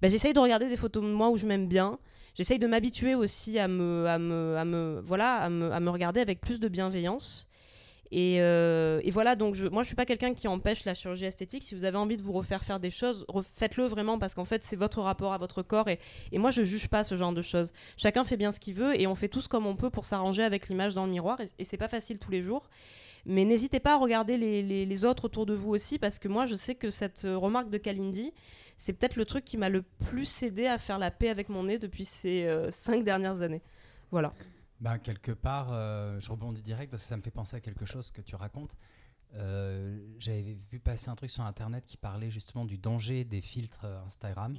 [0.00, 1.98] bah, j'essaye de regarder des photos de moi où je m'aime bien.
[2.34, 5.90] J'essaye de m'habituer aussi à me, à me, à me, voilà, à me, à me
[5.90, 7.47] regarder avec plus de bienveillance.
[8.10, 11.26] Et, euh, et voilà, donc je, moi je suis pas quelqu'un qui empêche la chirurgie
[11.26, 11.62] esthétique.
[11.62, 14.64] Si vous avez envie de vous refaire faire des choses, faites-le vraiment parce qu'en fait
[14.64, 15.98] c'est votre rapport à votre corps et,
[16.32, 17.72] moi je juge pas ce genre de choses.
[17.96, 20.42] Chacun fait bien ce qu'il veut et on fait tous comme on peut pour s'arranger
[20.42, 22.68] avec l'image dans le miroir et, et c'est pas facile tous les jours.
[23.26, 26.54] Mais n'hésitez pas à regarder les autres autour de vous aussi parce que moi je
[26.54, 28.32] sais que cette euh, remarque de Kalindi,
[28.78, 31.64] c'est peut-être le truc qui m'a le plus aidé à faire la paix avec mon
[31.64, 33.60] nez depuis ces euh, cinq dernières années.
[34.10, 34.32] Voilà.
[34.80, 37.84] Ben, quelque part, euh, je rebondis direct parce que ça me fait penser à quelque
[37.84, 38.76] chose que tu racontes.
[39.34, 43.84] Euh, J'avais vu passer un truc sur Internet qui parlait justement du danger des filtres
[43.84, 44.56] euh, Instagram,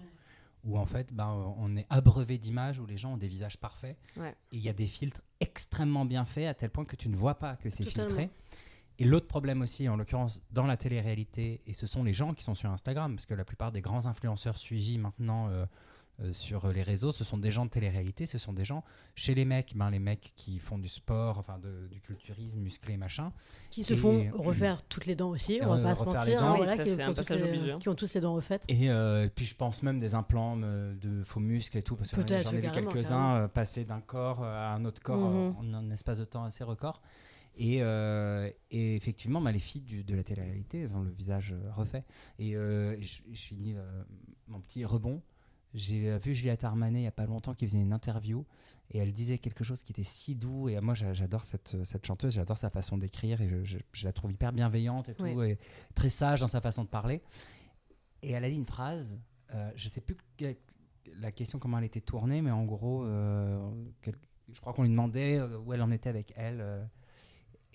[0.63, 3.97] où en fait, ben, on est abreuvé d'images où les gens ont des visages parfaits.
[4.17, 4.35] Ouais.
[4.51, 7.15] Et il y a des filtres extrêmement bien faits à tel point que tu ne
[7.15, 8.29] vois pas que c'est filtré.
[8.99, 12.43] Et l'autre problème aussi, en l'occurrence dans la télé-réalité, et ce sont les gens qui
[12.43, 15.65] sont sur Instagram, parce que la plupart des grands influenceurs suivis maintenant euh,
[16.21, 18.83] euh, sur les réseaux, ce sont des gens de télé-réalité, ce sont des gens,
[19.15, 22.97] chez les mecs, ben, les mecs qui font du sport, enfin de- du culturisme musclé,
[22.97, 23.31] machin,
[23.69, 26.43] Qui se Et- font refaire toutes les dents aussi, on Euh, va pas se mentir.
[26.43, 27.77] hein, Oui, voilà, ça, qui, ont tous les- obligé.
[27.79, 28.63] qui ont tous les dents refaites.
[28.67, 32.11] Et euh, puis je pense même des implants euh, de faux muscles et tout, parce
[32.11, 35.37] que j'en ai vu quelques-uns euh, passer d'un corps euh, à un autre corps Mhm.
[35.37, 37.01] euh, en un espace de temps assez record.
[37.61, 41.51] Et, euh, et effectivement, bah, les filles du- de la télé-réalité, elles ont le visage
[41.53, 42.05] euh, refait.
[42.37, 44.03] Et euh, je, je finis euh,
[44.47, 45.21] mon petit rebond.
[45.73, 48.45] J'ai euh, vu Juliette Armanet il n'y a pas longtemps qui faisait une interview
[48.91, 50.67] et elle disait quelque chose qui était si doux.
[50.69, 53.77] Et euh, moi, j'a- j'adore cette, cette chanteuse, j'adore sa façon d'écrire et je, je-
[53.93, 55.51] je la trouve hyper bienveillante et tout, Oui.
[55.51, 55.57] et
[55.93, 57.21] très sage dans sa façon de parler.
[58.23, 59.19] Et elle a dit une phrase,
[59.53, 60.55] euh, je sais plus que-
[61.19, 63.69] la question comment elle était tournée, mais en gros, euh,
[64.01, 64.15] quel-
[64.51, 66.59] je crois qu'on lui demandait euh, où elle en était avec elle.
[66.61, 66.83] euh,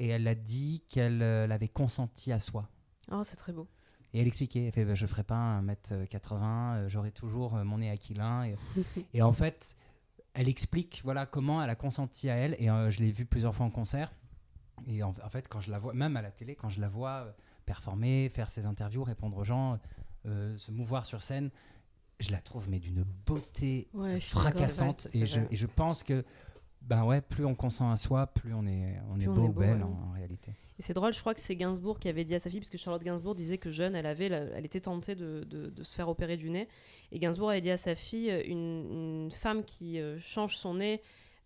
[0.00, 2.68] et elle a dit qu'elle euh, l'avait consenti à soi.
[3.12, 3.68] Oh, c'est très beau.
[4.14, 7.78] Et elle expliquait, elle fait, bah, je ferai pas 1m80, euh, j'aurai toujours euh, mon
[7.78, 8.44] nez aquilin.
[8.44, 8.56] Et,
[9.14, 9.76] et en fait,
[10.34, 12.56] elle explique voilà, comment elle a consenti à elle.
[12.58, 14.12] Et euh, je l'ai vue plusieurs fois en concert.
[14.86, 16.88] Et en, en fait, quand je la vois, même à la télé, quand je la
[16.88, 17.32] vois euh,
[17.66, 19.78] performer, faire ses interviews, répondre aux gens,
[20.26, 21.50] euh, se mouvoir sur scène.
[22.20, 26.24] Je la trouve mais d'une beauté Ouais, fracassante vrai, je, et je pense que
[26.86, 29.48] ben ouais, plus on consent à soi, plus on est, on est on beau est
[29.48, 29.82] ou beau, belle ouais.
[29.82, 30.52] en, en réalité.
[30.78, 32.70] Et c'est drôle, je crois que c'est Gainsbourg qui avait dit à sa fille, parce
[32.70, 35.94] que Charlotte Gainsbourg disait que jeune, elle, avait, elle était tentée de, de- de se
[35.94, 36.66] faire opérer du nez.
[37.12, 40.74] Et Gainsbourg avait dit à sa fille, euh, une, une femme qui euh, change son
[40.74, 41.00] nez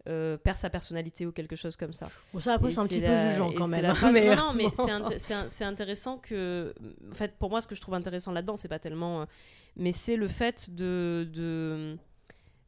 [0.08, 2.08] euh, perd sa personnalité ou quelque chose comme ça.
[2.32, 3.82] Bon, ça, après, c'est un petit peu la- jugeant et quand même.
[3.82, 4.64] la hein, mais- Non, non, mais
[5.18, 6.72] c'est int- intéressant que.
[7.10, 9.26] En fait, pour moi, ce que je trouve intéressant là-dedans, c'est pas tellement.
[9.76, 11.28] Mais c'est le fait de.
[11.34, 11.98] de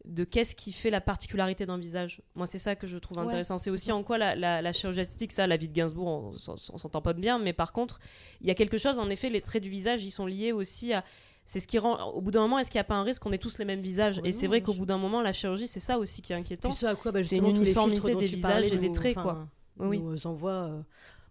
[0.07, 2.23] de qu'est-ce qui fait la particularité d'un visage.
[2.35, 3.25] Moi, c'est ça que je trouve Ouais.
[3.25, 3.59] intéressant.
[3.59, 6.33] C'est aussi en quoi la, la, la chirurgie esthétique, ça, la vie de Gainsbourg, on,
[6.49, 8.01] on s'entend pas bien, mais par contre,
[8.41, 10.93] il y a quelque chose, en effet, les traits du visage, ils sont liés aussi
[10.93, 11.05] à.
[11.47, 12.03] C'est ce qui rend.
[12.13, 13.65] Au bout d'un moment, est-ce qu'il n'y a pas un risque qu'on ait tous les
[13.65, 14.21] mêmes visages?
[14.23, 16.37] Oui, Et c'est vrai qu'au bout d'un moment, la chirurgie, c'est ça aussi qui est
[16.37, 16.69] inquiétant.
[16.69, 19.49] Puis ce à quoi, bah, C'est une uniformité des visages et des traits, quoi.
[19.79, 19.99] Oui, oui.
[19.99, 20.53] nous envoie.
[20.53, 20.83] euh,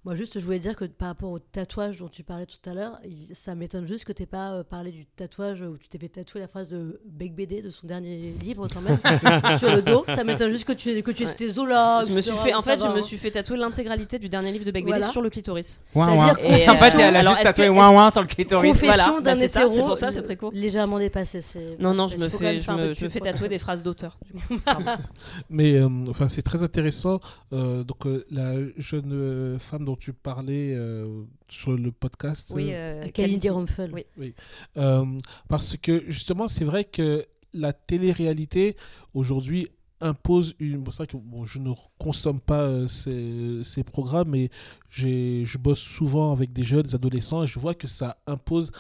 [0.05, 2.73] Moi, juste, je voulais dire que par rapport au tatouage dont tu parlais tout à
[2.73, 2.97] l'heure,
[3.33, 6.07] ça m'étonne juste que tu n'aies pas euh, parlé du tatouage où tu t'es fait
[6.07, 8.97] tatouer la phrase de Beck BD de son dernier livre, quand même,
[9.59, 10.05] sur le dos.
[10.07, 11.31] Ça m'étonne juste que tu, que tu aies Ouais.
[11.31, 11.99] cité Zola.
[12.07, 13.01] je me etc., suis fait, en fait, va, je me hein.
[13.01, 15.07] suis fait tatouer l'intégralité du dernier livre de Beck BD Voilà.
[15.09, 15.83] sur le clitoris.
[15.93, 16.57] Ouin, C'est-à-dire ouin.
[16.57, 18.71] Et, en fait, euh, elle a juste tatoué ouin ouin sur le clitoris.
[18.71, 19.69] Confession Voilà, d'un bah, hétéro.
[19.75, 20.51] c'est pour ça, c'est très court.
[20.53, 21.41] Légèrement dépassé.
[21.41, 24.17] c'est- Non, non, je il me fais, je me, je fais tatouer des phrases d'auteur.
[25.49, 27.19] Mais euh, enfin, c'est très intéressant.
[27.53, 32.51] Euh, donc, euh, la jeune euh, femme dont tu parlais euh, sur le podcast.
[32.53, 33.49] Oui, euh, euh, Kalindi Kalindi.
[33.49, 34.05] Rumpel.
[34.17, 34.35] Oui.
[34.77, 35.05] euh,
[35.47, 38.75] parce que justement, c'est vrai que la télé-réalité
[39.15, 39.67] aujourd'hui
[40.01, 40.77] impose une.
[40.77, 44.49] bon, C'est vrai que bon, je ne consomme pas euh, ces, ces programmes, mais
[44.89, 48.71] je bosse souvent avec des jeunes, des adolescents, et je vois que ça impose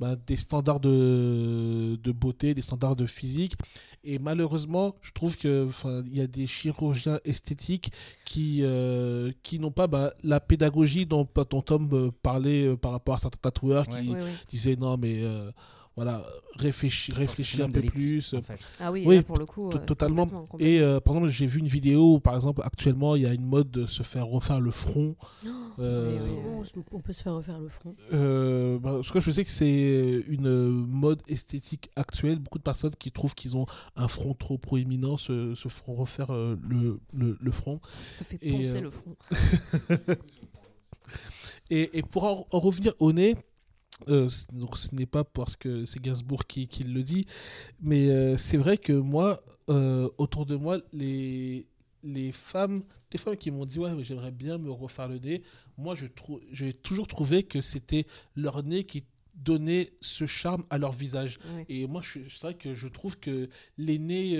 [0.00, 3.54] bah, des standards de, de beauté, des standards de physique.
[4.04, 7.90] Et malheureusement, je trouve que enfin, il y a des chirurgiens esthétiques
[8.24, 12.92] qui, euh, qui n'ont pas bah, la pédagogie dont, dont Tom euh, parlait euh, par
[12.92, 14.00] rapport à certains tatoueurs Ouais.
[14.02, 14.30] qui Oui, oui.
[14.48, 15.50] disaient non, mais euh,
[15.96, 16.22] voilà,
[16.56, 18.34] réfléchis, réfléchis un peu plus.
[18.34, 18.58] En fait.
[18.78, 19.70] Ah oui, Oui, là, pour le coup.
[19.70, 20.24] euh, totalement.
[20.24, 20.74] complètement, complètement.
[20.74, 23.32] Et euh, par exemple, j'ai vu une vidéo où, par exemple, actuellement, il y a
[23.32, 25.16] une mode de se faire refaire le front.
[25.78, 26.74] Euh, oui, oui.
[26.74, 27.94] Bon, on peut se faire refaire le front.
[28.12, 32.38] euh, bah, je crois que je sais que c'est une mode esthétique actuelle.
[32.40, 33.64] Beaucoup de personnes qui trouvent qu'ils ont
[33.96, 37.80] un front trop proéminent se, se font refaire euh, le, le, le front.
[38.18, 39.16] Ça fait et, poncer euh, le front.
[41.70, 43.36] Et, et pour en, en revenir au nez,
[44.08, 47.26] euh, donc ce n'est pas parce que c'est Gainsbourg qui, qui le dit,
[47.80, 51.66] mais euh, c'est vrai que moi, euh, autour de moi, les,
[52.02, 55.42] les femmes, des femmes qui m'ont dit ouais, j'aimerais bien me refaire le nez,
[55.78, 56.06] moi je
[56.52, 59.04] j'ai toujours trouvé que c'était leur nez qui
[59.34, 61.38] donnait ce charme à leur visage.
[61.54, 61.64] Oui.
[61.68, 64.34] Et moi, c'est vrai que je trouve que les nez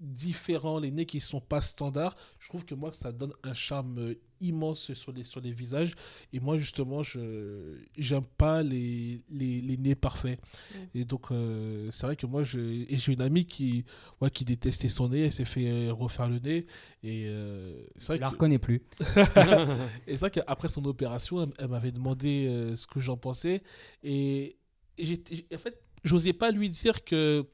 [0.00, 3.98] différents, les nez qui sont pas standards, je trouve que moi, ça donne un charme
[3.98, 5.92] euh, immense sur les, sur les visages.
[6.32, 10.40] Et moi, justement, je j'aime pas les, les, les nez parfaits.
[10.74, 10.78] Mm.
[10.94, 13.84] Et donc, euh, c'est vrai que moi, je, et j'ai une amie qui,
[14.22, 16.66] ouais, qui détestait son nez, elle s'est fait euh, refaire le nez.
[17.02, 18.82] Et euh, c'est vrai Je la que- reconnais plus.
[20.06, 23.62] et c'est vrai qu'après son opération, elle, elle m'avait demandé euh, ce que j'en pensais.
[24.02, 24.56] Et,
[24.96, 25.22] et
[25.54, 27.46] en fait, j'osais pas lui dire que,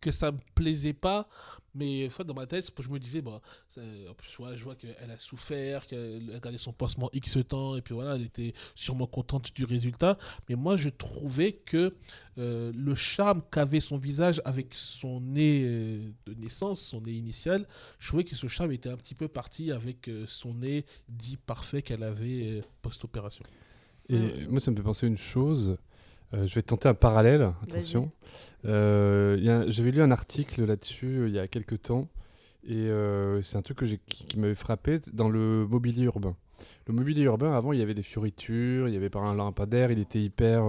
[0.00, 1.28] que ça me plaisait pas.
[1.74, 3.40] Mais en fait, dans ma tête, je me disais, bah,
[3.76, 7.38] en plus, je vois, je vois qu'elle a souffert, qu'elle a gardé son pansement X
[7.46, 10.18] temps, et puis voilà, elle était sûrement contente du résultat.
[10.48, 11.94] Mais moi, je trouvais que
[12.38, 17.66] euh, le charme qu'avait son visage avec son nez euh, de naissance, son nez initial,
[17.98, 21.36] je trouvais que ce charme était un petit peu parti avec euh, son nez dit
[21.36, 23.44] parfait qu'elle avait euh, post-opération.
[24.08, 25.76] Et moi, ça me fait penser une chose.
[26.34, 28.10] Euh, je vais tenter un parallèle, attention.
[28.64, 32.08] Euh, J'avais lu un article là-dessus euh, il y a quelques temps,
[32.68, 32.88] et
[33.42, 36.36] c'est un truc que qui, qui m'avait frappé dans le mobilier urbain.
[36.86, 39.90] Le mobilier urbain, avant, il y avait des fioritures, il y avait par un lampadaire,
[39.90, 40.64] il était hyper,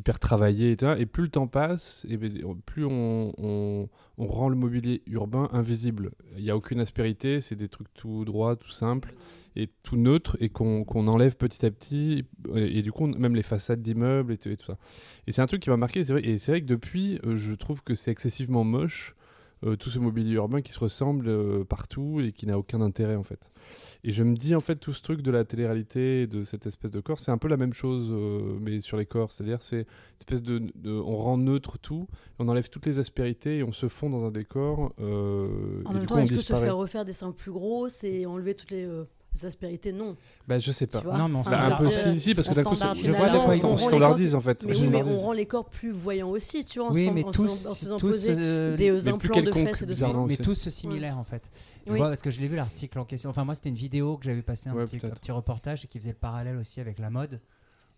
[0.00, 2.32] hyper travaillé, et, et plus le temps passe, et ben,
[2.66, 3.88] plus on, on-
[4.26, 6.10] rend le mobilier urbain invisible.
[6.36, 9.14] Il n'y a aucune aspérité, c'est des trucs tout droits, tout simples
[9.56, 10.48] et tout neutre et
[10.84, 12.24] qu'on enlève petit à petit.
[12.54, 14.76] Et, du coup même les façades d'immeubles et, tout- ça.
[15.26, 17.54] Et c'est un truc qui m'a marqué vrai et c'est vrai que depuis euh, je
[17.54, 19.14] trouve que c'est excessivement moche
[19.64, 23.16] euh, tout ce mobilier urbain qui se ressemble euh, partout et qui n'a aucun intérêt
[23.16, 23.50] en fait
[24.04, 26.90] et je me dis en fait tout ce truc de la télé-réalité de cette espèce
[26.90, 29.46] de corps c'est un peu la même chose euh, mais sur les corps c'est à
[29.46, 29.86] dire c'est une
[30.20, 32.06] espèce de, de- on rend neutre tout
[32.38, 35.04] on enlève toutes les aspérités et on se fond dans un décor En
[35.90, 38.54] et même du temps, est-ce que se faire refaire des seins plus gros, c'est enlever
[38.54, 38.86] toutes les.
[39.32, 40.16] Les aspérités, non.
[40.48, 41.02] Bah, je sais pas.
[41.02, 43.10] Non, mais on Enfin, Bah, je un peu si, si, parce que d'un coup, je
[43.12, 44.64] vois de quoi Finalement, on on rend les standardise en fait.
[44.66, 47.10] Mais oui, mais on rend les corps plus voyants aussi, tu vois, en Oui, se,
[47.12, 49.82] mais en se- tous, en faisant tous, poser euh, des euh, mais implants de fesses
[49.82, 50.26] et de seins.
[50.26, 51.48] Mais tous similaires en fait.
[51.86, 51.98] Je Oui.
[51.98, 53.30] vois parce que je l'ai vu l'article en question.
[53.30, 55.20] Enfin moi c'était une vidéo que j'avais passé un, Ouais, petit, un peut-être.
[55.20, 57.40] petit reportage et qui faisait le parallèle aussi avec la mode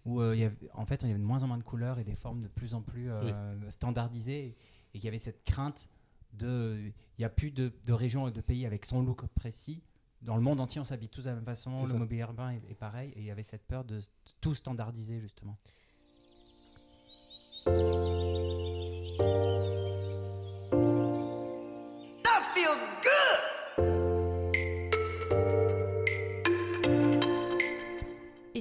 [0.05, 1.63] où euh, il y avait, en fait il y avait de moins en moins de
[1.63, 4.55] couleurs et des formes de plus en plus euh, standardisées
[4.95, 5.89] et qu'il y avait cette crainte
[6.35, 6.77] de
[7.19, 9.81] il n'y a plus de, de régions et de pays avec son look précis.
[10.23, 11.97] Dans le monde entier, on s'habille tous de la même façon, le ça.
[11.97, 14.01] mobilier urbain est, est pareil, et il y avait cette peur de
[14.41, 15.57] tout standardiser justement.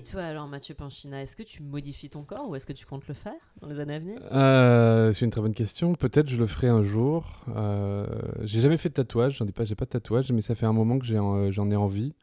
[0.02, 2.88] Et toi alors, Mathieu Panchina, est-ce que tu modifies ton corps ou est-ce que tu
[2.88, 4.18] comptes le faire dans les années à venir?
[4.32, 5.94] Euh, c'est une très bonne question.
[5.94, 7.46] Peut-être je le ferai un jour.
[7.56, 8.08] Euh,
[8.42, 9.38] j'ai jamais fait de tatouage.
[9.38, 9.64] J'en ai pas.
[9.64, 12.16] J'ai pas de tatouage, mais ça fait un moment que j'en ai envie.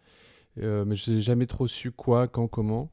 [0.60, 2.90] Euh, mais j'ai jamais trop su quoi, quand, comment.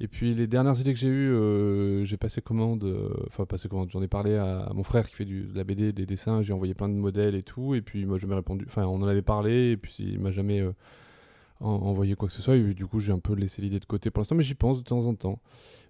[0.00, 2.84] Et puis les dernières idées que j'ai eues, euh, j'ai passé commande.
[2.84, 3.90] euh, Enfin, passé commande.
[3.90, 6.42] J'en ai parlé à, mon frère qui fait du, de la BD, des dessins.
[6.42, 7.74] J'ai envoyé plein de modèles et tout.
[7.74, 8.66] Et puis il m'a jamais répondu.
[8.68, 9.70] Enfin, on en avait parlé.
[9.70, 10.72] Et puis il m'a jamais euh,
[11.60, 12.56] en- envoyé quoi que ce soit.
[12.56, 14.34] Et du coup, j'ai un peu laissé l'idée de côté pour l'instant.
[14.34, 15.40] Mais j'y pense de temps en temps.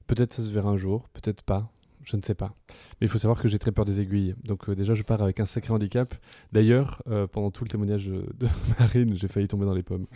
[0.06, 1.08] Peut-être ça se verra un jour.
[1.12, 1.70] Peut-être pas.
[2.04, 2.54] Je ne sais pas.
[3.00, 4.36] Mais il faut savoir que j'ai très peur des aiguilles.
[4.44, 6.14] Donc euh, déjà, je pars avec un sacré handicap.
[6.52, 8.46] D'ailleurs, euh, pendant tout le témoignage de
[8.78, 10.06] Marine, j'ai failli tomber dans les pommes.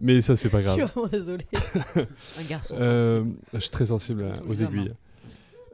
[0.00, 0.90] Mais ça, c'est pas Je suis grave.
[0.92, 1.46] vraiment désolée.
[2.40, 3.24] Un garçon Euh,
[3.54, 4.92] je suis très sensible à- aux aiguilles.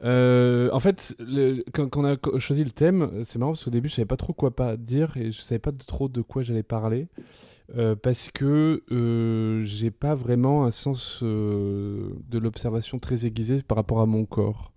[0.03, 3.71] Euh, en fait, le- quand, quand on a choisi le thème, c'est marrant parce qu'au
[3.71, 6.21] début, je savais pas trop quoi pas dire et je savais pas de- trop de
[6.21, 7.07] quoi j'allais parler.
[7.75, 13.77] Euh, parce que euh, j'ai pas vraiment un sens euh, de l'observation très aiguisé par
[13.77, 14.73] rapport à mon corps.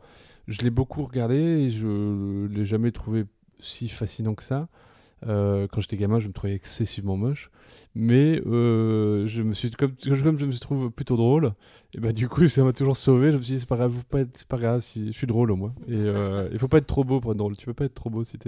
[0.46, 3.24] Je l'ai beaucoup regardé et je l'ai jamais trouvé
[3.58, 4.68] si fascinant que ça.
[5.26, 7.50] Euh, quand j'étais gamin, je me trouvais excessivement moche.
[7.94, 11.52] Mais je me suis, comme, je me trouve plutôt drôle,
[11.94, 13.32] et bah du coup ça m'a toujours sauvé.
[13.32, 15.26] Je me suis dit c'est pas grave, faut pas c'est pas grave si je suis
[15.26, 15.74] drôle au moins.
[15.88, 15.98] Et
[16.52, 17.56] il faut pas être trop beau pour être drôle.
[17.56, 18.38] Tu peux pas être trop beau si,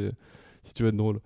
[0.62, 1.20] si tu veux être drôle.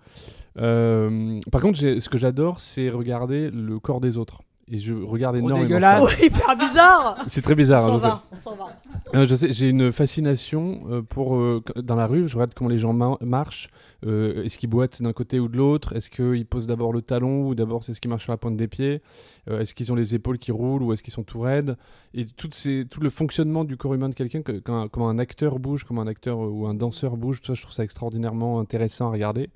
[0.57, 4.41] Euh, par contre, ce que j'adore, c'est regarder le corps des autres.
[4.71, 6.01] Et je regarde énormément dégueulasse.
[6.09, 6.15] ça.
[6.21, 7.83] Oh, hyper bizarre C'est très On bizarre.
[7.83, 8.67] hein, s'en va, on s'en va.
[9.13, 12.29] Euh, je sais, j'ai une fascination euh, pour euh, dans la rue.
[12.29, 13.67] Je regarde comment les gens ma- marchent.
[14.05, 15.93] Euh, est-ce qu'ils boitent d'un côté ou de l'autre?
[15.97, 18.55] Est-ce qu'ils posent d'abord le talon ou d'abord c'est ce qui marche sur la pointe
[18.55, 19.01] des pieds?
[19.49, 21.75] Euh, Est-ce qu'ils ont les épaules qui roulent ou est-ce qu'ils sont tout raides?
[22.13, 25.19] Et toutes ces, tout le fonctionnement du corps humain de quelqu'un, que- quand- comment un
[25.19, 28.61] acteur bouge, comment un acteur ou un danseur bouge, tout ça, je trouve ça extraordinairement
[28.61, 29.49] intéressant à regarder.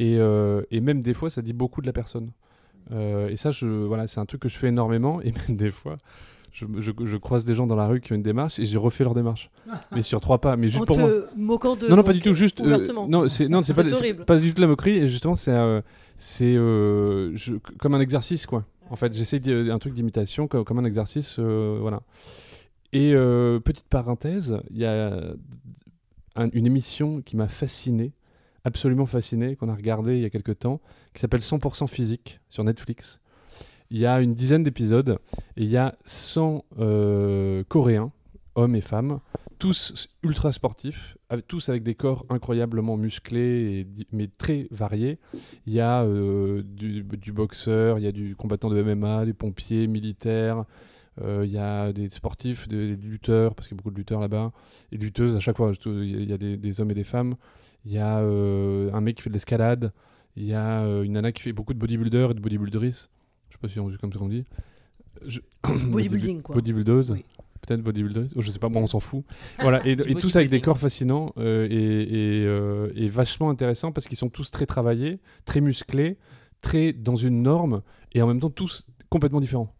[0.00, 2.30] Et, euh, et même des fois, ça dit beaucoup de la personne.
[2.90, 5.20] Euh, et ça, je, voilà, c'est un truc que je fais énormément.
[5.20, 5.98] Et même des fois,
[6.52, 8.78] je, je- je croise des gens dans la rue qui ont une démarche et j'ai
[8.78, 9.50] refait leur démarche.
[9.92, 11.08] mais sur trois pas, mais juste En pour moi.
[11.10, 11.86] te moquant de.
[11.88, 12.60] Non, non, pas du tout, juste.
[12.60, 12.78] euh,
[13.08, 13.82] non, c'est non, c'est pas,
[14.24, 14.96] pas du tout de la moquerie.
[14.98, 15.54] Et justement, c'est
[16.16, 16.54] c'est
[17.78, 18.64] comme un exercice, quoi.
[18.90, 19.40] En fait, j'essaie
[19.70, 22.00] un truc d'imitation comme, comme un exercice, voilà.
[22.92, 23.12] Et
[23.64, 25.34] petite parenthèse, il y a
[26.36, 28.12] un- une émission qui m'a fasciné,
[28.64, 30.80] absolument fasciné, qu'on a regardé il y a quelques temps,
[31.14, 33.20] qui s'appelle 100% physique sur Netflix.
[33.90, 35.18] Il y a une dizaine d'épisodes
[35.56, 38.12] et il y a 100 euh, Coréens,
[38.54, 39.20] hommes et femmes,
[39.58, 45.18] tous ultra sportifs, tous avec des corps incroyablement musclés, mais très variés.
[45.66, 49.86] Il y a euh, du, boxeur, il y a du combattant de MMA, des pompiers,
[49.86, 50.64] militaires,
[51.20, 54.20] euh, il y a des sportifs, des, lutteurs, parce qu'il y a beaucoup de lutteurs
[54.20, 54.52] là-bas,
[54.92, 57.34] et lutteuses à chaque fois, il y a- des hommes et des femmes.
[57.84, 59.92] Il y a euh, un mec qui fait de l'escalade,
[60.36, 63.08] il y a euh, une nana qui fait beaucoup de bodybuilder et de bodybuilderies.
[63.48, 64.44] Je sais pas si on dit comme ça qu'on dit.
[65.26, 65.40] Je-
[65.90, 66.54] Bodybuilding, quoi.
[66.54, 67.12] Bodybuildeuse.
[67.12, 67.24] Oui.
[67.66, 68.32] Peut-être bodybuildeuse.
[68.36, 69.22] Oh, je sais pas, bon, on s'en fout.
[69.60, 73.92] voilà, et, et tous avec des corps fascinants euh, et, et, euh, et vachement intéressants
[73.92, 76.16] parce qu'ils sont tous très travaillés, très musclés,
[76.62, 77.82] très dans une norme
[78.12, 79.74] et en même temps tous complètement différents.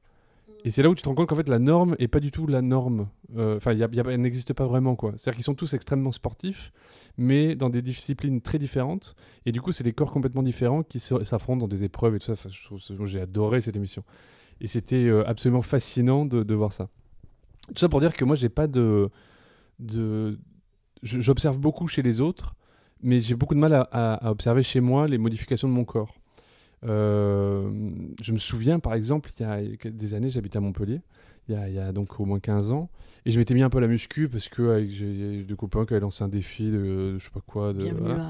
[0.64, 2.30] Et c'est là où tu te rends compte qu'en fait la norme est pas du
[2.30, 3.08] tout la norme.
[3.36, 5.12] Euh, Enfin, a- elle n'existe pas vraiment quoi.
[5.16, 6.72] C'est-à-dire qu'ils sont tous extrêmement sportifs,
[7.16, 9.14] mais dans des disciplines très différentes.
[9.46, 12.34] Et du coup, c'est des corps complètement différents qui s'affrontent dans des épreuves et tout
[12.34, 12.48] ça.
[13.04, 14.04] J'ai adoré cette émission.
[14.60, 16.88] Et c'était euh, absolument fascinant de, voir ça.
[17.68, 19.08] Tout ça pour dire que moi, j'ai pas de.
[19.78, 20.38] de
[21.02, 22.54] J'observe beaucoup chez les autres,
[23.02, 26.19] mais j'ai beaucoup de mal à observer chez moi les modifications de mon corps.
[26.84, 27.70] Euh,
[28.22, 31.00] je me souviens, par exemple, il y a des années, j'habitais à Montpellier,
[31.48, 32.88] il y, a, il y a donc au moins 15 ans,
[33.26, 35.84] et je m'étais mis un peu à la muscu parce que avec- j'ai des copains
[35.84, 37.72] qui avaient lancé un défi de, je sais pas quoi.
[37.72, 38.24] De, Bienvenue voilà.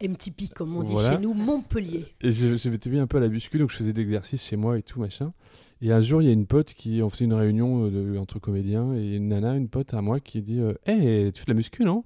[0.00, 1.12] à MTP, comme on dit Voilà.
[1.12, 2.06] chez nous, Montpellier.
[2.20, 4.44] Et je, je m'étais mis un peu à la muscu, donc je faisais des exercices
[4.44, 5.32] chez moi et tout, machin.
[5.80, 8.18] Et un jour, il y a une pote qui, on faisait une réunion euh, de-
[8.18, 11.46] entre comédiens, et une nana, une pote à moi, qui dit euh, Hey, tu fais
[11.46, 12.04] de la muscu, non?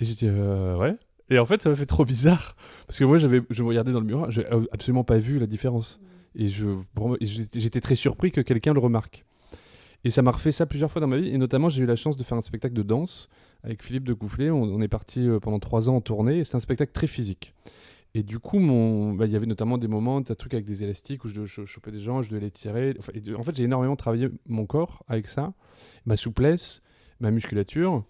[0.00, 0.96] Et j'ai dit euh, Ouais.
[1.30, 2.56] Et en fait, ça m'a fait trop bizarre.
[2.86, 5.46] Parce que moi, j'avais, je me regardais dans le miroir, j'ai absolument pas vu la
[5.46, 6.00] différence.
[6.34, 6.66] Et je,
[7.54, 9.24] j'étais très surpris que quelqu'un le remarque.
[10.04, 11.28] Et ça m'a refait ça plusieurs fois dans ma vie.
[11.28, 13.28] Et notamment, j'ai eu la chance de faire un spectacle de danse
[13.62, 14.50] avec Philippe de Coufflet.
[14.50, 16.38] On, on est parti euh, pendant trois ans en tournée.
[16.38, 17.54] Et c'était un spectacle très physique.
[18.16, 18.60] Et du coup,
[19.16, 21.48] bah, il y avait notamment des moments, un truc avec des élastiques où je devais
[21.48, 22.94] cho- choper des gens, je devais les tirer.
[22.98, 25.52] Enfin, en fait, j'ai énormément travaillé mon corps avec ça,
[26.06, 26.82] ma souplesse,
[27.18, 28.04] ma musculature.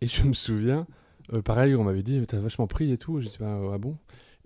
[0.00, 0.86] Et je me souviens,
[1.32, 3.20] euh, pareil, on m'avait dit, t'as vachement pris et tout.
[3.20, 3.96] J'ai dit, bah, ah bon?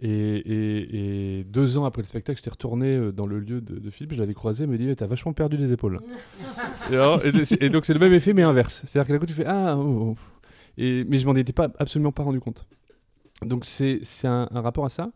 [0.03, 3.79] Et, et- et deux ans après le spectacle, j'étais retourné euh, dans le lieu de,
[3.79, 6.01] de Philippe, je l'avais croisé, il m'a dit, t'as vachement perdu les épaules.
[6.91, 8.83] et, alors, et- et donc, c'est le même effet, mais inverse.
[8.87, 10.17] C'est-à-dire que d'un coup, tu fais, ah, oh, oh.
[10.79, 12.67] Et, mais je m'en étais pas, absolument pas rendu compte.
[13.43, 15.11] Donc, c'est c'est un, un rapport à ça.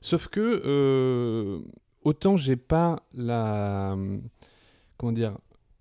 [0.00, 1.58] Sauf que, euh,
[2.04, 3.96] autant j'ai pas la.
[4.96, 5.36] Comment dire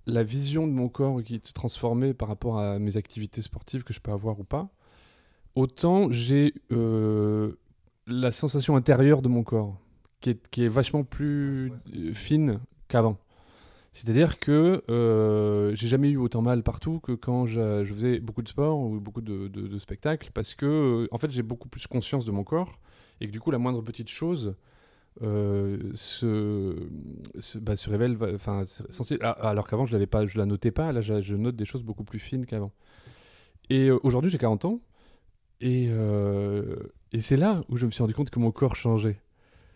[0.05, 3.93] la vision de mon corps qui est transformée par rapport à mes activités sportives que
[3.93, 4.69] je peux avoir ou pas,
[5.55, 7.53] autant j'ai euh,
[8.07, 9.77] la sensation intérieure de mon corps
[10.21, 13.17] qui est, qui est vachement plus euh, fine qu'avant.
[13.91, 18.41] C'est-à-dire que euh, j'ai jamais eu autant mal partout que quand je, je faisais beaucoup
[18.43, 21.69] de sport ou beaucoup de, de- de spectacles parce que euh, en fait j'ai beaucoup
[21.69, 22.79] plus conscience de mon corps
[23.19, 24.55] et que du coup la moindre petite chose
[25.23, 26.75] euh, se,
[27.39, 30.71] se, bah, se révèle enfin sensible Ah, alors qu'avant je l'avais pas je la notais
[30.71, 32.71] pas là je, je note des choses beaucoup plus fines qu'avant
[33.71, 34.81] et aujourd'hui j'ai 40 ans
[35.61, 36.75] et, euh,
[37.11, 39.19] et c'est là où je me suis rendu compte que mon corps changeait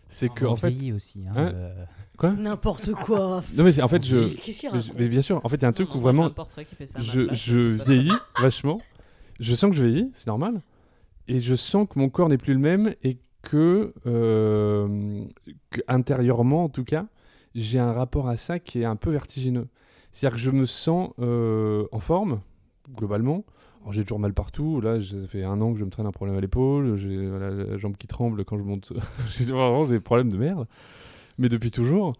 [0.08, 1.24] c'est que On en fait aussi.
[1.26, 1.84] hein, Hein euh,
[2.18, 2.32] quoi?
[2.32, 3.42] N'importe quoi.
[3.56, 4.34] non mais en fait je
[4.98, 7.36] mais bien sûr en fait il y a un truc Non, où vraiment je, place,
[7.36, 8.80] je pas vieillis vachement.
[9.40, 10.60] Je sens que je vieillis, c'est normal.
[11.26, 15.24] Et je sens que mon corps n'est plus le même et que, euh,
[15.70, 17.06] que intérieurement, en tout cas,
[17.54, 19.66] j'ai un rapport à ça qui est un peu vertigineux.
[20.12, 22.40] C'est-à-dire que je me sens euh, en forme,
[22.94, 23.44] globalement.
[23.90, 24.80] J'ai toujours mal partout.
[24.80, 26.96] Là, ça fait un an que je me traîne un problème à l'épaule.
[26.96, 28.92] J'ai la jambe qui tremble quand je monte.
[29.30, 30.66] j'ai vraiment des problèmes de merde.
[31.38, 32.14] Mais depuis toujours.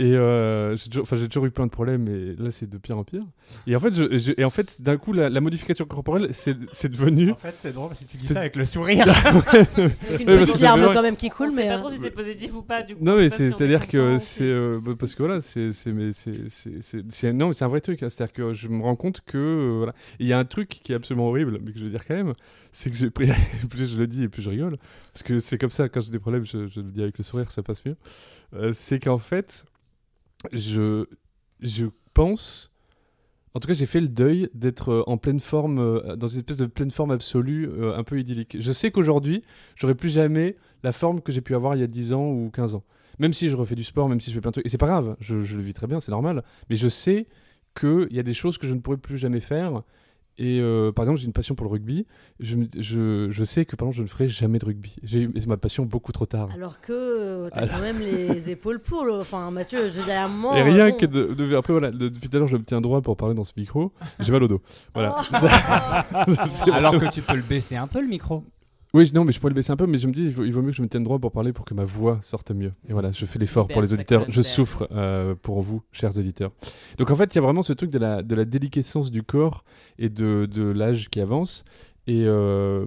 [0.00, 0.90] Et euh, j'ai
[1.28, 3.22] toujours, eu plein de problèmes, mais là, c'est de pire en pire.
[3.68, 6.58] Et en fait, je, je- et en fait d'un coup, la, la modification corporelle, c'est
[6.90, 7.30] devenu.
[7.30, 9.06] En fait, c'est drôle parce que tu dis ça avec le sourire.
[9.76, 11.68] Avec une petite larme quand même qui On coule, mais.
[11.68, 13.04] pas euh, trop si c'est positif ou pas du coup.
[13.04, 14.42] Non, mais c'est-à-dire que c'est.
[14.44, 15.72] euh, bah, parce que voilà, c'est.
[15.72, 18.02] c'est- mais c'est- c'est- c'est- c'est- Non, mais c'est un vrai truc.
[18.02, 18.08] hein.
[18.08, 19.38] C'est-à-dire que je me rends compte que.
[19.38, 19.94] euh, voilà.
[20.18, 22.16] Il y a un truc qui est absolument horrible, mais que je veux dire quand
[22.16, 22.34] même,
[22.72, 23.28] c'est que j'ai pris.
[23.70, 24.76] plus je le dis et plus je rigole.
[25.12, 27.22] Parce que c'est comme ça, quand j'ai des problèmes, je, je le dis avec le
[27.22, 27.94] sourire, ça passe mieux.
[28.54, 29.64] Euh, c'est qu'en fait,
[30.52, 31.06] je,
[31.60, 32.70] je pense.
[33.54, 36.38] En tout cas, j'ai fait le deuil d'être euh, en pleine forme, euh, dans une
[36.38, 38.56] espèce de pleine forme absolue, euh, un peu idyllique.
[38.58, 39.44] Je sais qu'aujourd'hui,
[39.76, 42.50] j'aurai plus jamais la forme que j'ai pu avoir il y a 10 ans ou
[42.50, 42.82] 15 ans.
[43.20, 44.66] Même si je refais du sport, même si je fais plein de trucs.
[44.66, 46.42] Et c'est pas grave, je, je le vis très bien, c'est normal.
[46.68, 47.28] Mais je sais
[47.78, 49.82] qu'il y a des choses que je ne pourrai plus jamais faire.
[50.36, 52.06] Et euh, par exemple, j'ai une passion pour le rugby.
[52.40, 54.96] Je, je, je sais que par exemple, je ne ferai jamais de rugby.
[55.04, 56.48] J'ai eu ma passion beaucoup trop tard.
[56.52, 59.04] Alors que euh, t'as Alors- quand même les épaules pour.
[59.04, 60.54] le- Enfin, Mathieu, je veux dire, à un moment.
[60.56, 60.96] Et rien bon.
[60.96, 63.16] que de, de- Après, voilà, de- depuis tout à l'heure, je me tiens droit pour
[63.16, 63.92] parler dans ce micro.
[64.18, 64.60] J'ai mal au dos.
[64.92, 65.16] Voilà.
[65.32, 65.36] Oh.
[66.46, 68.42] C'est Alors que tu peux le baisser un peu le micro.
[68.94, 70.44] Oui, non, mais je pourrais le baisser un peu, mais je me dis, il vaut,
[70.44, 72.52] il vaut mieux que je me tienne droit pour parler pour que ma voix sorte
[72.52, 72.72] mieux.
[72.88, 74.24] Et voilà, je fais l'effort pour les auditeurs.
[74.28, 76.52] Je souffre euh, pour vous, chers auditeurs.
[76.98, 79.24] Donc en fait, il y a vraiment ce truc de la, de la déliquescence du
[79.24, 79.64] corps
[79.98, 81.64] et de, de l'âge qui avance.
[82.06, 82.84] Et, euh,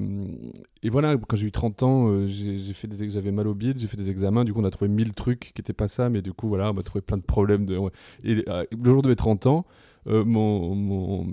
[0.84, 3.48] et voilà, quand j'ai eu 30 ans, euh, j'ai j'ai fait des, ex- j'avais mal
[3.48, 4.46] au bide, j'ai fait des examens.
[4.46, 6.70] Du coup, on a trouvé 1000 trucs qui n'étaient pas ça, mais du coup, voilà,
[6.70, 7.66] on m'a trouvé plein de problèmes.
[7.66, 7.78] De.
[8.24, 9.66] Et euh, le jour de mes 30 ans,
[10.08, 11.26] euh, mon, mon,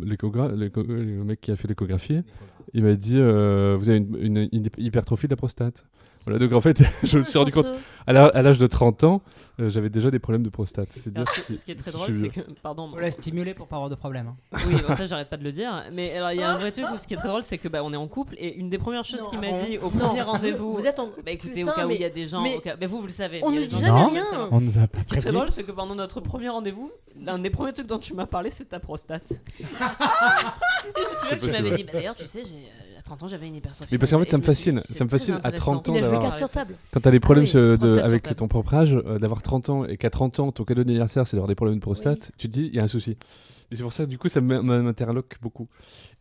[0.82, 2.20] le mec qui a fait l'échographie,
[2.72, 5.84] il m'a dit euh, Vous avez une, une- une hypertrophie de la prostate.
[6.26, 7.66] Voilà, donc en fait, je me suis rendu compte,
[8.06, 9.22] à l'âge de 30 ans,
[9.60, 10.88] euh, j'avais déjà des problèmes de prostate.
[10.90, 12.40] C'est dire Alors, ce, si- ce qui est très si drôle, c'est que.
[12.62, 12.90] Pardon.
[12.90, 14.26] Faut la stimuler pour pas avoir de problème.
[14.28, 14.58] hein.
[14.66, 15.84] Oui, bon, ça j'arrête pas de le dire.
[15.92, 17.58] Mais alors il y a un vrai truc où ce qui est très drôle, c'est
[17.58, 19.64] que bah, on est en couple et une des premières choses qu'il m'a ah bon?
[19.64, 20.72] dit au Non, premier vous- rendez-vous.
[20.74, 21.06] Vous êtes en.
[21.24, 22.42] Bah écoutez, Putain, au cas où mais il y a des gens.
[22.42, 23.40] mais au cas- mais vous, vous le savez.
[23.44, 24.24] on ne dit jamais rien.
[24.50, 26.90] On nous a pas Ce qui est très drôle, c'est que pendant notre premier rendez-vous,
[27.22, 29.30] l'un des premiers trucs dont tu m'as parlé, c'est ta prostate.
[29.60, 29.64] et
[30.96, 33.28] je me souviens que tu m'avais dit, bah, d'ailleurs, tu sais, j'ai, euh, 30 ans,
[33.28, 33.88] j'avais une hypertrophie.
[33.92, 34.80] Mais parce qu'en fait, ça me fascine.
[34.80, 36.74] Ça me fascine à intéressant 30 ans d'avoir- carte sur table.
[36.92, 39.42] Quand t'as des problèmes oui, ce- de- prostate sur avec ton propre âge, euh, d'avoir
[39.42, 42.32] 30 ans et qu'à 30 ans, ton cadeau d'anniversaire, c'est d'avoir des problèmes de prostate,
[42.38, 43.16] tu te dis, il y a un souci.
[43.70, 45.68] Et c'est pour ça que du coup, ça m'interloque beaucoup.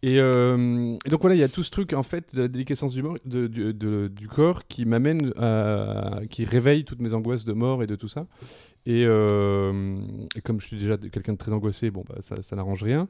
[0.02, 2.48] Et, euh, et donc voilà, il y a tout ce truc en fait de la
[2.48, 6.22] déliquescence du, mor- de- du, de- du corps qui m'amène à.
[6.30, 8.26] qui réveille toutes mes angoisses de mort et de tout ça.
[8.86, 9.98] Et, euh,
[10.36, 13.08] et comme je suis déjà quelqu'un de très angoissé, bon, bah, ça, ça n'arrange rien.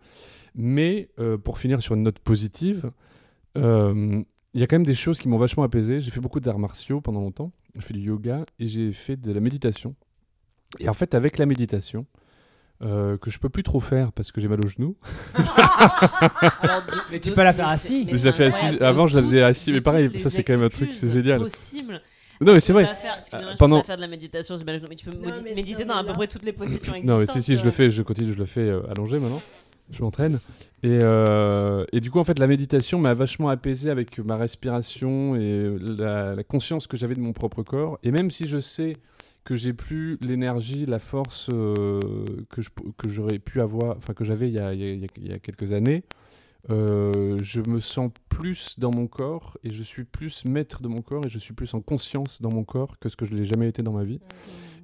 [0.56, 2.92] Mais euh, pour finir sur une note positive,
[3.56, 6.02] il y a quand même des choses qui m'ont vachement apaisé.
[6.02, 7.52] J'ai fait beaucoup d'arts martiaux pendant longtemps.
[7.76, 9.96] J'ai fait du yoga et j'ai fait de la méditation.
[10.80, 12.06] Et en fait, avec la méditation,
[12.84, 14.96] euh, que je peux plus trop faire parce que j'ai mal au genou.
[15.36, 18.08] Alors, de- Mais tu de- peux la faire assis.
[18.12, 18.56] mais Je la fais assise.
[18.64, 18.86] incroyable.
[18.86, 21.10] Avant, je la Toutes- faisais assis, mais pareil, ça, c'est quand même un truc, c'est
[21.10, 21.40] génial.
[21.42, 22.00] possibles.
[22.42, 22.96] Non, mais c'est Tu peux vrai.
[22.96, 24.96] faire- Euh, je pendant- peux pas faire de la méditation, j'ai mal au genou, mais
[24.96, 27.06] tu peux Non, médi- mais- méditer non, dans à peu près toutes les positions existantes.
[27.06, 29.20] Non, mais si, si, je le euh, fais, je continue, je le fais euh, allongé
[29.20, 29.42] maintenant.
[29.94, 30.40] Je m'entraîne.
[30.82, 35.36] Et, euh, et du coup, en fait, la méditation m'a vachement apaisé avec ma respiration
[35.36, 38.00] et la, la conscience que j'avais de mon propre corps.
[38.04, 38.98] Et même si je sais
[39.46, 42.00] que j'ai plus l'énergie, la force euh,
[42.50, 45.34] que je- que j'aurais pu avoir, enfin que j'avais il, y a- il il y
[45.34, 46.04] a- quelques années,
[46.70, 51.02] euh, je me sens plus dans mon corps et je suis plus maître de mon
[51.02, 53.44] corps et je suis plus en conscience dans mon corps que ce que je l'ai
[53.46, 54.22] jamais été dans ma vie.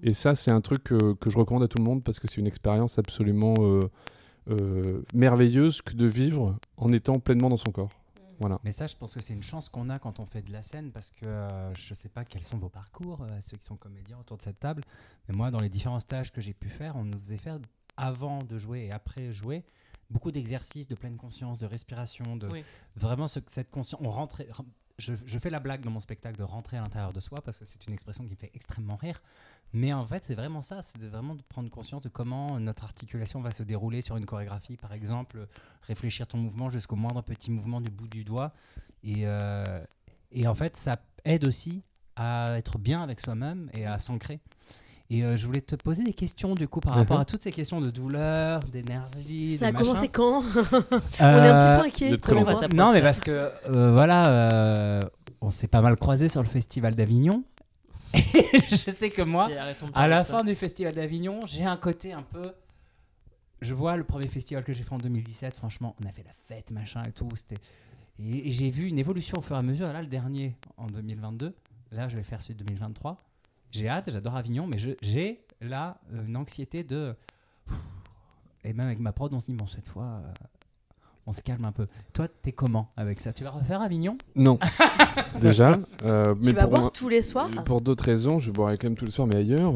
[0.03, 2.27] Et ça, c'est un truc que, que je recommande à tout le monde parce que
[2.27, 3.55] c'est une expérience absolument
[4.49, 7.91] euh, merveilleuse que de vivre en étant pleinement dans son corps.
[8.39, 8.59] Voilà.
[8.63, 10.61] Mais ça, je pense que c'est une chance qu'on a quand on fait de la
[10.61, 13.75] scène parce que euh, je sais pas quels sont vos parcours, euh, ceux qui sont
[13.75, 14.83] comédiens autour de cette table.
[15.27, 17.59] Mais moi, dans les différents stages que j'ai pu faire, on nous faisait faire
[17.97, 19.65] avant de jouer et après jouer
[20.09, 22.63] beaucoup d'exercices de pleine conscience, de respiration, de Oui.
[22.95, 24.01] vraiment ce- cette conscience.
[24.03, 24.47] On rentrait.
[24.99, 27.65] Je, fais la blague dans mon spectacle de rentrer à l'intérieur de soi parce que
[27.65, 29.21] c'est une expression qui me fait extrêmement rire.
[29.73, 32.83] Mais en fait, c'est vraiment ça, c'est de vraiment de prendre conscience de comment notre
[32.83, 35.47] articulation va se dérouler sur une chorégraphie, par exemple,
[35.83, 38.53] réfléchir ton mouvement jusqu'au moindre petit mouvement du bout du doigt.
[39.03, 39.83] Et, euh,
[40.31, 41.83] et en fait, ça aide aussi
[42.15, 44.41] à être bien avec soi-même et à s'ancrer.
[45.11, 47.21] Et euh, je voulais te poser des questions du coup par rapport Mhm.
[47.21, 49.83] à toutes ces questions de douleur, d'énergie, Ça a machin.
[49.83, 50.39] commencé quand
[51.19, 52.09] On est Euh, un petit peu inquiets.
[52.11, 52.61] de très longtemps.
[52.73, 55.01] non, mais parce que euh, voilà, euh,
[55.41, 57.43] on s'est pas mal croisé sur le festival d'Avignon.
[58.13, 59.49] Je sais que moi,
[59.95, 60.33] à la ça.
[60.37, 62.53] fin du festival d'Avignon, j'ai un côté un peu.
[63.61, 66.33] Je vois le premier festival que j'ai fait en 2017, franchement, on a fait la
[66.47, 67.27] fête, machin et tout.
[67.35, 67.57] C'était...
[68.19, 69.91] Et, et j'ai vu une évolution au fur et à mesure.
[69.91, 71.53] Là, le dernier, en 2022,
[71.91, 73.21] là, je vais faire celui de 2023.
[73.71, 77.15] J'ai hâte, j'adore Avignon, mais j'ai là euh, une anxiété de.
[78.63, 80.33] Et même avec ma prod, on se dit, bon, cette fois, euh,
[81.29, 81.85] on se calme un peu.
[82.13, 83.31] Toi, t'es comment avec ça?
[83.33, 84.17] Tu vas refaire Avignon?
[84.35, 84.57] Non.
[85.41, 85.77] Déjà.
[86.03, 87.49] euh, mais Tu vas pour boire un- tous les soirs?
[87.65, 89.73] Pour d'autres raisons, je boirai quand même tous les soirs, mais ailleurs.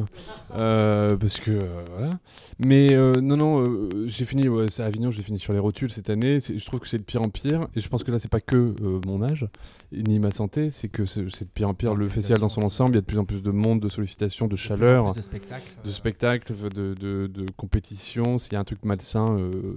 [0.55, 2.19] Euh, parce que, euh, voilà.
[2.57, 5.59] Mais euh, non, non, euh, j'ai fini, ouais, c'est à Avignon, j'ai fini sur les
[5.59, 6.39] rotules cette année.
[6.39, 7.67] C'est- Je trouve que c'est de pire en pire.
[7.75, 9.47] Et je pense que là, c'est pas que euh, mon âge,
[9.91, 11.93] ni ma santé, c'est que c'est c'est de pire en pire.
[11.93, 13.89] Le festival dans son ensemble, il y a de plus en plus de monde, de
[13.89, 15.71] sollicitations, de chaleur De spectacle.
[15.85, 19.75] de spectacle, de, de, de compétition, s'il y a un truc malsain euh,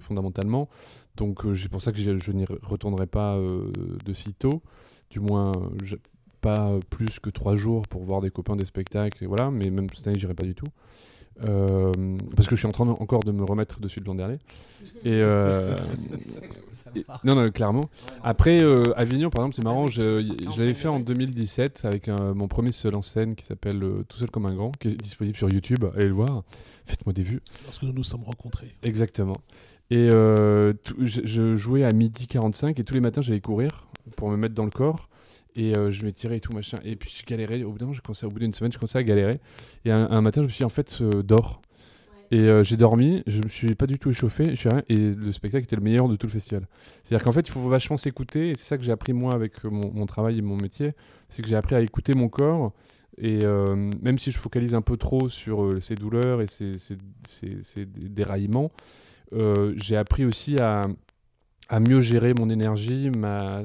[0.00, 0.68] fondamentalement.
[1.16, 3.70] Donc euh, c'est pour ça que je n'y re- retournerai pas euh,
[4.04, 4.62] de sitôt,
[5.10, 5.96] du moins je-
[6.40, 9.86] pas plus que trois jours pour voir des copains des spectacles, et voilà, mais même
[9.94, 10.66] cette année j'irai pas du tout.
[11.42, 11.90] Euh,
[12.36, 14.38] parce que je suis en train de- encore de me remettre dessus de l'an dernier.
[15.04, 15.74] Et, euh,
[16.94, 17.88] et- non, non, clairement.
[18.22, 22.34] Après, euh, Avignon, par exemple, c'est marrant, je, je l'avais fait en 2017 avec un-
[22.34, 24.94] mon premier seul en scène qui s'appelle euh, Tout seul comme un grand, qui est
[24.96, 26.44] disponible sur YouTube, allez le voir,
[26.84, 27.40] faites-moi des vues.
[27.64, 28.76] Lorsque nous nous sommes rencontrés.
[28.82, 29.38] Exactement.
[29.90, 33.86] Et euh, tout- je, je jouais à midi 45 et tous les matins j'allais courir
[34.16, 35.08] pour me mettre dans le corps.
[35.56, 36.78] Et euh, je m'étirais et tout machin.
[36.84, 37.62] Et puis je galérais.
[37.62, 39.40] Au bout d'un moment, je commençais- au bout d'une semaine, je commençais à galérer.
[39.84, 41.60] Et un, un matin, je me suis dit, en fait, euh, dors.
[42.32, 45.10] Et euh, j'ai dormi, je me suis pas du tout échauffé, je suis rien, et
[45.10, 46.66] le spectacle était le meilleur de tout le festival.
[47.04, 49.62] C'est-à-dire qu'en fait, il faut vachement s'écouter, et c'est ça que j'ai appris moi avec
[49.62, 50.94] mon, mon travail et mon métier,
[51.28, 52.72] c'est que j'ai appris à écouter mon corps,
[53.18, 56.78] et euh, même si je focalise un peu trop sur euh, ses douleurs et ses,
[56.78, 56.96] ses-
[57.28, 58.72] ses- ses dé- déraillements,
[59.76, 60.86] j'ai appris aussi à,
[61.80, 63.62] mieux gérer mon énergie, ma,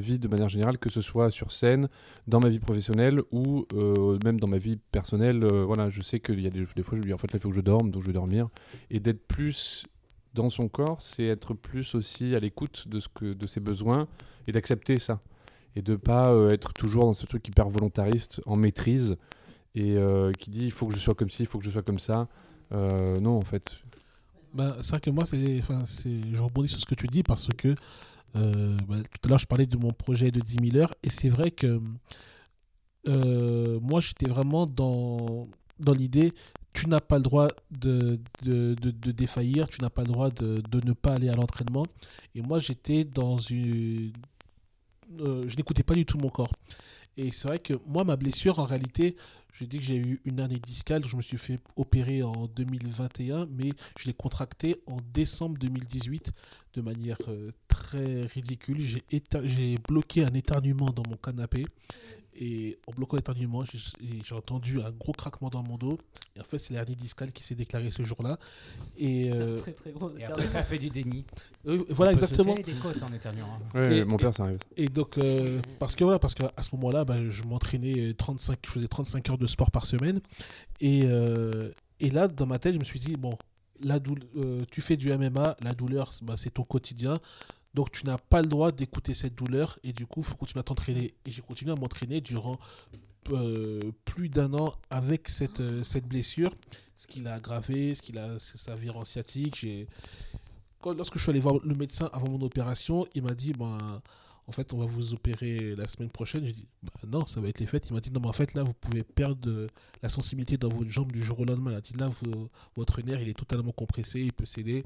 [0.00, 1.88] vie de manière générale, que ce soit sur scène,
[2.26, 5.44] dans ma vie professionnelle ou euh, même dans ma vie personnelle.
[5.44, 7.32] euh, voilà, je sais qu'il y a des, des fois, je me dis en fait,
[7.32, 8.48] là, il faut que je dorme, donc je vais dormir.
[8.90, 9.84] Et d'être plus
[10.34, 14.08] dans son corps, c'est être plus aussi à l'écoute de, ses besoins
[14.46, 15.20] et d'accepter ça.
[15.76, 19.16] Et de pas euh, être toujours dans ce truc hyper volontariste, en maîtrise,
[19.74, 21.70] et euh, qui dit il faut que je sois comme ci, il faut que je
[21.70, 22.28] sois comme ça.
[22.72, 23.78] Euh, non, en fait.
[24.54, 27.48] Ben, c'est vrai que moi, c'est, c'est, je rebondis sur ce que tu dis parce
[27.48, 27.74] que
[28.36, 31.10] euh, ben, tout à l'heure, je parlais de mon projet de 10 000 heures et
[31.10, 31.80] c'est vrai que
[33.08, 35.48] euh, moi, j'étais vraiment dans,
[35.78, 36.32] dans l'idée
[36.72, 40.60] tu n'as pas le droit de, de, de- défaillir, tu n'as pas le droit de,
[40.68, 41.86] de ne pas aller à l'entraînement.
[42.34, 44.12] Et moi, j'étais dans une.
[45.20, 46.52] euh, je n'écoutais pas du tout mon corps.
[47.16, 49.16] Et c'est vrai que moi, ma blessure, en réalité,
[49.54, 51.04] je dis que j'ai eu une hernie discale.
[51.06, 56.32] Je me suis fait opérer en 2021, mais je l'ai contracté en décembre 2018
[56.74, 58.80] de manière euh, très ridicule.
[58.80, 59.02] J'ai
[59.44, 61.66] j'ai bloqué un éternuement dans mon canapé.
[62.36, 63.78] Et en bloquant l'éternuement, j'ai
[64.24, 65.98] j'ai entendu un gros craquement dans mon dos.
[66.36, 68.38] Et en fait, c'est l'hernie discale qui s'est déclarée ce jour-là.
[68.96, 70.10] Et euh, Très très gros.
[70.18, 71.24] Et après, t'as fait du déni.
[71.66, 72.56] euh, voilà, On peut se exactement.
[72.56, 73.46] faire des côtes en éternuant.
[73.74, 73.78] hein.
[73.78, 74.58] Ouais, Et- mon père, ça arrive.
[74.76, 78.70] Et donc, euh, parce que voilà, parce qu'à ce moment-là, bah, je m'entraînais 35, je
[78.70, 80.20] faisais 35 heures de sport par semaine.
[80.80, 81.70] Et, euh,
[82.00, 83.38] Et là, dans ma tête, je me suis dit, bon,
[83.80, 87.20] la doule- euh, tu fais du MMA, la douleur, bah, c'est ton quotidien.
[87.74, 90.60] Donc tu n'as pas le droit d'écouter cette douleur et du coup, il faut continuer
[90.60, 91.14] à t'entraîner.
[91.26, 92.58] Et j'ai continué à m'entraîner durant
[93.30, 96.50] euh, plus d'un an avec cette, euh, cette blessure,
[96.96, 99.58] ce qui l'a aggravé, ce qui l'a, sa virée sciatique.
[99.60, 99.88] J'ai...
[100.80, 104.02] Quand, lorsque je suis allé voir le médecin avant mon opération, il m'a dit, ben,
[104.46, 106.44] en fait, on va vous opérer la semaine prochaine.
[106.44, 107.88] J'ai dit, bah, non, ça va être les fêtes.
[107.88, 109.68] Il m'a dit, non, mais en fait, là, vous pouvez perdre euh,
[110.02, 111.72] la sensibilité dans votre jambe du jour au lendemain.
[111.72, 112.10] Il a dit, là,
[112.76, 114.84] votre nerf, il est totalement compressé, il peut céder.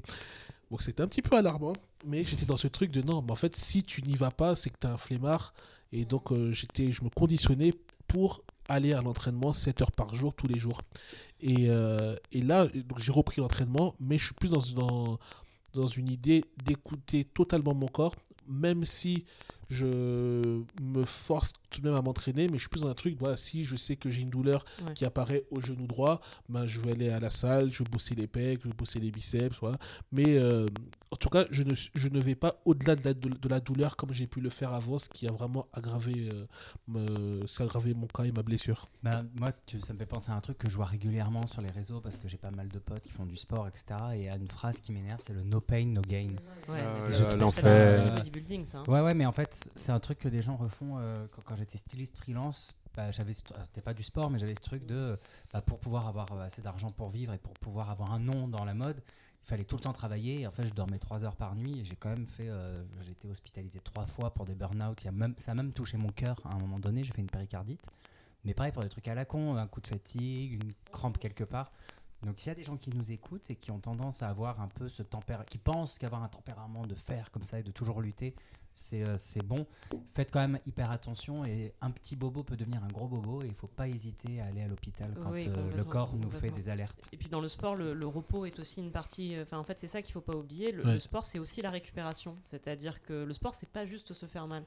[0.71, 1.73] Donc c'était un petit peu alarmant,
[2.05, 4.55] mais j'étais dans ce truc de non, mais en fait, si tu n'y vas pas,
[4.55, 5.53] c'est que tu un flemmard.
[5.91, 7.71] Et donc, euh, j'étais, je me conditionnais
[8.07, 10.81] pour aller à l'entraînement 7 heures par jour, tous les jours.
[11.41, 12.67] Et, euh, et là,
[12.97, 15.19] j'ai repris l'entraînement, mais je suis plus dans, dans,
[15.73, 18.15] dans une idée d'écouter totalement mon corps,
[18.47, 19.25] même si
[19.69, 19.85] je
[20.81, 23.35] me force tout de même à m'entraîner, mais je suis plus dans un truc, voilà,
[23.35, 24.93] si je sais que j'ai une douleur Ouais.
[24.93, 28.15] qui apparaît au genou droit, ben, je vais aller à la salle, je vais bosser
[28.15, 29.77] les pecs, je vais bosser les biceps, voilà.
[30.11, 30.65] Mais euh,
[31.11, 33.59] en tout cas, je ne, je ne vais pas au-delà de la, de, de la
[33.59, 36.45] douleur comme j'ai pu le faire avant, ce qui a vraiment aggravé, euh,
[36.87, 38.87] me- ce qui a aggravé mon cas et ma blessure.
[39.03, 41.45] Bah, moi, si tu- ça me fait penser à un truc que je vois régulièrement
[41.47, 43.99] sur les réseaux parce que j'ai pas mal de potes qui font du sport, etc.
[44.15, 46.35] Et a une phrase qui m'énerve, c'est le no pain, no gain.
[46.67, 47.13] Ouais, ouais,
[47.51, 48.79] c'est à bodybuilding, ça.
[48.79, 48.83] hein.
[48.87, 51.55] Ouais, ouais, mais en fait, c'est un truc que des gens refont euh, quand, quand
[51.59, 52.73] j'étais styliste freelance.
[52.95, 55.19] Bah, j'avais, ce- c'était pas du sport, mais j'avais ce truc de
[55.53, 58.47] bah, pour pouvoir avoir euh, assez d'argent pour vivre et pour pouvoir avoir un nom
[58.47, 59.01] dans la mode,
[59.43, 60.45] il fallait tout le temps travailler.
[60.47, 62.49] En fait, je dormais 3 heures par nuit et j'ai quand même fait.
[62.49, 64.99] euh, j'ai été hospitalisé trois fois pour des burn-out.
[65.37, 67.03] Ça a même touché mon cœur à un moment donné.
[67.03, 67.81] J'ai fait une péricardite.
[68.45, 71.43] Mais pareil pour des trucs à la con, un coup de fatigue, une crampe quelque
[71.43, 71.71] part.
[72.23, 74.59] Donc s'il y a des gens qui nous écoutent et qui ont tendance à avoir
[74.61, 77.71] un peu ce tempérament, qui pensent qu'avoir un tempérament de fer comme ça et de
[77.71, 78.35] toujours lutter,
[78.73, 79.65] c'est euh, c'est bon.
[80.13, 83.47] Faites quand même hyper attention et un petit bobo peut devenir un gros bobo et
[83.47, 86.51] il faut pas hésiter à aller à l'hôpital quand Oui, euh, le corps nous fait
[86.51, 86.99] des alertes.
[87.11, 89.35] Et puis dans le sport, le, le repos est aussi une partie.
[89.35, 90.71] euh, Enfin, en fait, c'est ça qu'il faut pas oublier.
[90.71, 90.93] Le, Ouais.
[90.95, 92.35] le sport, c'est aussi la récupération.
[92.45, 94.63] C'est-à-dire que le sport, c'est pas juste se faire mal.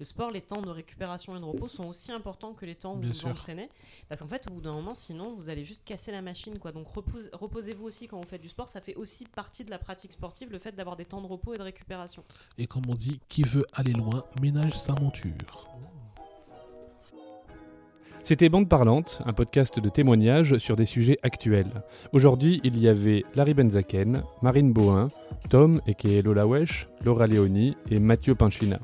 [0.00, 2.94] Le sport, les temps de récupération et de repos sont aussi importants que les temps
[2.94, 3.28] où Bien vous sûr.
[3.28, 3.68] entraînez.
[4.08, 6.58] Parce qu'en fait, au bout d'un moment, sinon, vous allez juste casser la machine.
[6.58, 6.72] Quoi.
[6.72, 8.68] Donc repose- reposez-vous aussi quand vous faites du sport.
[8.68, 11.54] Ça fait aussi partie de la pratique sportive, le fait d'avoir des temps de repos
[11.54, 12.24] et de récupération.
[12.58, 15.68] Et comme on dit, qui veut aller loin, ménage sa monture.
[18.24, 21.82] C'était Bande Parlante, un podcast de témoignages sur des sujets actuels.
[22.12, 25.08] Aujourd'hui, il y avait Larry Benzaken, Marine Bohin,
[25.50, 28.80] Tom, et Lola Wesh, Laura Leoni et Mathieu Pinchina.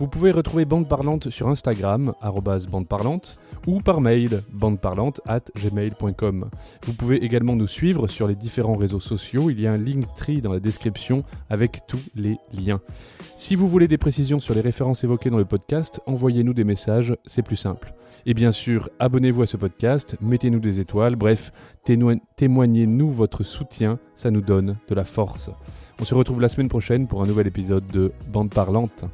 [0.00, 5.42] Vous pouvez retrouver Bande Parlante sur Instagram, arrobase bande parlante, ou par mail, bandeparlante at
[5.54, 6.48] gmail.com.
[6.86, 9.50] Vous pouvez également nous suivre sur les différents réseaux sociaux.
[9.50, 12.80] Il y a un Linktree dans la description avec tous les liens.
[13.36, 17.14] Si vous voulez des précisions sur les références évoquées dans le podcast, envoyez-nous des messages,
[17.26, 17.92] c'est plus simple.
[18.24, 21.52] Et bien sûr, abonnez-vous à ce podcast, mettez-nous des étoiles, bref,
[21.84, 25.50] témoignez-nous votre soutien, ça nous donne de la force.
[26.00, 29.04] On se retrouve la semaine prochaine pour un nouvel épisode de Bande Parlante.